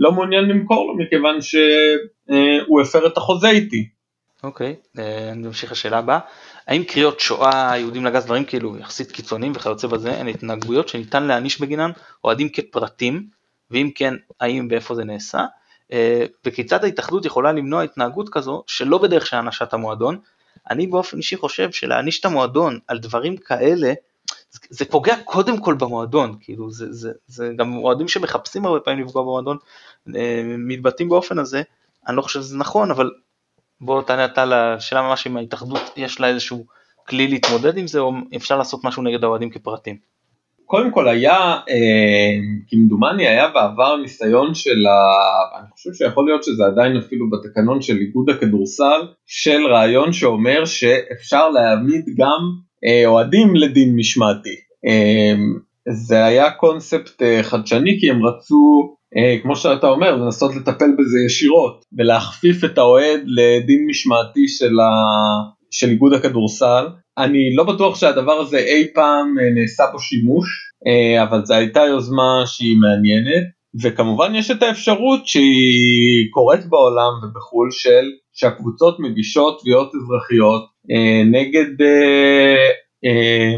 לא 0.01 0.13
מעוניין 0.13 0.45
למכור 0.45 0.87
לו 0.87 0.97
מכיוון 0.97 1.41
שהוא 1.41 2.81
הפר 2.81 3.07
את 3.07 3.17
החוזה 3.17 3.49
איתי. 3.49 3.89
אוקיי, 4.43 4.75
okay, 4.79 5.01
אה, 5.01 5.33
אני 5.33 5.47
ממשיך 5.47 5.73
לשאלה 5.73 5.99
הבאה. 5.99 6.19
האם 6.67 6.85
קריאות 6.85 7.21
שואה, 7.21 7.79
יהודים 7.79 8.05
לגז, 8.05 8.25
דברים 8.25 8.45
כאילו 8.45 8.79
יחסית 8.79 9.13
קיצוניים 9.13 9.53
וכיוצא 9.57 9.87
בזה, 9.87 10.21
הן 10.21 10.29
התנהגויות 10.29 10.89
שניתן 10.89 11.23
להעניש 11.23 11.61
בגינן 11.61 11.91
אוהדים 12.25 12.49
כפרטים, 12.49 13.27
ואם 13.71 13.91
כן, 13.95 14.15
האם 14.41 14.69
ואיפה 14.71 14.95
זה 14.95 15.05
נעשה, 15.05 15.45
אה, 15.93 16.27
וכיצד 16.45 16.85
ההתאחדות 16.85 17.25
יכולה 17.25 17.53
למנוע 17.53 17.83
התנהגות 17.83 18.29
כזו 18.29 18.63
שלא 18.67 18.99
בדרך 18.99 19.27
של 19.27 19.37
הענשת 19.37 19.73
המועדון. 19.73 20.19
אני 20.71 20.87
באופן 20.87 21.17
אישי 21.17 21.37
חושב 21.37 21.73
שלהעניש 21.73 22.21
את 22.21 22.25
המועדון 22.25 22.79
על 22.89 22.99
דברים 22.99 23.37
כאלה, 23.37 23.93
זה 24.51 24.85
פוגע 24.85 25.17
קודם 25.25 25.61
כל 25.61 25.75
במועדון, 25.75 26.37
כאילו 26.41 26.71
זה, 26.71 26.93
זה, 26.93 27.13
זה 27.27 27.53
גם 27.57 27.77
אוהדים 27.77 28.09
שמחפשים 28.09 28.67
הרבה 28.67 28.81
פעמים 28.81 29.05
לפגוע 29.05 29.23
במועדון, 29.23 29.57
מתבטאים 30.59 31.09
באופן 31.09 31.39
הזה, 31.39 31.63
אני 32.09 32.17
לא 32.17 32.23
חושב 32.23 32.41
שזה 32.41 32.59
נכון, 32.59 32.91
אבל 32.91 33.11
בוא 33.81 34.03
תענה 34.03 34.25
אתה 34.25 34.45
לשאלה 34.45 35.03
ממש 35.03 35.27
אם 35.27 35.37
ההתאחדות 35.37 35.81
יש 35.97 36.21
לה 36.21 36.29
איזשהו 36.29 36.65
כלי 37.09 37.29
להתמודד 37.29 37.79
עם 37.79 37.87
זה, 37.87 37.99
או 37.99 38.13
אפשר 38.37 38.59
לעשות 38.59 38.85
משהו 38.85 39.03
נגד 39.03 39.25
האוהדים 39.25 39.51
כפרטים. 39.51 39.97
קודם 40.71 40.91
כל 40.91 41.09
היה, 41.09 41.39
אה, 41.71 42.33
כמדומני 42.69 43.27
היה 43.27 43.49
בעבר 43.49 43.97
ניסיון 43.97 44.55
של, 44.55 44.87
ה... 44.87 45.59
אני 45.59 45.71
חושב 45.71 45.91
שיכול 45.93 46.27
להיות 46.27 46.45
שזה 46.45 46.65
עדיין 46.65 46.97
אפילו 46.97 47.27
בתקנון 47.31 47.83
של 47.83 47.97
איגוד 47.97 48.31
הכדורסל, 48.31 49.01
של 49.27 49.67
רעיון 49.67 50.13
שאומר 50.13 50.65
שאפשר 50.65 51.49
להעמיד 51.49 52.05
גם 52.17 52.41
אה, 52.85 53.07
אוהדים 53.07 53.57
לדין 53.57 53.97
משמעתי. 53.97 54.57
אה, 54.87 55.35
זה 55.89 56.25
היה 56.25 56.51
קונספט 56.51 57.23
אה, 57.23 57.43
חדשני 57.43 57.99
כי 58.01 58.11
הם 58.11 58.27
רצו 58.27 58.83
אה, 58.83 59.00
כמו 59.43 59.57
שאתה 59.57 59.89
אומר, 59.89 60.17
לנסות 60.17 60.57
לטפל 60.57 60.91
בזה 60.99 61.19
ישירות 61.27 61.85
ולהכפיף 61.99 62.65
את 62.65 62.79
האוהד 62.79 63.21
לדין 63.27 63.87
משמעתי 63.91 64.49
של, 64.49 64.81
ה... 64.81 64.91
של 65.71 65.89
איגוד 65.89 66.13
הכדורסל. 66.13 66.87
אני 67.19 67.55
לא 67.55 67.65
בטוח 67.65 67.97
שהדבר 67.97 68.33
הזה 68.33 68.59
אי 68.59 68.87
פעם 68.95 69.39
אה, 69.41 69.51
נעשה 69.55 69.85
בו 69.93 69.99
שימוש, 69.99 70.47
אה, 70.87 71.23
אבל 71.23 71.45
זו 71.45 71.55
הייתה 71.55 71.81
יוזמה 71.81 72.43
שהיא 72.47 72.77
מעניינת. 72.77 73.45
וכמובן 73.83 74.35
יש 74.35 74.51
את 74.51 74.63
האפשרות 74.63 75.27
שהיא 75.27 76.31
קורית 76.31 76.67
בעולם 76.67 77.13
ובחו"ל 77.23 77.69
של 77.71 78.05
שהקבוצות 78.33 79.01
מגישות 79.01 79.61
תביעות 79.61 79.91
אזרחיות 79.95 80.63
אה, 80.91 81.23
נגד 81.25 81.83
אה, 81.83 82.71
אה, 83.05 83.57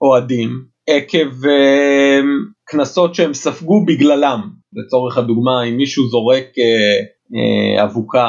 אוהדים 0.00 0.64
עקב 0.88 1.46
אה, 1.46 2.20
קנסות 2.64 3.14
שהם 3.14 3.34
ספגו 3.34 3.84
בגללם. 3.86 4.50
לצורך 4.72 5.18
הדוגמה 5.18 5.64
אם 5.64 5.76
מישהו 5.76 6.08
זורק 6.08 6.46
אה, 6.58 6.98
אה, 7.36 7.84
אבוקה 7.84 8.26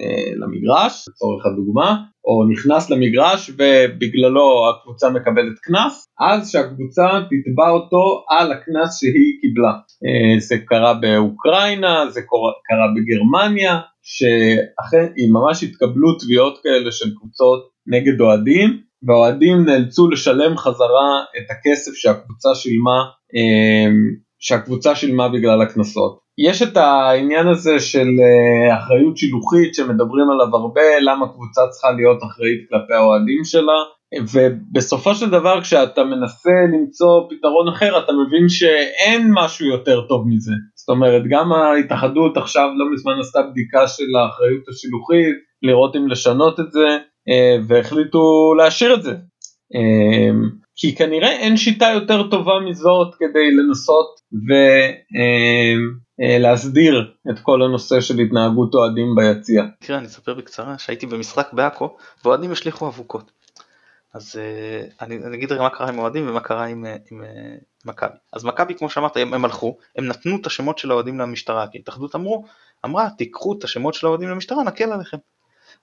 אה, 0.00 0.32
למגרש, 0.36 1.08
לצורך 1.08 1.46
הדוגמה, 1.46 1.96
או 2.24 2.44
נכנס 2.52 2.90
למגרש 2.90 3.50
ובגללו 3.50 4.70
הקבוצה 4.70 5.10
מקבלת 5.10 5.58
קנס, 5.62 6.06
אז 6.20 6.50
שהקבוצה 6.50 7.06
תתבע 7.30 7.70
אותו 7.70 8.24
על 8.30 8.52
הקנס 8.52 9.00
שהיא 9.00 9.40
קיבלה. 9.40 9.72
זה 10.38 10.56
קרה 10.66 10.94
באוקראינה, 10.94 12.10
זה 12.10 12.20
קרה 12.68 12.86
בגרמניה, 12.96 13.80
שאכן 14.02 15.12
ממש 15.32 15.62
התקבלו 15.62 16.18
תביעות 16.18 16.58
כאלה 16.62 16.92
של 16.92 17.10
קבוצות 17.18 17.68
נגד 17.86 18.20
אוהדים, 18.20 18.80
והאוהדים 19.02 19.64
נאלצו 19.64 20.10
לשלם 20.10 20.56
חזרה 20.56 21.24
את 21.38 21.50
הכסף 21.50 21.94
שהקבוצה 21.94 22.54
שילמה, 22.54 23.00
שהקבוצה 24.40 24.94
שילמה 24.94 25.28
בגלל 25.28 25.62
הקנסות. 25.62 26.18
יש 26.38 26.62
את 26.62 26.76
העניין 26.76 27.48
הזה 27.48 27.80
של 27.80 28.08
אה, 28.20 28.78
אחריות 28.78 29.16
שילוחית 29.16 29.74
שמדברים 29.74 30.30
עליו 30.30 30.56
הרבה, 30.56 30.98
למה 31.00 31.28
קבוצה 31.28 31.60
צריכה 31.70 31.90
להיות 31.90 32.22
אחראית 32.22 32.60
כלפי 32.68 32.94
האוהדים 32.94 33.44
שלה, 33.44 33.78
ובסופו 34.32 35.14
של 35.14 35.30
דבר 35.30 35.60
כשאתה 35.60 36.04
מנסה 36.04 36.50
למצוא 36.72 37.28
פתרון 37.30 37.68
אחר 37.68 37.98
אתה 38.04 38.12
מבין 38.12 38.48
שאין 38.48 39.30
משהו 39.34 39.66
יותר 39.66 40.00
טוב 40.08 40.24
מזה. 40.28 40.52
זאת 40.74 40.88
אומרת 40.88 41.22
גם 41.30 41.52
ההתאחדות 41.52 42.36
עכשיו 42.36 42.68
לא 42.76 42.92
מזמן 42.92 43.12
עשתה 43.20 43.42
בדיקה 43.42 43.88
של 43.88 44.16
האחריות 44.16 44.68
השילוחית, 44.68 45.36
לראות 45.62 45.96
אם 45.96 46.08
לשנות 46.08 46.60
את 46.60 46.72
זה, 46.72 46.86
אה, 47.28 47.56
והחליטו 47.68 48.54
להשאיר 48.58 48.94
את 48.94 49.02
זה. 49.02 49.14
אה, 50.84 50.90
כי 50.90 50.96
כנראה 50.96 51.30
אין 51.30 51.56
שיטה 51.56 51.86
יותר 51.94 52.30
טובה 52.30 52.52
מזאת 52.70 53.14
כדי 53.14 53.50
לנסות 53.50 54.20
ולהסדיר 56.18 56.94
אה, 56.96 57.32
את 57.32 57.38
כל 57.38 57.62
הנושא 57.62 58.00
של 58.00 58.18
התנהגות 58.18 58.74
אוהדים 58.74 59.14
ביציע. 59.16 59.62
תראה, 59.80 59.98
אני 59.98 60.06
אספר 60.06 60.34
בקצרה 60.34 60.78
שהייתי 60.78 61.06
במשחק 61.06 61.52
בעכו 61.52 61.96
ואוהדים 62.24 62.52
השליכו 62.52 62.88
אבוקות. 62.88 63.30
אז 64.14 64.36
אה, 64.38 64.84
אני, 65.00 65.16
אני 65.24 65.36
אגיד 65.36 65.52
רגע 65.52 65.62
מה 65.62 65.70
קרה 65.70 65.88
עם 65.88 65.98
אוהדים 65.98 66.28
ומה 66.28 66.40
קרה 66.40 66.62
אה, 66.62 66.66
עם, 66.66 66.84
עם 67.10 67.22
מכבי. 67.84 68.16
אז 68.32 68.44
מכבי 68.44 68.74
כמו 68.74 68.90
שאמרת 68.90 69.16
הם, 69.16 69.34
הם 69.34 69.44
הלכו, 69.44 69.76
הם 69.96 70.06
נתנו 70.06 70.36
את 70.40 70.46
השמות 70.46 70.78
של 70.78 70.90
האוהדים 70.90 71.18
למשטרה, 71.18 71.66
כי 71.66 71.78
ההתאחדות 71.78 72.14
אמרו, 72.14 72.44
אמרה 72.84 73.08
תיקחו 73.18 73.58
את 73.58 73.64
השמות 73.64 73.94
של 73.94 74.06
האוהדים 74.06 74.28
למשטרה 74.28 74.64
נקל 74.64 74.92
עליכם. 74.92 75.18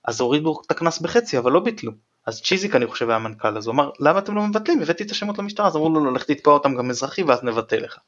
אז 0.04 0.20
הורידו 0.20 0.60
את 0.66 0.70
הקנס 0.70 0.98
בחצי 0.98 1.38
אבל 1.38 1.52
לא 1.52 1.60
ביטלו. 1.60 1.92
אז 2.28 2.42
צ'יזיק 2.42 2.76
אני 2.76 2.86
חושב 2.86 3.08
היה 3.08 3.16
המנכ"ל, 3.16 3.56
אז 3.56 3.66
הוא 3.66 3.72
אמר 3.72 3.90
למה 4.00 4.18
אתם 4.18 4.34
לא 4.34 4.42
מבטלים? 4.42 4.82
הבאתי 4.82 5.04
את 5.04 5.10
השמות 5.10 5.38
למשטרה, 5.38 5.66
אז 5.66 5.76
אמרו 5.76 5.88
לו 5.88 6.04
לא, 6.04 6.12
לך 6.12 6.24
תתבע 6.24 6.52
אותם 6.52 6.74
גם 6.74 6.90
אזרחי 6.90 7.22
ואז 7.22 7.44
נבטל 7.44 7.76
לך. 7.76 7.98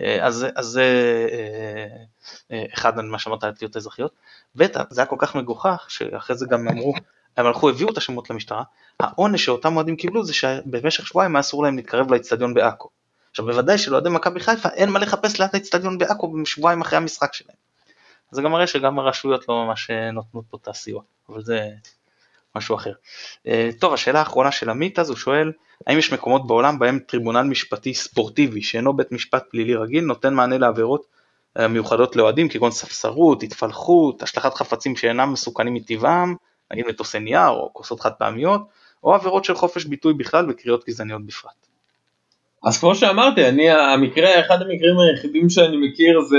אה, 0.00 0.26
אז 0.26 0.46
זה 0.60 0.82
אה, 1.32 1.86
אה, 2.52 2.64
אחד 2.74 3.02
ממה 3.02 3.18
שאמרת 3.18 3.44
על 3.44 3.52
תביעות 3.52 3.76
אזרחיות, 3.76 4.12
ב' 4.56 4.66
זה 4.90 5.00
היה 5.00 5.06
כל 5.06 5.16
כך 5.18 5.34
מגוחך 5.34 5.86
שאחרי 5.88 6.36
זה 6.36 6.46
גם 6.50 6.68
אמרו, 6.68 6.94
הם 7.36 7.46
הלכו 7.46 7.70
הביאו 7.70 7.90
את 7.90 7.96
השמות 7.96 8.30
למשטרה, 8.30 8.62
העונש 9.00 9.44
שאותם 9.44 9.76
אוהדים 9.76 9.96
קיבלו 9.96 10.24
זה 10.24 10.34
שבמשך 10.34 11.06
שבועיים 11.06 11.36
אסור 11.36 11.62
להם 11.62 11.76
להתקרב 11.76 12.12
לאצטדיון 12.12 12.54
בעכו. 12.54 12.88
עכשיו 13.30 13.46
בוודאי 13.46 13.78
שלאוהדי 13.78 14.08
מכבי 14.08 14.40
חיפה 14.40 14.68
אין 14.68 14.90
מה 14.90 14.98
לחפש 14.98 15.40
ליד 15.40 15.50
האצטדיון 15.52 15.98
בעכו 15.98 16.34
שבועיים 16.44 16.80
אחרי 16.80 16.96
המשחק 16.96 17.34
שלהם. 17.34 17.56
זה 18.30 18.42
גם 18.42 18.52
מראה 18.52 18.66
שגם 18.66 18.98
הרשויות 18.98 19.48
לא 19.48 19.64
ממש 19.64 19.90
נותנות 20.12 20.44
פה 20.50 20.58
את 20.62 20.68
הסיוע, 20.68 21.02
אבל 21.28 21.42
זה 21.42 21.70
משהו 22.56 22.74
אחר. 22.76 22.92
אה, 23.46 23.70
טוב, 23.80 23.94
השאלה 23.94 24.18
האחרונה 24.18 24.52
של 24.52 24.70
עמית 24.70 24.98
אז 24.98 25.08
הוא 25.08 25.16
שואל, 25.16 25.52
האם 25.86 25.98
יש 25.98 26.12
מקומות 26.12 26.46
בעולם 26.46 26.78
בהם 26.78 26.98
טריבונל 26.98 27.42
משפטי 27.42 27.94
ספורטיבי 27.94 28.62
שאינו 28.62 28.96
בית 28.96 29.12
משפט 29.12 29.44
פלילי 29.50 29.74
רגיל 29.74 30.04
נותן 30.04 30.34
מענה 30.34 30.58
לעבירות 30.58 31.06
אה, 31.58 31.68
מיוחדות 31.68 32.16
לאוהדים 32.16 32.48
כגון 32.48 32.70
ספסרות, 32.70 33.42
התפלחות, 33.42 34.22
השלכת 34.22 34.54
חפצים 34.54 34.96
שאינם 34.96 35.32
מסוכנים 35.32 35.74
מטבעם, 35.74 36.34
נגיד 36.72 36.86
מטוסי 36.86 37.18
נייר 37.18 37.48
או 37.48 37.70
כוסות 37.72 38.00
חד 38.00 38.12
פעמיות, 38.12 38.60
או 39.04 39.14
עבירות 39.14 39.44
של 39.44 39.54
חופש 39.54 39.84
ביטוי 39.84 40.14
בכלל 40.14 40.50
וקריאות 40.50 40.84
גזעניות 40.88 41.26
בפרט. 41.26 41.73
אז 42.66 42.78
כמו 42.78 42.94
שאמרתי, 42.94 43.48
אני, 43.48 43.70
המקרה, 43.70 44.40
אחד 44.40 44.62
המקרים 44.62 44.98
היחידים 44.98 45.48
שאני 45.48 45.76
מכיר 45.76 46.20
זה, 46.20 46.38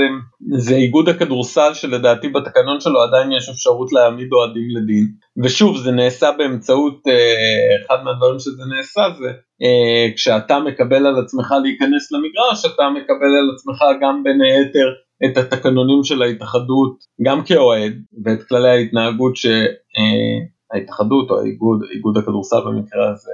זה 0.58 0.74
איגוד 0.74 1.08
הכדורסל 1.08 1.74
שלדעתי 1.74 2.28
בתקנון 2.28 2.80
שלו 2.80 3.02
עדיין 3.02 3.32
יש 3.32 3.48
אפשרות 3.48 3.92
להעמיד 3.92 4.32
אוהדים 4.32 4.68
לדין. 4.76 5.06
ושוב, 5.44 5.76
זה 5.76 5.90
נעשה 5.90 6.30
באמצעות, 6.38 7.02
אה, 7.08 7.76
אחד 7.86 8.04
מהדברים 8.04 8.38
שזה 8.38 8.62
נעשה 8.76 9.00
זה, 9.18 9.28
אה, 9.62 10.14
כשאתה 10.14 10.58
מקבל 10.60 11.06
על 11.06 11.18
עצמך 11.24 11.54
להיכנס 11.62 12.12
למגרש, 12.12 12.74
אתה 12.74 12.82
מקבל 12.90 13.32
על 13.40 13.50
עצמך 13.54 13.78
גם 14.02 14.22
בין 14.24 14.40
היתר 14.42 14.88
את 15.24 15.36
התקנונים 15.36 16.04
של 16.04 16.22
ההתאחדות, 16.22 16.96
גם 17.26 17.44
כאוהד, 17.44 17.92
ואת 18.24 18.42
כללי 18.48 18.68
ההתנהגות 18.68 19.36
שההתאחדות 19.36 21.30
אה, 21.30 21.36
או 21.36 21.40
האיגוד, 21.40 21.80
איגוד 21.94 22.16
הכדורסל 22.16 22.60
במקרה 22.66 23.10
הזה, 23.10 23.32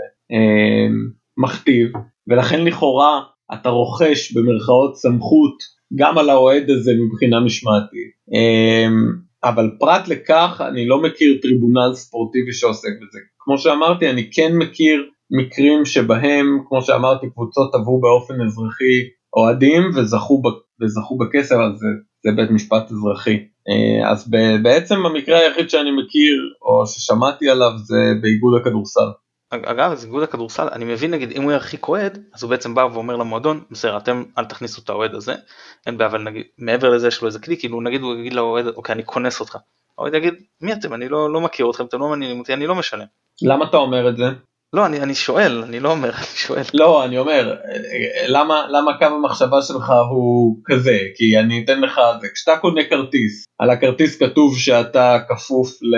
מכתיב. 1.38 1.92
ולכן 2.28 2.64
לכאורה 2.64 3.20
אתה 3.54 3.68
רוכש 3.68 4.32
במרכאות 4.32 4.96
סמכות 4.96 5.56
גם 5.94 6.18
על 6.18 6.30
האוהד 6.30 6.70
הזה 6.70 6.92
מבחינה 7.04 7.40
משמעתית. 7.40 8.12
אמ, 8.32 9.12
אבל 9.44 9.70
פרט 9.78 10.08
לכך 10.08 10.62
אני 10.68 10.86
לא 10.86 11.02
מכיר 11.02 11.38
טריבונל 11.42 11.94
ספורטיבי 11.94 12.52
שעוסק 12.52 12.90
בזה. 12.96 13.18
כמו 13.38 13.58
שאמרתי 13.58 14.10
אני 14.10 14.30
כן 14.32 14.56
מכיר 14.56 15.02
מקרים 15.30 15.84
שבהם 15.84 16.58
כמו 16.68 16.82
שאמרתי 16.82 17.30
קבוצות 17.30 17.74
עברו 17.74 18.00
באופן 18.00 18.34
אזרחי 18.46 18.96
אוהדים 19.36 19.82
וזכו, 19.94 20.42
וזכו 20.82 21.18
בכסף 21.18 21.54
אז 21.54 21.78
זה, 21.78 21.86
זה 22.24 22.36
בית 22.36 22.50
משפט 22.50 22.90
אזרחי. 22.90 23.36
אה, 23.68 24.10
אז 24.10 24.30
בעצם 24.62 25.06
המקרה 25.06 25.38
היחיד 25.38 25.70
שאני 25.70 25.90
מכיר 25.90 26.34
או 26.62 26.86
ששמעתי 26.86 27.48
עליו 27.48 27.72
זה 27.76 28.12
באיגוד 28.22 28.60
הכדורסל. 28.60 29.10
אגב 29.52 29.94
זה 29.94 30.06
איגוד 30.06 30.22
הכדורסל 30.22 30.68
אני 30.72 30.84
מבין 30.84 31.10
נגיד 31.10 31.30
אם 31.30 31.42
הוא 31.42 31.52
ירחיק 31.52 31.88
אוהד 31.88 32.18
אז 32.34 32.42
הוא 32.42 32.50
בעצם 32.50 32.74
בא 32.74 32.80
ואומר 32.92 33.16
למועדון 33.16 33.60
בסדר 33.70 33.96
אתם 33.96 34.24
אל 34.38 34.44
תכניסו 34.44 34.82
את 34.84 34.88
האוהד 34.88 35.14
הזה 35.14 35.34
אין 35.86 35.98
בעיה 35.98 36.10
אבל 36.10 36.22
נגיד 36.22 36.42
מעבר 36.58 36.90
לזה 36.90 37.08
יש 37.08 37.22
לו 37.22 37.26
איזה 37.26 37.38
כלי 37.38 37.56
כאילו 37.56 37.80
נגיד 37.80 38.00
הוא 38.00 38.14
יגיד 38.14 38.32
לאוהד 38.32 38.66
אוקיי 38.66 38.92
אני 38.92 39.04
כונס 39.04 39.40
אותך. 39.40 39.58
האוהד 39.98 40.14
יגיד 40.14 40.34
מי 40.60 40.72
אתם 40.72 40.94
אני 40.94 41.08
לא, 41.08 41.32
לא 41.32 41.40
מכיר 41.40 41.70
אתכם 41.70 41.84
אתם 41.84 42.00
לא 42.00 42.08
מעניינים 42.08 42.38
אותי 42.38 42.54
אני 42.54 42.66
לא 42.66 42.74
משלם. 42.74 43.04
למה 43.42 43.64
אתה 43.64 43.76
אומר 43.76 44.08
את 44.08 44.16
זה? 44.16 44.24
לא 44.72 44.86
אני, 44.86 45.00
אני 45.00 45.14
שואל 45.14 45.62
אני 45.68 45.80
לא 45.80 45.90
אומר 45.90 46.10
אני 46.18 46.24
שואל. 46.24 46.62
לא 46.74 47.04
אני 47.04 47.18
אומר 47.18 47.54
למה 48.28 48.66
למה 48.70 48.98
קו 48.98 49.04
המחשבה 49.04 49.62
שלך 49.62 49.92
הוא 50.10 50.56
כזה 50.64 50.98
כי 51.16 51.38
אני 51.38 51.64
אתן 51.64 51.80
לך 51.80 52.00
כשאתה 52.34 52.56
קונה 52.56 52.84
כרטיס 52.90 53.44
על 53.58 53.70
הכרטיס 53.70 54.22
כתוב 54.22 54.58
שאתה 54.58 55.18
כפוף 55.28 55.68
ל... 55.82 55.96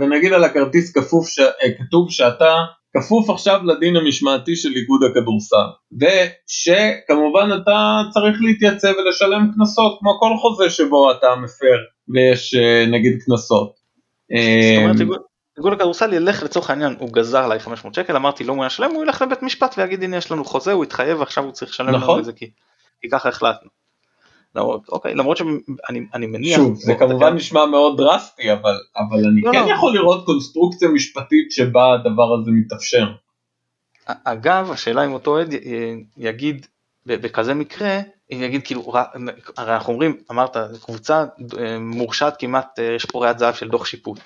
ונגיד 0.00 0.32
על 0.32 0.44
הכרטיס 0.44 0.92
כפוף 0.92 1.28
ש... 1.28 1.38
אה, 1.38 1.70
כתוב 1.78 2.10
שאתה 2.10 2.54
כפוף 2.96 3.30
עכשיו 3.30 3.60
לדין 3.64 3.96
המשמעתי 3.96 4.56
של 4.56 4.68
איגוד 4.68 5.00
הכדורסל 5.10 5.68
ושכמובן 6.00 7.48
אתה 7.62 8.00
צריך 8.10 8.36
להתייצב 8.40 8.92
ולשלם 8.98 9.50
קנסות 9.54 9.98
כמו 10.00 10.18
כל 10.20 10.36
חוזה 10.40 10.70
שבו 10.70 11.12
אתה 11.12 11.26
מפר 11.44 11.76
ויש 12.14 12.54
אה, 12.54 12.86
נגיד 12.86 13.12
קנסות. 13.26 13.72
איגוד 15.58 15.72
הכדורסל 15.72 16.12
ילך 16.12 16.42
לצורך 16.42 16.70
העניין 16.70 16.96
הוא 16.98 17.12
גזר 17.12 17.44
עליי 17.44 17.60
500 17.60 17.94
שקל 17.94 18.16
אמרתי 18.16 18.44
לא 18.44 18.54
מעוניין 18.54 18.66
לשלם 18.66 18.90
הוא 18.90 19.04
ילך 19.04 19.22
לבית 19.22 19.42
משפט 19.42 19.74
ויגיד 19.78 20.02
הנה 20.02 20.16
יש 20.16 20.32
לנו 20.32 20.44
חוזה 20.44 20.72
הוא 20.72 20.84
התחייב 20.84 21.20
ועכשיו 21.20 21.44
הוא 21.44 21.52
צריך 21.52 21.70
לשלם 21.70 21.90
נכון. 21.90 22.08
לנו 22.08 22.18
את 22.18 22.24
זה 22.24 22.32
כי, 22.32 22.50
כי 23.00 23.08
ככה 23.08 23.28
החלטנו. 23.28 23.77
למרות, 24.54 24.88
אוקיי, 24.88 25.14
למרות 25.14 25.36
שאני 25.36 26.06
אני 26.14 26.26
מניח... 26.26 26.56
שוב, 26.56 26.74
זה 26.74 26.94
כמובן 26.94 27.34
נשמע 27.34 27.66
מאוד 27.66 27.96
דרסטי, 27.96 28.52
אבל, 28.52 28.78
אבל 28.96 29.18
אני 29.32 29.40
לא, 29.40 29.52
כן 29.52 29.68
לא. 29.68 29.72
יכול 29.72 29.94
לראות 29.94 30.26
קונסטרוקציה 30.26 30.88
משפטית 30.88 31.52
שבה 31.52 31.92
הדבר 31.92 32.34
הזה 32.34 32.50
מתאפשר. 32.50 33.06
אגב, 34.06 34.70
השאלה 34.70 35.04
אם 35.04 35.12
אותו 35.12 35.38
עד 35.38 35.54
יגיד 36.16 36.66
בכזה 37.06 37.54
מקרה, 37.54 38.00
אם 38.32 38.42
יגיד 38.42 38.62
כאילו, 38.64 38.92
הרי 39.56 39.74
אנחנו 39.74 39.92
אומרים, 39.92 40.16
אמרת, 40.30 40.56
קבוצה 40.84 41.24
אה, 41.58 41.78
מורשעת 41.78 42.36
כמעט, 42.38 42.78
אה, 42.78 42.84
יש 42.84 43.04
פה 43.04 43.22
ראיית 43.22 43.38
זהב 43.38 43.54
של 43.54 43.68
דוח 43.68 43.86
שיפוט. 43.86 44.20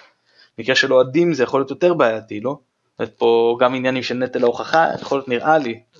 במקרה 0.59 0.75
של 0.75 0.93
אוהדים 0.93 1.35
זה 1.35 1.43
יכול 1.43 1.61
להיות 1.61 1.71
יותר 1.71 1.95
בעייתי, 1.95 2.41
לא? 2.41 2.59
פה 3.19 3.57
גם 3.61 3.75
עניינים 3.75 4.03
של 4.03 4.15
נטל 4.15 4.43
ההוכחה, 4.43 4.87
יכול 5.01 5.19
להיות 5.19 5.29
נראה 5.29 5.59
לי, 5.59 5.75
כן. 5.75 5.92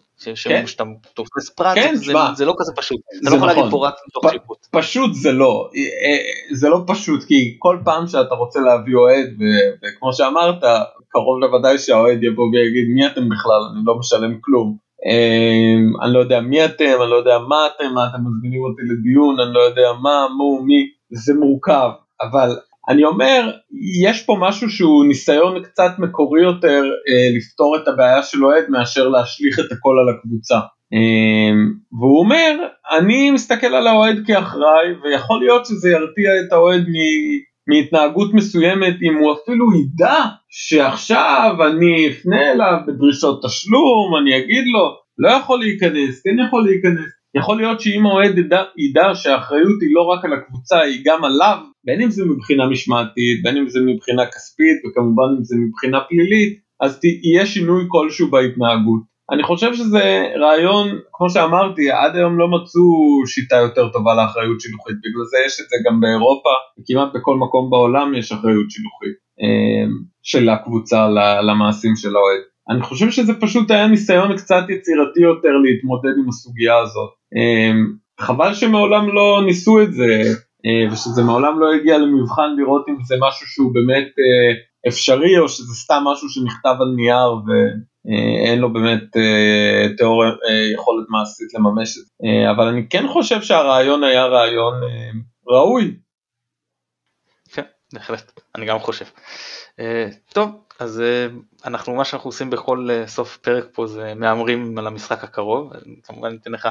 שאתה 0.67 0.85
תופס 1.15 1.51
פרט, 1.51 1.75
כן, 1.75 1.95
זה, 2.35 2.45
לא 2.45 2.55
כזה 2.59 2.73
פשוט, 2.77 3.01
אתה 3.23 3.31
לא 3.31 3.37
יכול 3.37 3.49
נכון. 3.49 3.49
להגיד 3.49 3.71
פה 3.71 3.87
רק 3.87 3.95
מתוך 4.09 4.31
שיפוט. 4.31 4.67
פשוט 4.71 5.15
זה 5.15 5.33
לא, 5.33 5.69
אה, 5.77 5.81
אה, 5.81 6.57
זה 6.57 6.69
לא 6.69 6.85
פשוט, 6.87 7.25
כי 7.25 7.57
כל 7.59 7.79
פעם 7.85 8.07
שאתה 8.07 8.35
רוצה 8.35 8.61
להביא 8.61 8.95
אוהד, 8.95 9.29
וכמו 9.83 10.13
שאמרת, 10.13 10.65
קרוב 11.09 11.41
לוודאי 11.41 11.79
שהאוהד 11.79 12.23
יבוא 12.23 12.45
ויגיד 12.45 12.89
מי 12.95 13.07
אתם 13.07 13.29
בכלל, 13.29 13.61
אני 13.73 13.83
לא 13.85 13.99
משלם 13.99 14.39
כלום. 14.41 14.77
אני 16.03 16.13
לא 16.13 16.19
יודע 16.19 16.41
מי 16.41 16.65
אתם, 16.65 16.97
אני 17.03 17.11
לא 17.11 17.17
יודע 17.17 17.39
מה 17.39 17.67
אתם, 17.67 17.95
מה 17.95 18.07
אתם 18.07 18.19
מזמינים 18.27 18.63
אותי 18.63 18.83
לדיון, 18.83 19.41
אני 19.41 19.55
לא 19.55 19.61
יודע 19.61 19.93
מה, 20.03 20.27
מו, 20.37 20.63
מי, 20.63 20.89
זה 21.11 21.35
מורכב, 21.35 21.91
אבל 22.21 22.57
אני 22.89 23.05
אומר, 23.05 23.51
יש 24.03 24.23
פה 24.23 24.37
משהו 24.41 24.71
שהוא 24.71 25.05
ניסיון 25.09 25.63
קצת 25.63 25.91
מקורי 25.99 26.43
יותר 26.43 26.83
אה, 27.09 27.37
לפתור 27.37 27.77
את 27.77 27.89
הבעיה 27.89 28.23
של 28.23 28.45
אוהד 28.45 28.65
מאשר 28.69 29.09
להשליך 29.09 29.59
את 29.59 29.73
הכל 29.73 29.97
על 30.01 30.15
הקבוצה. 30.15 30.57
אה, 30.95 31.53
והוא 31.99 32.19
אומר, 32.19 32.59
אני 32.99 33.31
מסתכל 33.31 33.67
על 33.67 33.87
האוהד 33.87 34.17
כאחראי, 34.27 34.89
ויכול 35.03 35.41
להיות 35.41 35.67
שזה 35.67 35.91
ירתיע 35.91 36.41
את 36.41 36.53
האוהד 36.53 36.85
מהתנהגות 37.69 38.35
מסוימת, 38.35 38.95
אם 39.03 39.19
הוא 39.19 39.33
אפילו 39.33 39.67
ידע 39.81 40.17
שעכשיו 40.49 41.57
אני 41.67 42.09
אפנה 42.09 42.53
אליו 42.53 42.75
בדרישות 42.87 43.45
תשלום, 43.45 44.17
אני 44.23 44.37
אגיד 44.39 44.65
לו, 44.67 44.97
לא 45.19 45.31
יכול 45.31 45.59
להיכנס, 45.59 46.23
כן 46.23 46.47
יכול 46.47 46.65
להיכנס. 46.65 47.22
יכול 47.37 47.57
להיות 47.57 47.81
שאם 47.81 48.07
האוהד 48.07 48.39
ידע, 48.39 48.63
ידע 48.77 49.15
שהאחריות 49.15 49.83
היא 49.83 49.95
לא 49.95 50.03
רק 50.03 50.25
על 50.25 50.33
הקבוצה, 50.33 50.81
היא 50.81 51.03
גם 51.05 51.25
עליו, 51.25 51.59
בין 51.85 52.01
אם 52.03 52.11
זה 52.11 52.25
מבחינה 52.25 52.67
משמעתית, 52.67 53.43
בין 53.43 53.57
אם 53.57 53.69
זה 53.69 53.81
מבחינה 53.81 54.27
כספית, 54.27 54.77
וכמובן 54.85 55.29
אם 55.39 55.45
זה 55.45 55.57
מבחינה 55.67 55.99
פלילית, 56.09 56.59
אז 56.81 57.01
יהיה 57.23 57.47
שינוי 57.47 57.85
כלשהו 57.89 58.31
בהתנהגות. 58.31 59.03
אני 59.33 59.43
חושב 59.43 59.75
שזה 59.75 60.05
רעיון, 60.41 60.89
כמו 61.13 61.31
שאמרתי, 61.31 61.91
עד 61.91 62.17
היום 62.17 62.39
לא 62.39 62.49
מצאו 62.49 62.87
שיטה 63.27 63.57
יותר 63.57 63.89
טובה 63.89 64.15
לאחריות 64.15 64.61
שילוחית, 64.61 64.97
בגלל 64.97 65.25
זה 65.31 65.39
יש 65.47 65.61
את 65.61 65.69
זה 65.69 65.77
גם 65.87 66.01
באירופה, 66.01 66.51
וכמעט 66.79 67.11
בכל 67.15 67.37
מקום 67.37 67.71
בעולם 67.71 68.15
יש 68.15 68.33
אחריות 68.33 68.71
שילוחית 68.71 69.17
אה, 69.43 69.85
של 70.23 70.49
הקבוצה 70.49 71.09
למעשים 71.49 71.97
של 71.97 72.17
האוהד. 72.17 72.52
אני 72.71 72.83
חושב 72.83 73.11
שזה 73.11 73.33
פשוט 73.41 73.71
היה 73.71 73.87
ניסיון 73.87 74.37
קצת 74.37 74.63
יצירתי 74.69 75.21
יותר 75.21 75.57
להתמודד 75.65 76.13
עם 76.23 76.29
הסוגיה 76.29 76.79
הזאת. 76.79 77.11
אמ, 77.37 77.93
חבל 78.21 78.55
שמעולם 78.55 79.09
לא 79.15 79.43
ניסו 79.47 79.83
את 79.83 79.93
זה, 79.93 80.23
אה, 80.67 80.93
ושזה 80.93 81.23
מעולם 81.23 81.61
לא 81.61 81.73
הגיע 81.73 81.99
למבחן 81.99 82.57
לראות 82.57 82.85
אם 82.89 82.97
זה 83.05 83.15
משהו 83.21 83.47
שהוא 83.47 83.75
באמת 83.75 84.05
אה, 84.05 84.55
אפשרי, 84.89 85.39
או 85.39 85.49
שזה 85.49 85.75
סתם 85.75 86.03
משהו 86.13 86.29
שנכתב 86.29 86.75
על 86.81 86.89
נייר 86.97 87.33
ואין 87.47 88.59
לו 88.59 88.73
באמת 88.73 89.17
אה, 89.17 89.97
תיאוריה, 89.97 90.31
יכולת 90.75 91.07
מעשית 91.09 91.55
לממש 91.55 91.99
את 91.99 92.03
זה. 92.05 92.51
אבל 92.51 92.69
אני 92.69 92.89
כן 92.89 93.09
חושב 93.09 93.43
שהרעיון 93.43 94.05
היה 94.05 94.27
רעיון 94.27 94.75
ראוי. 95.49 95.95
כן, 97.53 97.63
בהחלט, 97.93 98.41
אני 98.57 98.67
גם 98.67 98.79
חושב. 98.79 99.05
טוב, 100.33 100.51
אז 100.83 101.01
אה, 101.01 101.27
אנחנו, 101.65 101.95
מה 101.95 102.05
שאנחנו 102.05 102.29
עושים 102.29 102.51
בכל 102.51 102.89
אה, 102.91 103.07
סוף 103.07 103.37
פרק 103.37 103.65
פה 103.73 103.87
זה 103.87 104.15
מהמרים 104.15 104.79
על 104.79 104.87
המשחק 104.87 105.25
הקרוב, 105.25 105.73
כמובן 106.03 106.33
ניתן 106.33 106.53
לך 106.53 106.69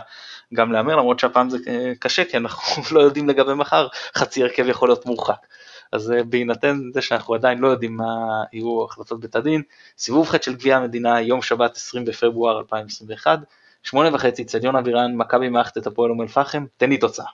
גם 0.53 0.71
להמר, 0.71 0.95
למרות 0.95 1.19
שהפעם 1.19 1.49
זה 1.49 1.57
אה, 1.67 1.91
קשה 1.99 2.25
כי 2.25 2.37
אנחנו 2.37 2.83
לא 2.95 3.01
יודעים 3.01 3.29
לגבי 3.29 3.53
מחר, 3.53 3.87
חצי 4.15 4.43
הרכב 4.43 4.67
יכול 4.67 4.89
להיות 4.89 5.05
מורחק. 5.05 5.47
אז 5.91 6.13
בהינתן 6.29 6.77
זה 6.93 7.01
שאנחנו 7.01 7.33
עדיין 7.33 7.57
לא 7.59 7.67
יודעים 7.67 7.97
מה 7.97 8.43
יהיו 8.53 8.83
החלטות 8.83 9.19
בית 9.19 9.35
הדין, 9.35 9.61
סיבוב 9.97 10.27
ח' 10.27 10.43
של 10.43 10.55
גביע 10.55 10.77
המדינה, 10.77 11.21
יום 11.21 11.41
שבת 11.41 11.75
20 11.75 12.05
בפברואר 12.05 12.59
2021, 12.59 13.39
שמונה 13.83 14.15
וחצי, 14.15 14.45
צדיון 14.45 14.75
אבירן, 14.75 15.15
מכבי 15.15 15.49
מערכת 15.49 15.77
את 15.77 15.87
הפועל 15.87 16.11
אום 16.11 16.21
אל-פחם, 16.21 16.65
תן 16.77 16.89
לי 16.89 16.97
תוצאה. 16.97 17.25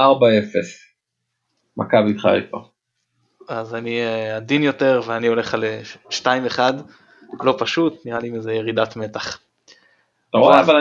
4-0, 0.00 0.02
מכבי 1.76 2.18
חיפה. 2.18 2.77
אז 3.48 3.74
אני 3.74 4.00
אה, 4.00 4.36
עדין 4.36 4.62
יותר 4.62 5.00
ואני 5.06 5.26
הולך 5.26 5.54
על 5.54 5.64
2-1, 6.10 6.14
אה, 6.58 6.70
לא 7.40 7.54
פשוט, 7.58 8.06
נראה 8.06 8.18
לי 8.18 8.32
איזה 8.34 8.52
ירידת 8.52 8.96
מתח. 8.96 9.38
אתה 10.30 10.38
רואה, 10.38 10.60
אבל 10.60 10.76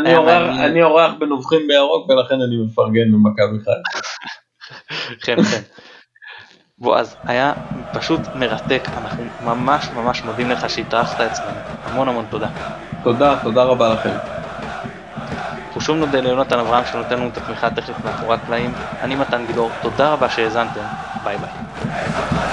אני 0.65 0.83
אורח 0.83 1.13
בנובחים 1.19 1.67
בירוק 1.67 2.09
ולכן 2.09 2.35
אני 2.35 2.65
מפרגן 2.65 3.11
במכבי 3.11 3.59
חיפה. 3.59 3.71
כן, 5.25 5.43
כן. 5.43 5.61
בועז, 6.77 7.15
היה 7.25 7.53
פשוט 7.93 8.19
מרתק, 8.35 8.81
אנחנו 8.97 9.23
ממש 9.43 9.89
ממש 9.95 10.21
מודים 10.21 10.49
לך 10.49 10.69
שהתארחת 10.69 11.21
אצלנו, 11.21 11.57
המון 11.83 12.07
המון 12.07 12.25
תודה. 12.29 12.49
תודה, 13.03 13.39
תודה 13.43 13.63
רבה 13.63 13.93
לכם. 13.93 14.17
אנחנו 15.67 15.81
שוב 15.81 15.97
נודה 15.97 16.21
ליונתן 16.21 16.59
אברהם 16.59 16.85
שנותן 16.85 17.19
לנו 17.19 17.29
את 17.29 17.37
התמיכה 17.37 17.67
הטכנית 17.67 17.97
מאחורי 18.05 18.35
הקלעים. 18.35 18.73
אני 19.01 19.15
מתן 19.15 19.45
גילאור, 19.47 19.69
תודה 19.81 20.13
רבה 20.13 20.29
שהאזנתם, 20.29 20.83
ביי 21.23 21.37
ביי. 21.37 22.46